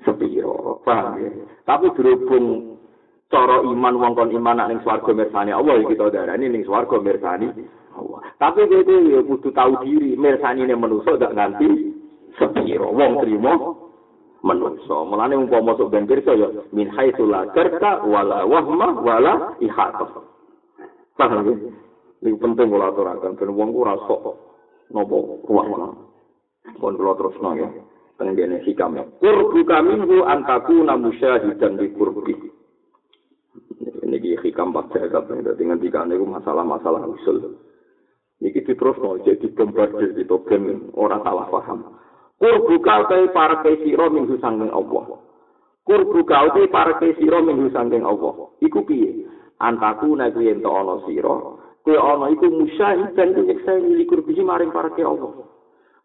sepiro, 0.00 0.80
paham 0.80 1.20
ya? 1.20 1.28
Tapi 1.68 1.92
berhubung 1.92 2.76
cara 3.30 3.62
iman 3.62 3.94
wong 4.00 4.12
kon 4.16 4.32
iman 4.32 4.64
ning 4.66 4.80
swarga 4.82 5.12
mirsani 5.14 5.54
Allah 5.54 5.78
kita 5.86 6.10
darani 6.10 6.50
ning 6.50 6.66
swarga 6.66 6.98
mirsani 6.98 7.52
Allah. 8.00 8.20
Tapi 8.40 8.64
kowe 8.64 8.96
ya 9.12 9.20
kudu 9.20 9.48
tahu 9.52 9.72
diri 9.84 10.16
mirsani 10.16 10.64
ning 10.64 10.80
manusa 10.80 11.20
gak 11.20 11.36
nganti 11.36 11.68
sepiro 12.40 12.88
wong 12.96 13.20
trimo 13.20 13.52
manusa. 14.40 14.96
Mulane 15.04 15.36
umpama 15.36 15.76
masuk 15.76 15.92
ben 15.92 16.08
pirsa 16.08 16.32
ya 16.32 16.48
min 16.72 16.88
haitsu 16.96 17.28
la 17.28 17.44
karta 17.52 18.00
wala 18.08 18.48
wahma 18.48 18.96
wala 19.04 19.54
ihata. 19.60 20.08
Paham 21.20 21.44
ya? 21.44 21.54
Ini 22.20 22.36
penting 22.36 22.68
kalau 22.68 22.92
aturakan, 22.92 23.32
dan 23.40 23.48
uang 23.48 23.72
ku 23.72 23.80
rasok 23.80 24.20
nopo 24.92 25.40
ruang 25.48 25.96
Mohon 26.76 26.94
kalau 27.00 27.14
terus 27.16 27.36
no 27.40 27.50
ya, 27.56 27.68
pengen 28.20 28.60
hikam 28.60 29.00
ya. 29.00 29.04
Kurbu 29.16 29.64
kami 29.64 29.96
hu 30.04 30.28
antaku 30.28 30.84
namu 30.84 31.08
syahidan 31.16 31.80
di 31.80 31.88
kurbi. 31.96 32.36
Ini 34.04 34.36
hikam 34.44 34.76
pak 34.76 34.92
jagat, 34.92 35.32
jadi 35.32 35.62
ngendikan 35.64 36.12
itu 36.12 36.28
masalah-masalah 36.28 37.08
usul. 37.08 37.56
Ini 38.40 38.64
terus 38.64 38.96
no, 39.04 39.20
jadi 39.20 39.52
bombardir 39.52 40.16
di 40.16 40.24
togen 40.24 40.88
orang 40.96 41.20
salah 41.20 41.44
paham. 41.52 42.00
Kurbu 42.40 42.80
kau 42.80 43.04
para 43.36 43.60
kesiro 43.60 44.08
minggu 44.08 44.40
sangking 44.40 44.72
Allah. 44.72 45.20
Kurbu 45.84 46.24
kau 46.24 46.48
para 46.72 46.96
kesiro 46.96 47.44
minggu 47.44 47.68
sangking 47.68 48.00
Allah. 48.00 48.48
Iku 48.64 48.80
piye? 48.88 49.28
Antaku 49.60 50.16
naik 50.16 50.40
yen 50.40 50.64
to 50.64 50.72
ono 50.72 51.04
siro. 51.04 51.60
Kue 51.84 52.00
ana 52.00 52.32
iku 52.32 52.48
musyahid 52.48 53.12
dan 53.12 53.36
nyeksa 53.36 53.76
likur 53.76 54.24
biji 54.24 54.40
maring 54.40 54.72
para 54.72 54.88
ke 54.88 55.04
Allah. 55.04 55.44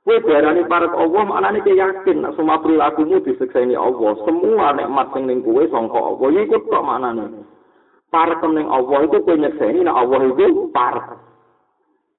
Kue 0.03 0.19
darani 0.27 0.67
para 0.67 0.91
ke 0.91 0.97
Allah 0.99 1.23
maknane 1.23 1.63
ke 1.63 1.71
yakin 1.71 2.19
nak 2.19 2.35
semua 2.35 2.59
perilakumu 2.59 3.23
disekseni 3.23 3.79
Allah. 3.79 4.19
Semua 4.27 4.75
nikmat 4.75 5.07
sing 5.15 5.23
ning 5.23 5.39
kue 5.39 5.71
sangka 5.71 5.95
Allah. 5.95 6.27
Ya 6.35 6.41
iku 6.43 6.67
tok 6.67 6.83
maknane. 6.83 7.47
Para 8.11 8.35
ning 8.43 8.67
Allah 8.67 9.07
itu 9.07 9.23
kue 9.23 9.39
nyekseni 9.39 9.87
nak 9.87 10.03
Allah 10.03 10.19
itu 10.35 10.67
para. 10.75 11.15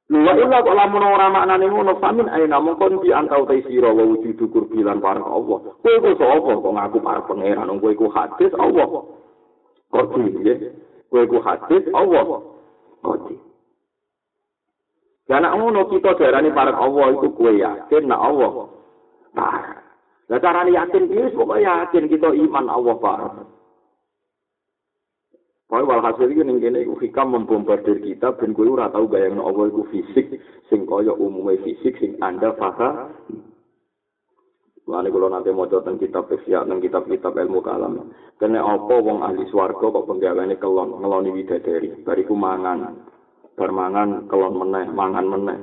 Luwa 0.06 0.38
illa 0.38 0.62
kok 0.62 0.76
lamun 0.78 1.02
ora 1.02 1.26
maknane 1.34 1.66
ngono 1.66 1.98
famin 1.98 2.30
ae 2.30 2.46
namung 2.46 2.78
kon 2.78 3.02
di 3.02 3.10
antau 3.10 3.42
te 3.42 3.58
sira 3.66 3.90
wa 3.90 4.06
wujudu 4.06 4.46
kurbilan 4.54 5.02
para 5.02 5.18
Allah. 5.18 5.58
Kowe 5.82 5.96
kok 5.98 6.14
sapa 6.22 6.52
kok 6.62 6.62
ngaku 6.62 6.98
para 7.02 7.26
pangeran 7.26 7.74
kowe 7.82 7.90
iku 7.90 8.06
hadis 8.14 8.54
Allah. 8.54 8.86
Kok 9.90 10.14
iki 10.14 10.70
Kowe 11.10 11.22
iku 11.26 11.38
hadis 11.42 11.84
Allah. 11.90 12.22
Kok 13.02 13.34
Ya 15.26 15.42
nak 15.42 15.58
ngono 15.58 15.90
kita 15.90 16.14
darani 16.14 16.54
para 16.54 16.70
Allah 16.70 17.18
itu 17.18 17.26
kue 17.34 17.58
yakin 17.58 18.06
nak 18.06 18.22
Allah. 18.22 18.70
Nah, 19.34 20.38
carane 20.38 20.70
yakin 20.70 21.10
piye 21.10 21.34
pokoke 21.34 21.66
yakin 21.66 22.06
kita 22.06 22.30
iman 22.30 22.70
Allah 22.70 22.94
Pak. 22.94 23.55
Pokoke 25.66 25.90
walhasil 25.90 26.30
iki 26.30 26.46
ning 26.46 26.62
kene 26.62 26.86
hikam 27.02 27.34
membombardir 27.34 27.98
kita 27.98 28.38
ben 28.38 28.54
kowe 28.54 28.70
ora 28.70 28.86
tau 28.86 29.10
bayangno 29.10 29.50
Allah 29.50 29.66
iku 29.66 29.82
fisik 29.90 30.38
sing 30.70 30.86
kaya 30.86 31.10
umume 31.10 31.58
fisik 31.66 31.98
sing 31.98 32.14
Anda 32.22 32.54
paham. 32.54 33.10
Lani 34.86 35.10
kalau 35.10 35.26
nanti 35.26 35.50
mau 35.50 35.66
tentang 35.66 35.98
kitab 35.98 36.30
fikih, 36.30 36.62
tentang 36.62 36.78
kitab-kitab 36.78 37.34
ilmu 37.34 37.58
kalam. 37.58 38.14
Kene 38.38 38.62
apa 38.62 38.94
wong 38.94 39.18
ahli 39.18 39.42
swarga 39.50 39.82
kok 39.82 40.06
penggaweane 40.06 40.54
kelon, 40.62 41.02
ngeloni 41.02 41.34
widadari, 41.34 41.90
bariku 42.06 42.38
mangan. 42.38 42.94
bermangan 43.56 44.28
kelon 44.28 44.54
meneh 44.60 44.86
mangan 44.92 45.26
meneh 45.26 45.56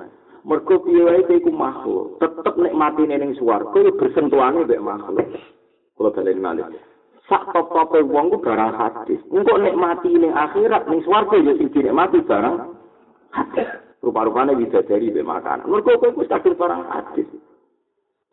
mergo 0.43 0.81
piye 0.83 1.01
wae 1.05 1.21
iku 1.29 1.53
makhluk 1.53 2.17
tetep 2.19 2.57
nek 2.57 2.75
mati 2.75 3.05
ning 3.05 3.37
swarga 3.37 3.79
bersentuhane 3.95 4.65
mek 4.65 4.81
makhluk 4.81 5.27
kula 5.95 6.09
balen 6.11 6.41
malih 6.41 6.65
sak 7.31 7.43
top-tope 7.55 8.03
wong 8.03 8.31
ku 8.33 8.37
barang 8.43 8.73
hadis. 8.75 9.19
Engko 9.31 9.55
nek 9.59 9.79
mati 9.79 10.11
ning 10.11 10.35
akhirat 10.35 10.87
ning 10.91 10.99
swarga 11.07 11.39
ya 11.39 11.53
sing 11.55 11.69
mati 11.95 12.19
barang 12.19 12.55
hadis. 13.31 13.67
Rupa-rupane 14.03 14.59
widadari 14.59 15.07
mek 15.13 15.27
makanan. 15.27 15.67
Mergo 15.67 15.95
kowe 15.99 16.11
wis 16.19 16.27
kadung 16.27 16.59
barang 16.59 16.83
hadis. 16.91 17.27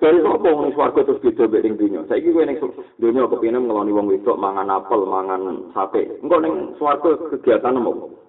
Dari 0.01 0.17
apa 0.25 0.49
wong 0.49 0.73
swarga 0.75 1.07
terus 1.07 1.23
beda 1.23 1.47
mbek 1.47 1.63
ning 1.63 1.75
donya. 1.79 2.01
Saiki 2.11 2.35
kowe 2.35 2.43
ning 2.43 2.59
donya 2.99 3.31
kepengin 3.31 3.63
ngeloni 3.63 3.95
wong 3.95 4.07
wedok 4.11 4.41
mangan 4.41 4.75
apel, 4.75 5.07
mangan 5.07 5.71
sate. 5.71 6.19
Engko 6.21 6.37
ning 6.43 6.55
swarga 6.77 7.15
kegiatan 7.31 7.79
apa? 7.79 8.21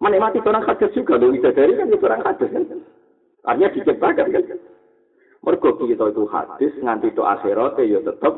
menikmati 0.00 0.40
orang 0.40 0.64
hadis 0.64 0.88
juga 0.96 1.20
loh 1.20 1.28
dari 1.28 1.76
kan 1.76 1.92
itu 1.92 2.04
orang 2.08 2.24
hadis 2.24 2.48
kan. 2.48 2.64
Artinya 3.44 3.72
diciptakan 3.72 4.32
kan 4.32 4.44
mergo 5.40 5.76
kita 5.76 6.04
itu 6.12 6.24
hadis 6.28 6.72
nganti 6.80 7.12
itu 7.12 7.22
akhirat 7.24 7.80
ya 7.80 8.00
tetap 8.04 8.34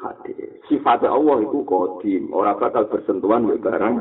hadis 0.00 0.60
sifatnya 0.68 1.12
Allah 1.12 1.44
itu 1.44 1.60
kodim 1.68 2.32
orang 2.32 2.56
bakal 2.56 2.88
bersentuhan 2.88 3.44
dengan 3.44 3.62
barang 3.62 3.94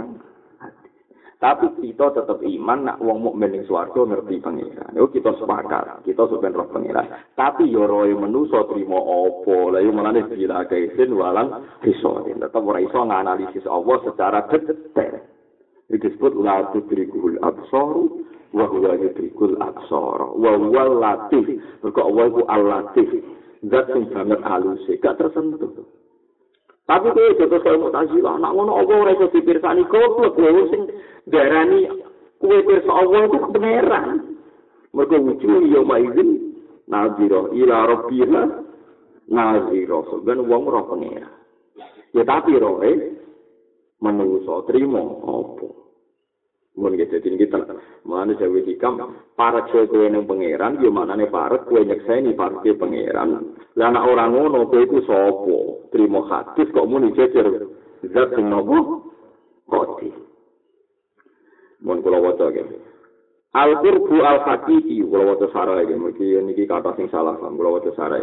tapi 1.35 1.67
kita 1.83 2.15
tetap 2.15 2.39
iman 2.41 2.79
nak 2.87 2.97
wong 3.03 3.21
mukmin 3.21 3.51
ning 3.53 3.63
swarga 3.67 4.07
ngerti 4.07 4.39
pangeran. 4.39 4.95
Yo 4.95 5.11
kita 5.11 5.35
sepakat, 5.35 6.01
kita 6.07 6.25
sebenarnya 6.31 6.63
roh 6.63 6.69
pangeran. 6.71 7.07
Tapi 7.35 7.69
yo 7.69 7.85
roh 7.85 8.07
manusa 8.17 8.63
trimo 8.65 8.97
apa? 8.97 9.77
Lah 9.77 9.81
yo 9.83 9.91
menane 9.91 10.25
bila 10.31 10.63
kaisin 10.65 11.11
walang 11.13 11.69
iso. 11.83 12.23
Tetap 12.23 12.63
ora 12.63 12.79
iso 12.81 12.97
nganalisis 12.97 13.67
Allah 13.67 13.97
secara 14.07 14.47
detail. 14.49 15.21
disebut 15.85 16.33
la 16.41 16.73
tudrikul 16.73 17.37
absaru 17.45 18.25
wa 18.55 18.65
huwa 18.71 18.95
yudrikul 18.95 19.59
absara 19.59 20.31
wa 20.31 20.51
huwa 20.55 20.83
latif 21.03 21.59
mergo 21.83 22.01
Allah 22.07 22.23
iku 22.31 22.41
al 22.47 22.63
latif 22.63 23.09
zat 23.67 23.91
sing 23.91 24.07
banget 24.15 24.39
alus 24.47 24.79
gak 25.03 25.19
tersentuh 25.19 25.83
Tapi 26.85 27.09
kowe 27.17 27.33
jotos 27.41 27.65
koyo 27.65 27.81
Mu'tazilah, 27.81 28.37
nak 28.37 28.53
ngono 28.53 28.77
apa 28.77 28.93
ora 28.93 29.17
iso 29.17 29.33
dipirsani 29.33 29.89
goblok 29.89 30.37
kowe 30.37 30.61
sing 30.69 30.85
darani 31.25 31.89
kowe 32.37 32.57
pirsa 32.61 32.91
Allah 32.93 33.25
itu 33.25 33.37
pangeran. 33.41 34.05
Mergo 34.93 35.17
wujuh 35.17 35.65
ya 35.65 35.81
maizin 35.81 36.53
nazira 36.85 37.49
ila 37.57 37.77
rabbiha 37.89 38.41
nazira. 39.33 39.97
Ben 40.29 40.45
wong 40.45 40.61
ora 40.69 40.85
pangeran. 40.85 41.33
Ya 42.13 42.21
tapi 42.21 42.53
roe 42.53 43.17
menungso 43.97 44.69
trimo 44.69 45.25
apa? 45.25 45.84
Mun 46.75 46.99
gitu 46.99 47.23
jadi 47.23 47.39
kita 47.39 47.71
mana 48.03 48.35
jawa 48.35 48.59
hikam 48.59 48.99
para 49.39 49.63
kue 49.71 50.11
neng 50.11 50.27
pangeran, 50.27 50.75
yo 50.83 50.91
mana 50.91 51.15
nih 51.15 51.31
para 51.31 51.63
kue 51.63 51.87
nyekseni 51.87 52.35
para 52.35 52.59
kue 52.59 52.75
pangeran. 52.75 53.55
Lah 53.79 53.87
anak 53.87 54.03
orang 54.03 54.35
ngono 54.35 54.67
kue 54.67 54.83
itu 54.83 54.99
sopo, 55.07 55.87
terima 55.95 56.27
hadis 56.27 56.67
kok 56.75 56.83
muni 56.83 57.15
jejer 57.15 57.47
zat 58.11 58.35
sing 58.35 58.51
nopo 58.51 59.07
koti. 59.71 60.11
Mun 61.79 62.03
kula 62.03 62.19
waca 62.19 62.51
ge. 62.51 62.63
Al 63.55 63.79
qurbu 63.79 64.19
al 64.19 64.43
hakiki 64.43 64.99
kula 64.99 65.31
waca 65.31 65.47
sarai 65.55 65.87
ge 65.87 65.95
mriki 65.95 66.35
niki 66.43 66.67
kata 66.67 66.91
sing 66.99 67.07
salah 67.07 67.39
kula 67.39 67.79
waca 67.79 67.95
sarai. 67.95 68.19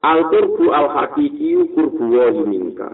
Al 0.00 0.32
qurbu 0.32 0.72
al 0.72 0.88
hakiki 0.96 1.76
qurbu 1.76 2.04
wa 2.08 2.40
minka. 2.48 2.88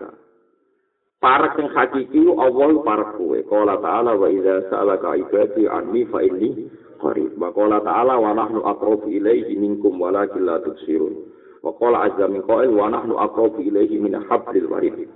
Parak 1.19 1.59
sing 1.59 1.67
hakiki 1.75 2.31
Allah 2.31 2.79
parak 2.87 3.19
kowe. 3.19 3.39
Qala 3.51 3.83
ta'ala 3.83 4.15
wa 4.15 4.31
idza 4.31 4.71
sa'alaka 4.71 5.19
ibadi 5.19 5.67
anni 5.67 6.07
fa 6.07 6.23
inni 6.23 6.71
qarib. 7.03 7.35
Wa 7.35 7.51
qala 7.51 7.83
ta'ala 7.83 8.23
wa 8.23 8.39
nahnu 8.39 8.63
aqrabu 8.63 9.11
ilaihi 9.11 9.59
minkum 9.59 9.99
walakin 9.99 10.47
la 10.47 10.63
tubsirun. 10.63 11.19
Wa 11.67 11.75
qala 11.75 12.07
azza 12.07 12.31
min 12.31 12.47
qail 12.47 12.71
wa 12.71 12.87
nahnu 12.87 13.19
aqrabu 13.19 13.59
ilaihi 13.67 13.99
min 13.99 14.15
hablil 14.15 14.71
warid. 14.71 15.11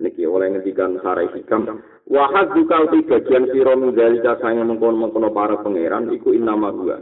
Niki 0.00 0.24
oleh 0.24 0.56
ngendikan 0.56 0.96
sarai 1.04 1.28
hikam. 1.36 1.84
Wa 2.08 2.24
hadzuka 2.32 2.88
uti 2.88 3.04
bagian 3.04 3.44
sira 3.52 3.76
min 3.76 3.92
dalika 3.92 4.40
sange 4.40 4.64
mengkon-mengkono 4.64 5.36
para 5.36 5.60
pangeran 5.60 6.08
iku 6.16 6.32
innama 6.32 6.72
huwa. 6.72 6.96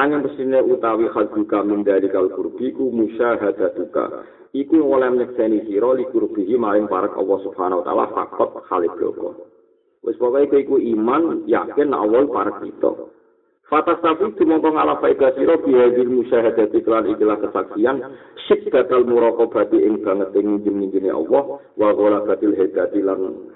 Angin 0.00 0.24
pesine 0.24 0.64
utawi 0.64 1.12
hadzuka 1.12 1.60
min 1.68 1.84
dalikal 1.84 2.32
qurbiku 2.32 2.88
musyahadatuka. 2.96 4.24
Iku 4.56 4.80
oleh 4.80 5.10
nyekseni 5.12 5.68
sira 5.68 5.92
likurbihi 5.96 6.56
maring 6.56 6.88
parek 6.88 7.16
Allah 7.16 7.38
Subhanahu 7.44 7.80
wa 7.82 7.86
taala 7.86 8.06
fakot 8.14 8.50
khalid 8.68 8.92
bloko. 8.96 9.48
Wis 10.06 10.16
pokoke 10.16 10.48
kowe 10.48 10.60
iku 10.60 10.76
iman 10.98 11.44
yakin 11.44 11.92
Allah 11.92 12.24
parek 12.30 12.64
kita. 12.64 12.92
Fatas 13.68 14.00
tapi 14.00 14.32
tumongko 14.40 14.72
ngalah 14.72 14.96
faedah 15.04 15.36
sira 15.36 15.60
bihadil 15.60 16.08
musyahadati 16.08 16.80
kelan 16.80 17.12
ikilah 17.12 17.36
kesaksian 17.36 18.00
syiddatal 18.48 19.04
muraqabati 19.04 19.76
ing 19.76 20.00
banget 20.00 20.32
ing 20.40 20.64
jenenge 20.64 21.12
Allah 21.12 21.60
wa 21.76 21.88
ghalabatil 21.92 22.56
hidati 22.56 23.04
lan 23.04 23.52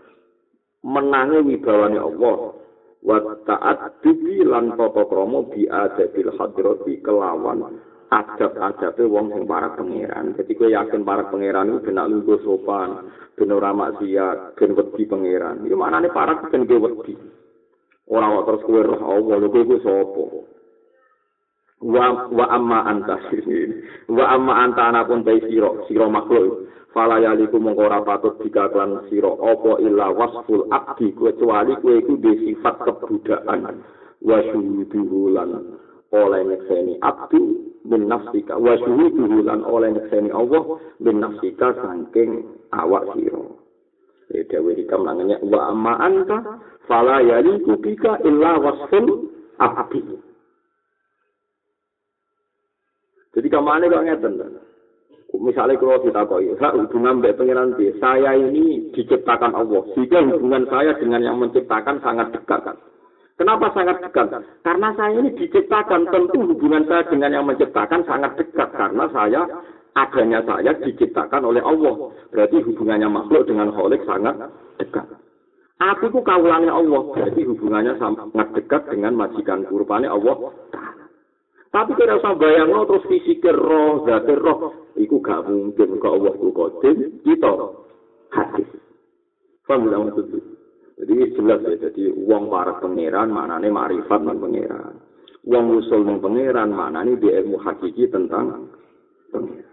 menangi 0.84 1.40
wibawane 1.48 1.96
Allah 1.96 2.36
wa 3.02 3.18
ta'at 3.48 4.04
lan 4.46 4.64
tata 4.76 5.02
krama 5.08 5.48
bi 5.48 5.64
adabil 5.64 6.30
hadrati 6.36 7.00
kelawan 7.00 7.80
adab-adabe 8.12 9.08
wong 9.08 9.32
sing 9.32 9.44
para 9.48 9.72
pangeran. 9.72 10.36
Jadi 10.36 10.52
kowe 10.52 10.68
yakin 10.68 11.00
para 11.00 11.32
pangeran 11.32 11.72
iku 11.72 11.88
benak 11.88 12.08
lungguh 12.12 12.38
sopan, 12.44 13.08
ben 13.32 13.48
ora 13.48 13.72
maksiat, 13.72 14.60
ben 14.60 14.76
wedi 14.76 15.08
pangeran. 15.08 15.64
Iki 15.64 15.72
manane 15.72 16.12
para 16.12 16.36
ben 16.52 16.68
kowe 16.68 16.92
wedi. 16.92 17.16
Ora 18.12 18.28
kok 18.28 18.44
terus 18.44 18.64
kowe 18.68 18.80
roh 18.84 19.00
Allah, 19.00 19.36
lho 19.40 19.48
kowe 19.48 19.76
sapa? 19.80 20.24
Wa 21.82 22.06
wa 22.30 22.46
amma 22.52 22.78
anta 22.86 23.16
wa 24.06 24.24
amma 24.28 24.52
anta 24.60 24.92
anapun 24.92 25.24
bae 25.24 25.40
sira, 25.48 25.72
sira 25.88 26.06
makhluk. 26.06 26.68
Fala 26.92 27.16
yaliku 27.24 27.56
mongko 27.56 27.88
ora 27.88 28.04
patut 28.04 28.36
dikaklan 28.44 29.08
sira 29.08 29.32
apa 29.32 29.80
illa 29.80 30.12
wasful 30.12 30.68
abdi 30.68 31.16
kecuali 31.16 31.72
iku 31.80 32.20
duwe 32.20 32.36
sifat 32.44 32.84
kebudakan 32.84 33.80
wa 34.20 34.38
syuhudu 34.52 35.32
lan 35.32 35.80
oleh 36.12 36.40
nyekseni 36.44 37.00
abdu 37.00 37.71
bin 37.86 38.06
nafsika 38.06 38.58
wa 38.58 38.78
syuhuduhu 38.78 39.42
lan 39.46 39.66
oleh 39.66 39.94
nyekseni 39.94 40.30
Allah 40.30 40.78
bin 41.02 41.18
nafsika 41.18 41.74
saking 41.78 42.46
awak 42.70 43.06
sira. 43.14 43.42
Ya 44.32 44.42
dewe 44.48 44.72
hikam 44.78 45.04
nangenya 45.04 45.42
wa 45.44 45.70
amma 45.70 45.94
anta 46.00 46.62
fala 46.88 47.20
yaliku 47.20 47.76
bika 47.78 48.22
illa 48.24 48.58
wasful 48.58 49.28
abdi. 49.60 50.00
Jadi 53.32 53.48
ke 53.48 53.60
mana 53.60 53.88
kok 53.88 54.04
ngeten 54.04 54.34
misalnya 55.40 55.80
kalau 55.80 56.04
kita 56.04 56.22
koi 56.28 56.52
hubungan 56.52 57.24
mbak 57.24 57.40
pengiran 57.40 57.72
saya 57.96 58.36
ini 58.36 58.92
diciptakan 58.92 59.56
Allah 59.56 59.80
sehingga 59.96 60.20
hubungan 60.28 60.68
saya 60.68 60.92
dengan 61.00 61.24
yang 61.24 61.36
menciptakan 61.40 62.04
sangat 62.04 62.36
dekat 62.36 62.60
kan 62.60 62.76
Kenapa 63.40 63.72
sangat 63.72 64.04
dekat? 64.04 64.28
Karena 64.62 64.92
saya 64.94 65.16
ini 65.18 65.32
diciptakan, 65.34 66.06
tentu 66.12 66.52
hubungan 66.52 66.84
saya 66.84 67.08
dengan 67.08 67.32
yang 67.32 67.44
menciptakan 67.48 68.04
sangat 68.04 68.36
dekat. 68.36 68.68
Karena 68.76 69.08
saya, 69.08 69.42
adanya 69.96 70.40
saya 70.44 70.72
diciptakan 70.78 71.42
oleh 71.48 71.64
Allah. 71.64 72.12
Berarti 72.28 72.60
hubungannya 72.60 73.08
makhluk 73.08 73.48
dengan 73.48 73.72
kholik 73.72 74.04
sangat 74.04 74.36
dekat. 74.76 75.08
Aku 75.82 76.14
itu 76.14 76.20
kaulannya 76.22 76.70
Allah, 76.70 77.02
berarti 77.10 77.42
hubungannya 77.42 77.98
sangat 77.98 78.54
dekat 78.54 78.86
dengan 78.86 79.18
majikan 79.18 79.66
kurbannya 79.66 80.14
Allah. 80.14 80.54
Tapi 81.72 81.96
kalau 81.96 82.20
usah 82.20 82.36
bayang 82.36 82.68
lo 82.68 82.84
terus 82.84 83.08
fisikir 83.08 83.56
roh, 83.56 84.04
zatir 84.04 84.38
roh, 84.38 84.92
itu 84.94 85.16
gak 85.24 85.48
mungkin 85.48 85.96
ke 85.98 86.06
Allah 86.06 86.32
itu 86.36 86.48
kodim, 86.52 86.96
kita 87.24 87.52
hadis. 88.30 88.68
Jadi 91.02 91.34
jelas 91.34 91.58
ya, 91.66 91.90
jadi 91.90 92.14
uang 92.14 92.46
para 92.46 92.78
pangeran 92.78 93.34
maknanya 93.34 93.74
marifat 93.74 94.22
dan 94.22 94.38
pangeran. 94.38 94.94
Uang 95.42 95.82
usul 95.82 96.06
dan 96.06 96.22
pangeran 96.22 96.70
maknanya 96.70 97.18
dia 97.18 97.42
ilmu 97.42 97.58
hakiki 97.58 98.06
tentang 98.06 98.70
pangeran. 99.34 99.66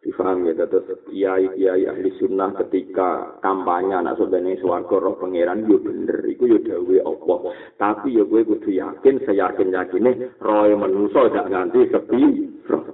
Difaham 0.00 0.48
ya, 0.48 0.56
terus 0.56 1.00
kiai 1.08 1.48
kiai 1.56 1.84
ahli 1.84 2.12
sunnah 2.20 2.56
ketika 2.56 3.40
kampanye 3.44 3.92
anak 3.92 4.16
sebenarnya 4.16 4.60
suarga 4.60 4.96
roh 4.96 5.16
pangeran 5.16 5.64
yo 5.64 5.80
bener, 5.80 6.24
itu 6.24 6.44
yo 6.44 6.60
dawe 6.60 6.96
Allah. 7.08 7.40
Tapi 7.80 8.16
yo 8.16 8.24
gue 8.28 8.44
kudu 8.44 8.72
yakin, 8.80 9.20
seyakin 9.24 9.72
yakinnya 9.72 10.40
roh 10.40 10.68
manusia 10.76 11.28
gak 11.28 11.48
ganti 11.48 11.88
sepi 11.88 12.20
roh. 12.68 12.84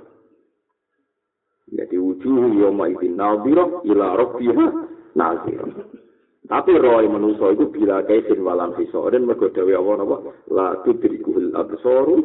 Jadi 1.67 1.99
wujuh 1.99 2.62
yoma 2.62 2.91
idin 2.95 3.19
nadhirah 3.19 3.83
ila 3.87 4.07
rabbiha 4.14 4.67
nazirah. 5.19 6.06
Tapi 6.47 6.72
roy 6.78 7.11
manusa 7.11 7.51
iku 7.51 7.74
bila 7.74 8.07
kaisin 8.07 8.47
walam 8.47 8.78
hisoren 8.78 9.26
mergo 9.26 9.51
dewe 9.51 9.74
Allah 9.74 9.94
napa 9.99 10.16
la 10.47 10.78
tudrikul 10.86 11.51
absaru 11.59 12.22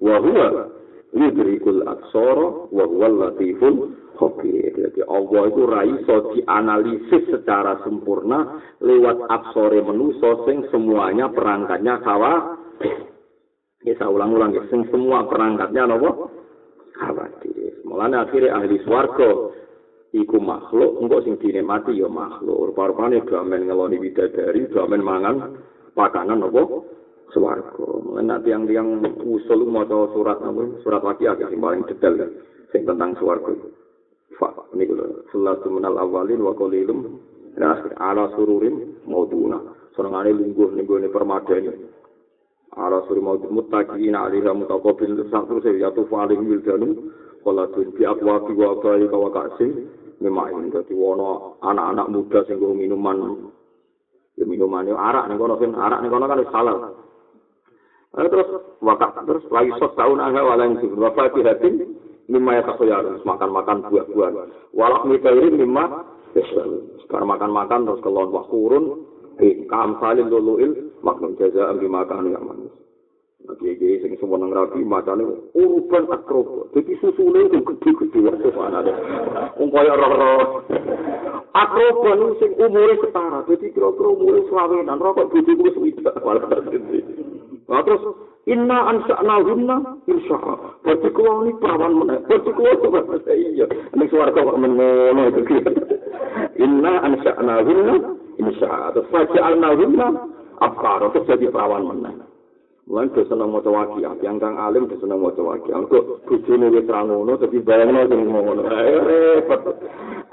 wa 0.00 0.16
huwa 0.24 0.72
yudrikul 1.12 1.84
absara 1.84 2.46
wa 2.72 2.84
huwa 2.88 3.08
latiful 3.12 3.92
khabir. 4.16 4.72
Jadi 4.72 5.00
Allah 5.04 5.42
itu 5.52 5.62
ra 5.68 5.82
iso 5.84 6.16
dianalisis 6.32 7.22
secara 7.28 7.80
sempurna 7.84 8.60
lewat 8.80 9.28
absore 9.28 9.84
manusa 9.84 10.48
sing 10.48 10.64
semuanya 10.72 11.28
perangkatnya 11.28 12.00
kawa. 12.00 12.56
Ya 13.82 13.98
saya 13.98 14.14
ulang-ulang 14.14 14.54
ya, 14.54 14.62
sing 14.70 14.86
semua 14.94 15.26
perangkatnya 15.26 15.90
napa? 15.90 16.30
Khawatir. 16.96 17.82
Mulane 17.82 18.14
akhirnya 18.14 18.62
ahli 18.62 18.78
swarga 18.86 19.58
iku 20.12 20.36
makhluk 20.36 21.00
engko 21.00 21.24
sing 21.24 21.34
dinikmati 21.40 21.96
ya 21.96 22.08
makhluk. 22.08 22.72
Rupa-rupane 22.72 23.24
gamen 23.24 23.64
ngeloni 23.66 23.96
widadari 23.96 24.68
gamen 24.68 25.00
mangan 25.00 25.36
pakanan 25.96 26.44
apa? 26.44 26.62
Swarga. 27.32 27.88
Mulane 28.04 28.28
nanti 28.28 28.52
yang 28.52 28.68
yang 28.68 29.00
usul 29.24 29.64
maca 29.64 30.12
surat 30.12 30.36
apa? 30.44 30.84
Surat 30.84 31.00
waqiah 31.00 31.32
sing 31.48 31.58
paling 31.58 31.88
detail 31.88 32.28
sing 32.70 32.84
tentang 32.84 33.16
swarga. 33.16 33.56
Fa 34.36 34.52
niku 34.76 35.00
lho. 35.00 35.24
Salatu 35.32 35.72
minal 35.72 35.96
awalin 35.96 36.44
wa 36.44 36.52
qalilum 36.52 37.16
akhir. 37.56 37.96
Ala 37.96 38.28
sururin 38.36 39.00
mauduna. 39.08 39.64
Senengane 39.96 40.36
lungguh 40.36 40.76
ning 40.76 40.84
gone 40.84 41.08
permadani. 41.08 41.72
Ala 42.76 43.04
suri 43.08 43.20
maud 43.20 43.48
muttaqina 43.48 44.28
alaiha 44.28 44.52
mutaqabbil. 44.52 45.28
Satu 45.32 45.56
ya 45.76 45.88
tu 45.92 46.04
faling 46.08 46.44
wildanu 46.44 47.12
kala 47.44 47.68
tun 47.72 47.92
bi 47.96 48.04
aqwa 48.04 48.44
wa 48.44 48.76
bayi 48.80 49.08
kawasin 49.08 49.70
nyemain 50.22 50.70
dadi 50.70 50.94
wono 50.94 51.58
anak-anak 51.60 52.06
muda 52.08 52.40
sing 52.46 52.62
nggo 52.62 52.72
minuman. 52.78 53.50
Ya 54.38 54.46
minuman 54.46 54.86
yo 54.86 54.94
arak 54.96 55.26
ning 55.28 55.36
kono 55.36 55.58
kan 55.58 55.74
arak 55.74 56.00
ning 56.00 56.10
kono 56.14 56.24
kan 56.30 56.40
wis 56.40 56.54
halal. 56.54 56.76
Lalu 58.12 58.28
terus 58.30 58.48
wakak 58.78 59.18
terus 59.26 59.44
lagi 59.50 59.72
sos 59.82 59.92
tahun 59.98 60.22
agak 60.22 60.46
walang 60.46 60.78
sih 60.78 60.88
bapak 60.94 61.34
tidak 61.34 61.58
tim 61.60 61.98
lima 62.30 62.60
ya 62.60 62.62
makan 63.26 63.50
makan 63.50 63.76
buah-buahan. 63.90 64.48
Walak 64.72 65.02
mikairin 65.10 65.58
lima 65.58 66.06
sekarang 67.04 67.28
makan 67.28 67.50
makan 67.52 67.80
terus 67.84 68.00
kelon 68.00 68.32
wah 68.32 68.46
turun 68.48 69.04
eh 69.40 69.64
kam 69.68 70.00
salin 70.00 70.32
duluil 70.32 70.92
maknun 71.04 71.36
jaza 71.36 71.68
ambi 71.68 71.88
makan 71.88 72.32
yang 72.32 72.44
manis 72.44 72.81
Kiai 73.42 73.98
sing 73.98 74.14
sewenang 74.22 74.54
rapi 74.54 74.86
macane 74.86 75.26
urban 75.58 76.04
akroba. 76.14 76.70
Dadi 76.70 76.94
susune 77.02 77.50
itu 77.50 77.58
gede-gede 77.58 78.18
wae 78.22 78.70
ana. 78.70 78.80
Wong 79.58 79.68
kaya 79.74 79.98
roh-roh. 79.98 80.62
Akroba 81.50 82.10
niku 82.14 82.34
sing 82.38 82.50
umure 82.58 82.94
setara. 83.02 83.42
Dadi 83.46 83.74
kira-kira 83.74 84.08
umure 84.14 84.46
swawenan, 84.46 85.02
rokok 85.02 85.34
bojo 85.34 85.52
kuwi 85.58 85.70
swidak. 85.74 86.16
Lah 87.70 87.80
terus 87.82 88.02
inna 88.46 88.78
ansa'na 88.90 89.36
hunna 89.42 89.76
insya 90.06 90.38
Berarti 90.82 91.08
kuwa 91.14 91.46
ini 91.46 91.52
perawan 91.58 91.92
mana? 91.98 92.16
Berarti 92.26 92.50
kuwa 92.52 92.70
itu 92.74 92.88
iya. 93.32 93.66
Ini 93.94 94.04
suara 94.10 94.34
kok 94.34 94.58
mengono 94.58 95.22
itu. 95.30 95.42
Inna 96.62 96.92
ansa'na 97.06 97.54
hunna 97.62 97.94
insya 98.38 98.94
Terus 98.94 99.10
faja'alna 99.10 99.68
hunna 99.78 100.06
abkar. 100.62 101.10
Terus 101.10 101.26
jadi 101.26 101.50
perawan 101.50 101.86
mana? 101.86 102.31
Mulai 102.82 103.14
dia 103.14 103.22
senang 103.30 103.54
mau 103.54 103.62
wakia, 103.62 104.10
yang 104.26 104.42
kang 104.42 104.58
alim 104.58 104.90
dia 104.90 104.98
senang 104.98 105.22
mau 105.22 105.30
wakia. 105.30 105.78
Untuk 105.78 106.26
bujune 106.26 106.66
wis 106.66 106.90
ra 106.90 107.06
ngono, 107.06 107.38
tapi 107.38 107.62
bayangno 107.62 108.10
sing 108.10 108.26
ngono. 108.26 108.58
Repot. 109.06 109.62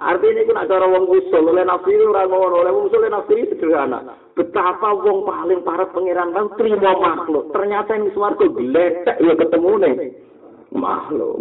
Artinya 0.01 0.41
itu 0.41 0.51
nak 0.57 0.65
cara 0.65 0.89
wong 0.89 1.13
usul, 1.13 1.45
oleh 1.45 1.61
nafsi 1.61 1.93
ora 1.93 2.25
ngono, 2.25 2.65
oleh 2.65 2.73
wong 2.73 2.89
usul 2.89 3.05
nafsi 3.05 3.53
sederhana. 3.53 4.01
Betapa 4.33 4.97
wong 4.97 5.29
paling 5.29 5.61
parah 5.61 5.93
pangeran 5.93 6.33
kan 6.33 6.49
terima 6.57 6.97
makhluk. 6.97 7.53
Ternyata 7.53 7.93
yang 7.93 8.09
swarga 8.17 8.45
gletek 8.49 9.17
ya 9.21 9.33
ketemu 9.37 9.71
nih 9.85 9.93
makhluk. 10.73 11.37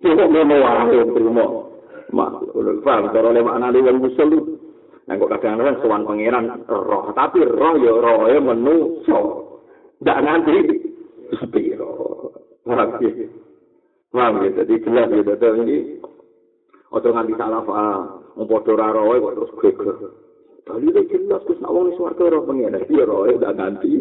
Tidak 0.00 0.28
ngono 0.32 0.54
wae 0.56 0.98
terima 1.04 1.44
makhluk. 2.16 2.80
Paham 2.80 3.12
cara 3.12 3.28
oleh 3.28 3.44
maknane 3.44 3.78
wong 3.84 4.08
usul. 4.08 4.56
Nah 5.04 5.20
kok 5.20 5.30
kadang-kadang 5.36 5.84
sowan 5.84 6.08
pangeran 6.08 6.64
roh, 6.64 7.12
tapi 7.12 7.44
roh 7.44 7.76
ya 7.76 7.92
rohe 7.92 8.40
menungso. 8.40 9.51
Ndak 10.02 10.18
nganti 10.26 10.56
sepiro. 11.38 11.90
Ya? 12.66 12.84
Paham 14.12 14.44
ya? 14.44 14.50
Jadi 14.62 14.74
jelas 14.84 15.08
ya, 15.08 15.22
dada 15.24 15.48
ini. 15.62 16.02
Ojo 16.92 17.08
nganti 17.08 17.32
salah 17.40 17.62
paham. 17.64 18.02
Mempodo 18.36 18.72
raroy 18.76 19.22
kok 19.22 19.34
terus 19.38 19.52
geger. 19.62 19.96
Tadi 20.62 20.86
itu 20.88 21.02
jelas, 21.10 21.42
terus 21.42 21.58
nak 21.58 21.74
wong 21.74 21.90
ini 21.90 21.98
suarga 21.98 22.24
roh 22.32 22.42
pengen. 22.46 22.76
Roy, 22.86 23.34
ndak 23.40 23.54
nganti 23.56 23.92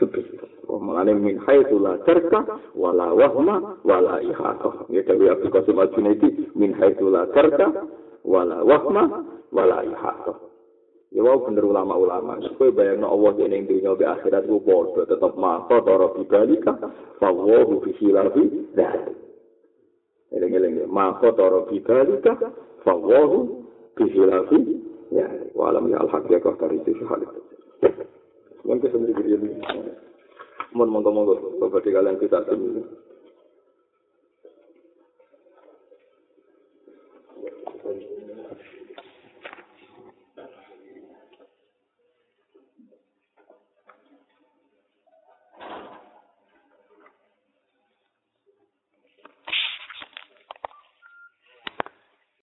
sepiro. 0.00 0.48
Mengenai 0.72 1.14
min 1.14 1.36
haitsu 1.44 1.76
la 1.76 2.00
tarka 2.08 2.58
wala 2.72 3.12
wahma 3.12 3.76
wala 3.84 4.24
ihata. 4.24 4.88
Ya 4.88 5.04
tapi 5.04 5.28
Abdul 5.28 5.52
Qasim 5.52 5.76
Al-Junaidi 5.76 6.48
min 6.56 6.72
haitsu 6.72 7.12
la 7.12 7.28
tarka 7.36 7.86
wala 8.24 8.64
wahma 8.64 9.22
wala 9.52 9.84
ihata. 9.84 10.51
Ya 11.12 11.20
wau 11.20 11.44
bener 11.44 11.68
ulama-ulama. 11.68 12.40
Kowe 12.56 12.72
bayangno 12.72 13.12
Allah 13.12 13.36
dene 13.36 13.60
ing 13.60 13.68
dunya 13.68 13.92
be 13.92 14.08
akhirat 14.08 14.48
ku 14.48 14.64
padha 14.64 15.04
tetep 15.04 15.32
mata 15.36 15.76
cara 15.84 16.08
bibalika 16.16 16.72
fawahu 17.20 17.84
fi 17.84 17.90
khilafi 18.00 18.72
dzat. 18.72 19.12
Eleng-eleng 20.32 20.88
mata 20.88 21.28
cara 21.36 21.68
bibalika 21.68 22.32
fawahu 22.80 23.60
fi 24.00 24.04
khilafi 24.08 24.60
ya 25.12 25.28
walam 25.52 25.92
ya 25.92 26.00
al-haqiqah 26.00 26.56
dari 26.56 26.80
itu 26.80 27.04
hal 27.04 27.20
itu. 27.20 27.40
Mungkin 28.64 28.88
sendiri 28.88 29.36
ini. 29.36 29.60
Mohon 30.72 30.88
monggo-monggo, 30.96 31.60
Bapak 31.60 31.84
kalian 31.84 32.16
kita 32.16 32.40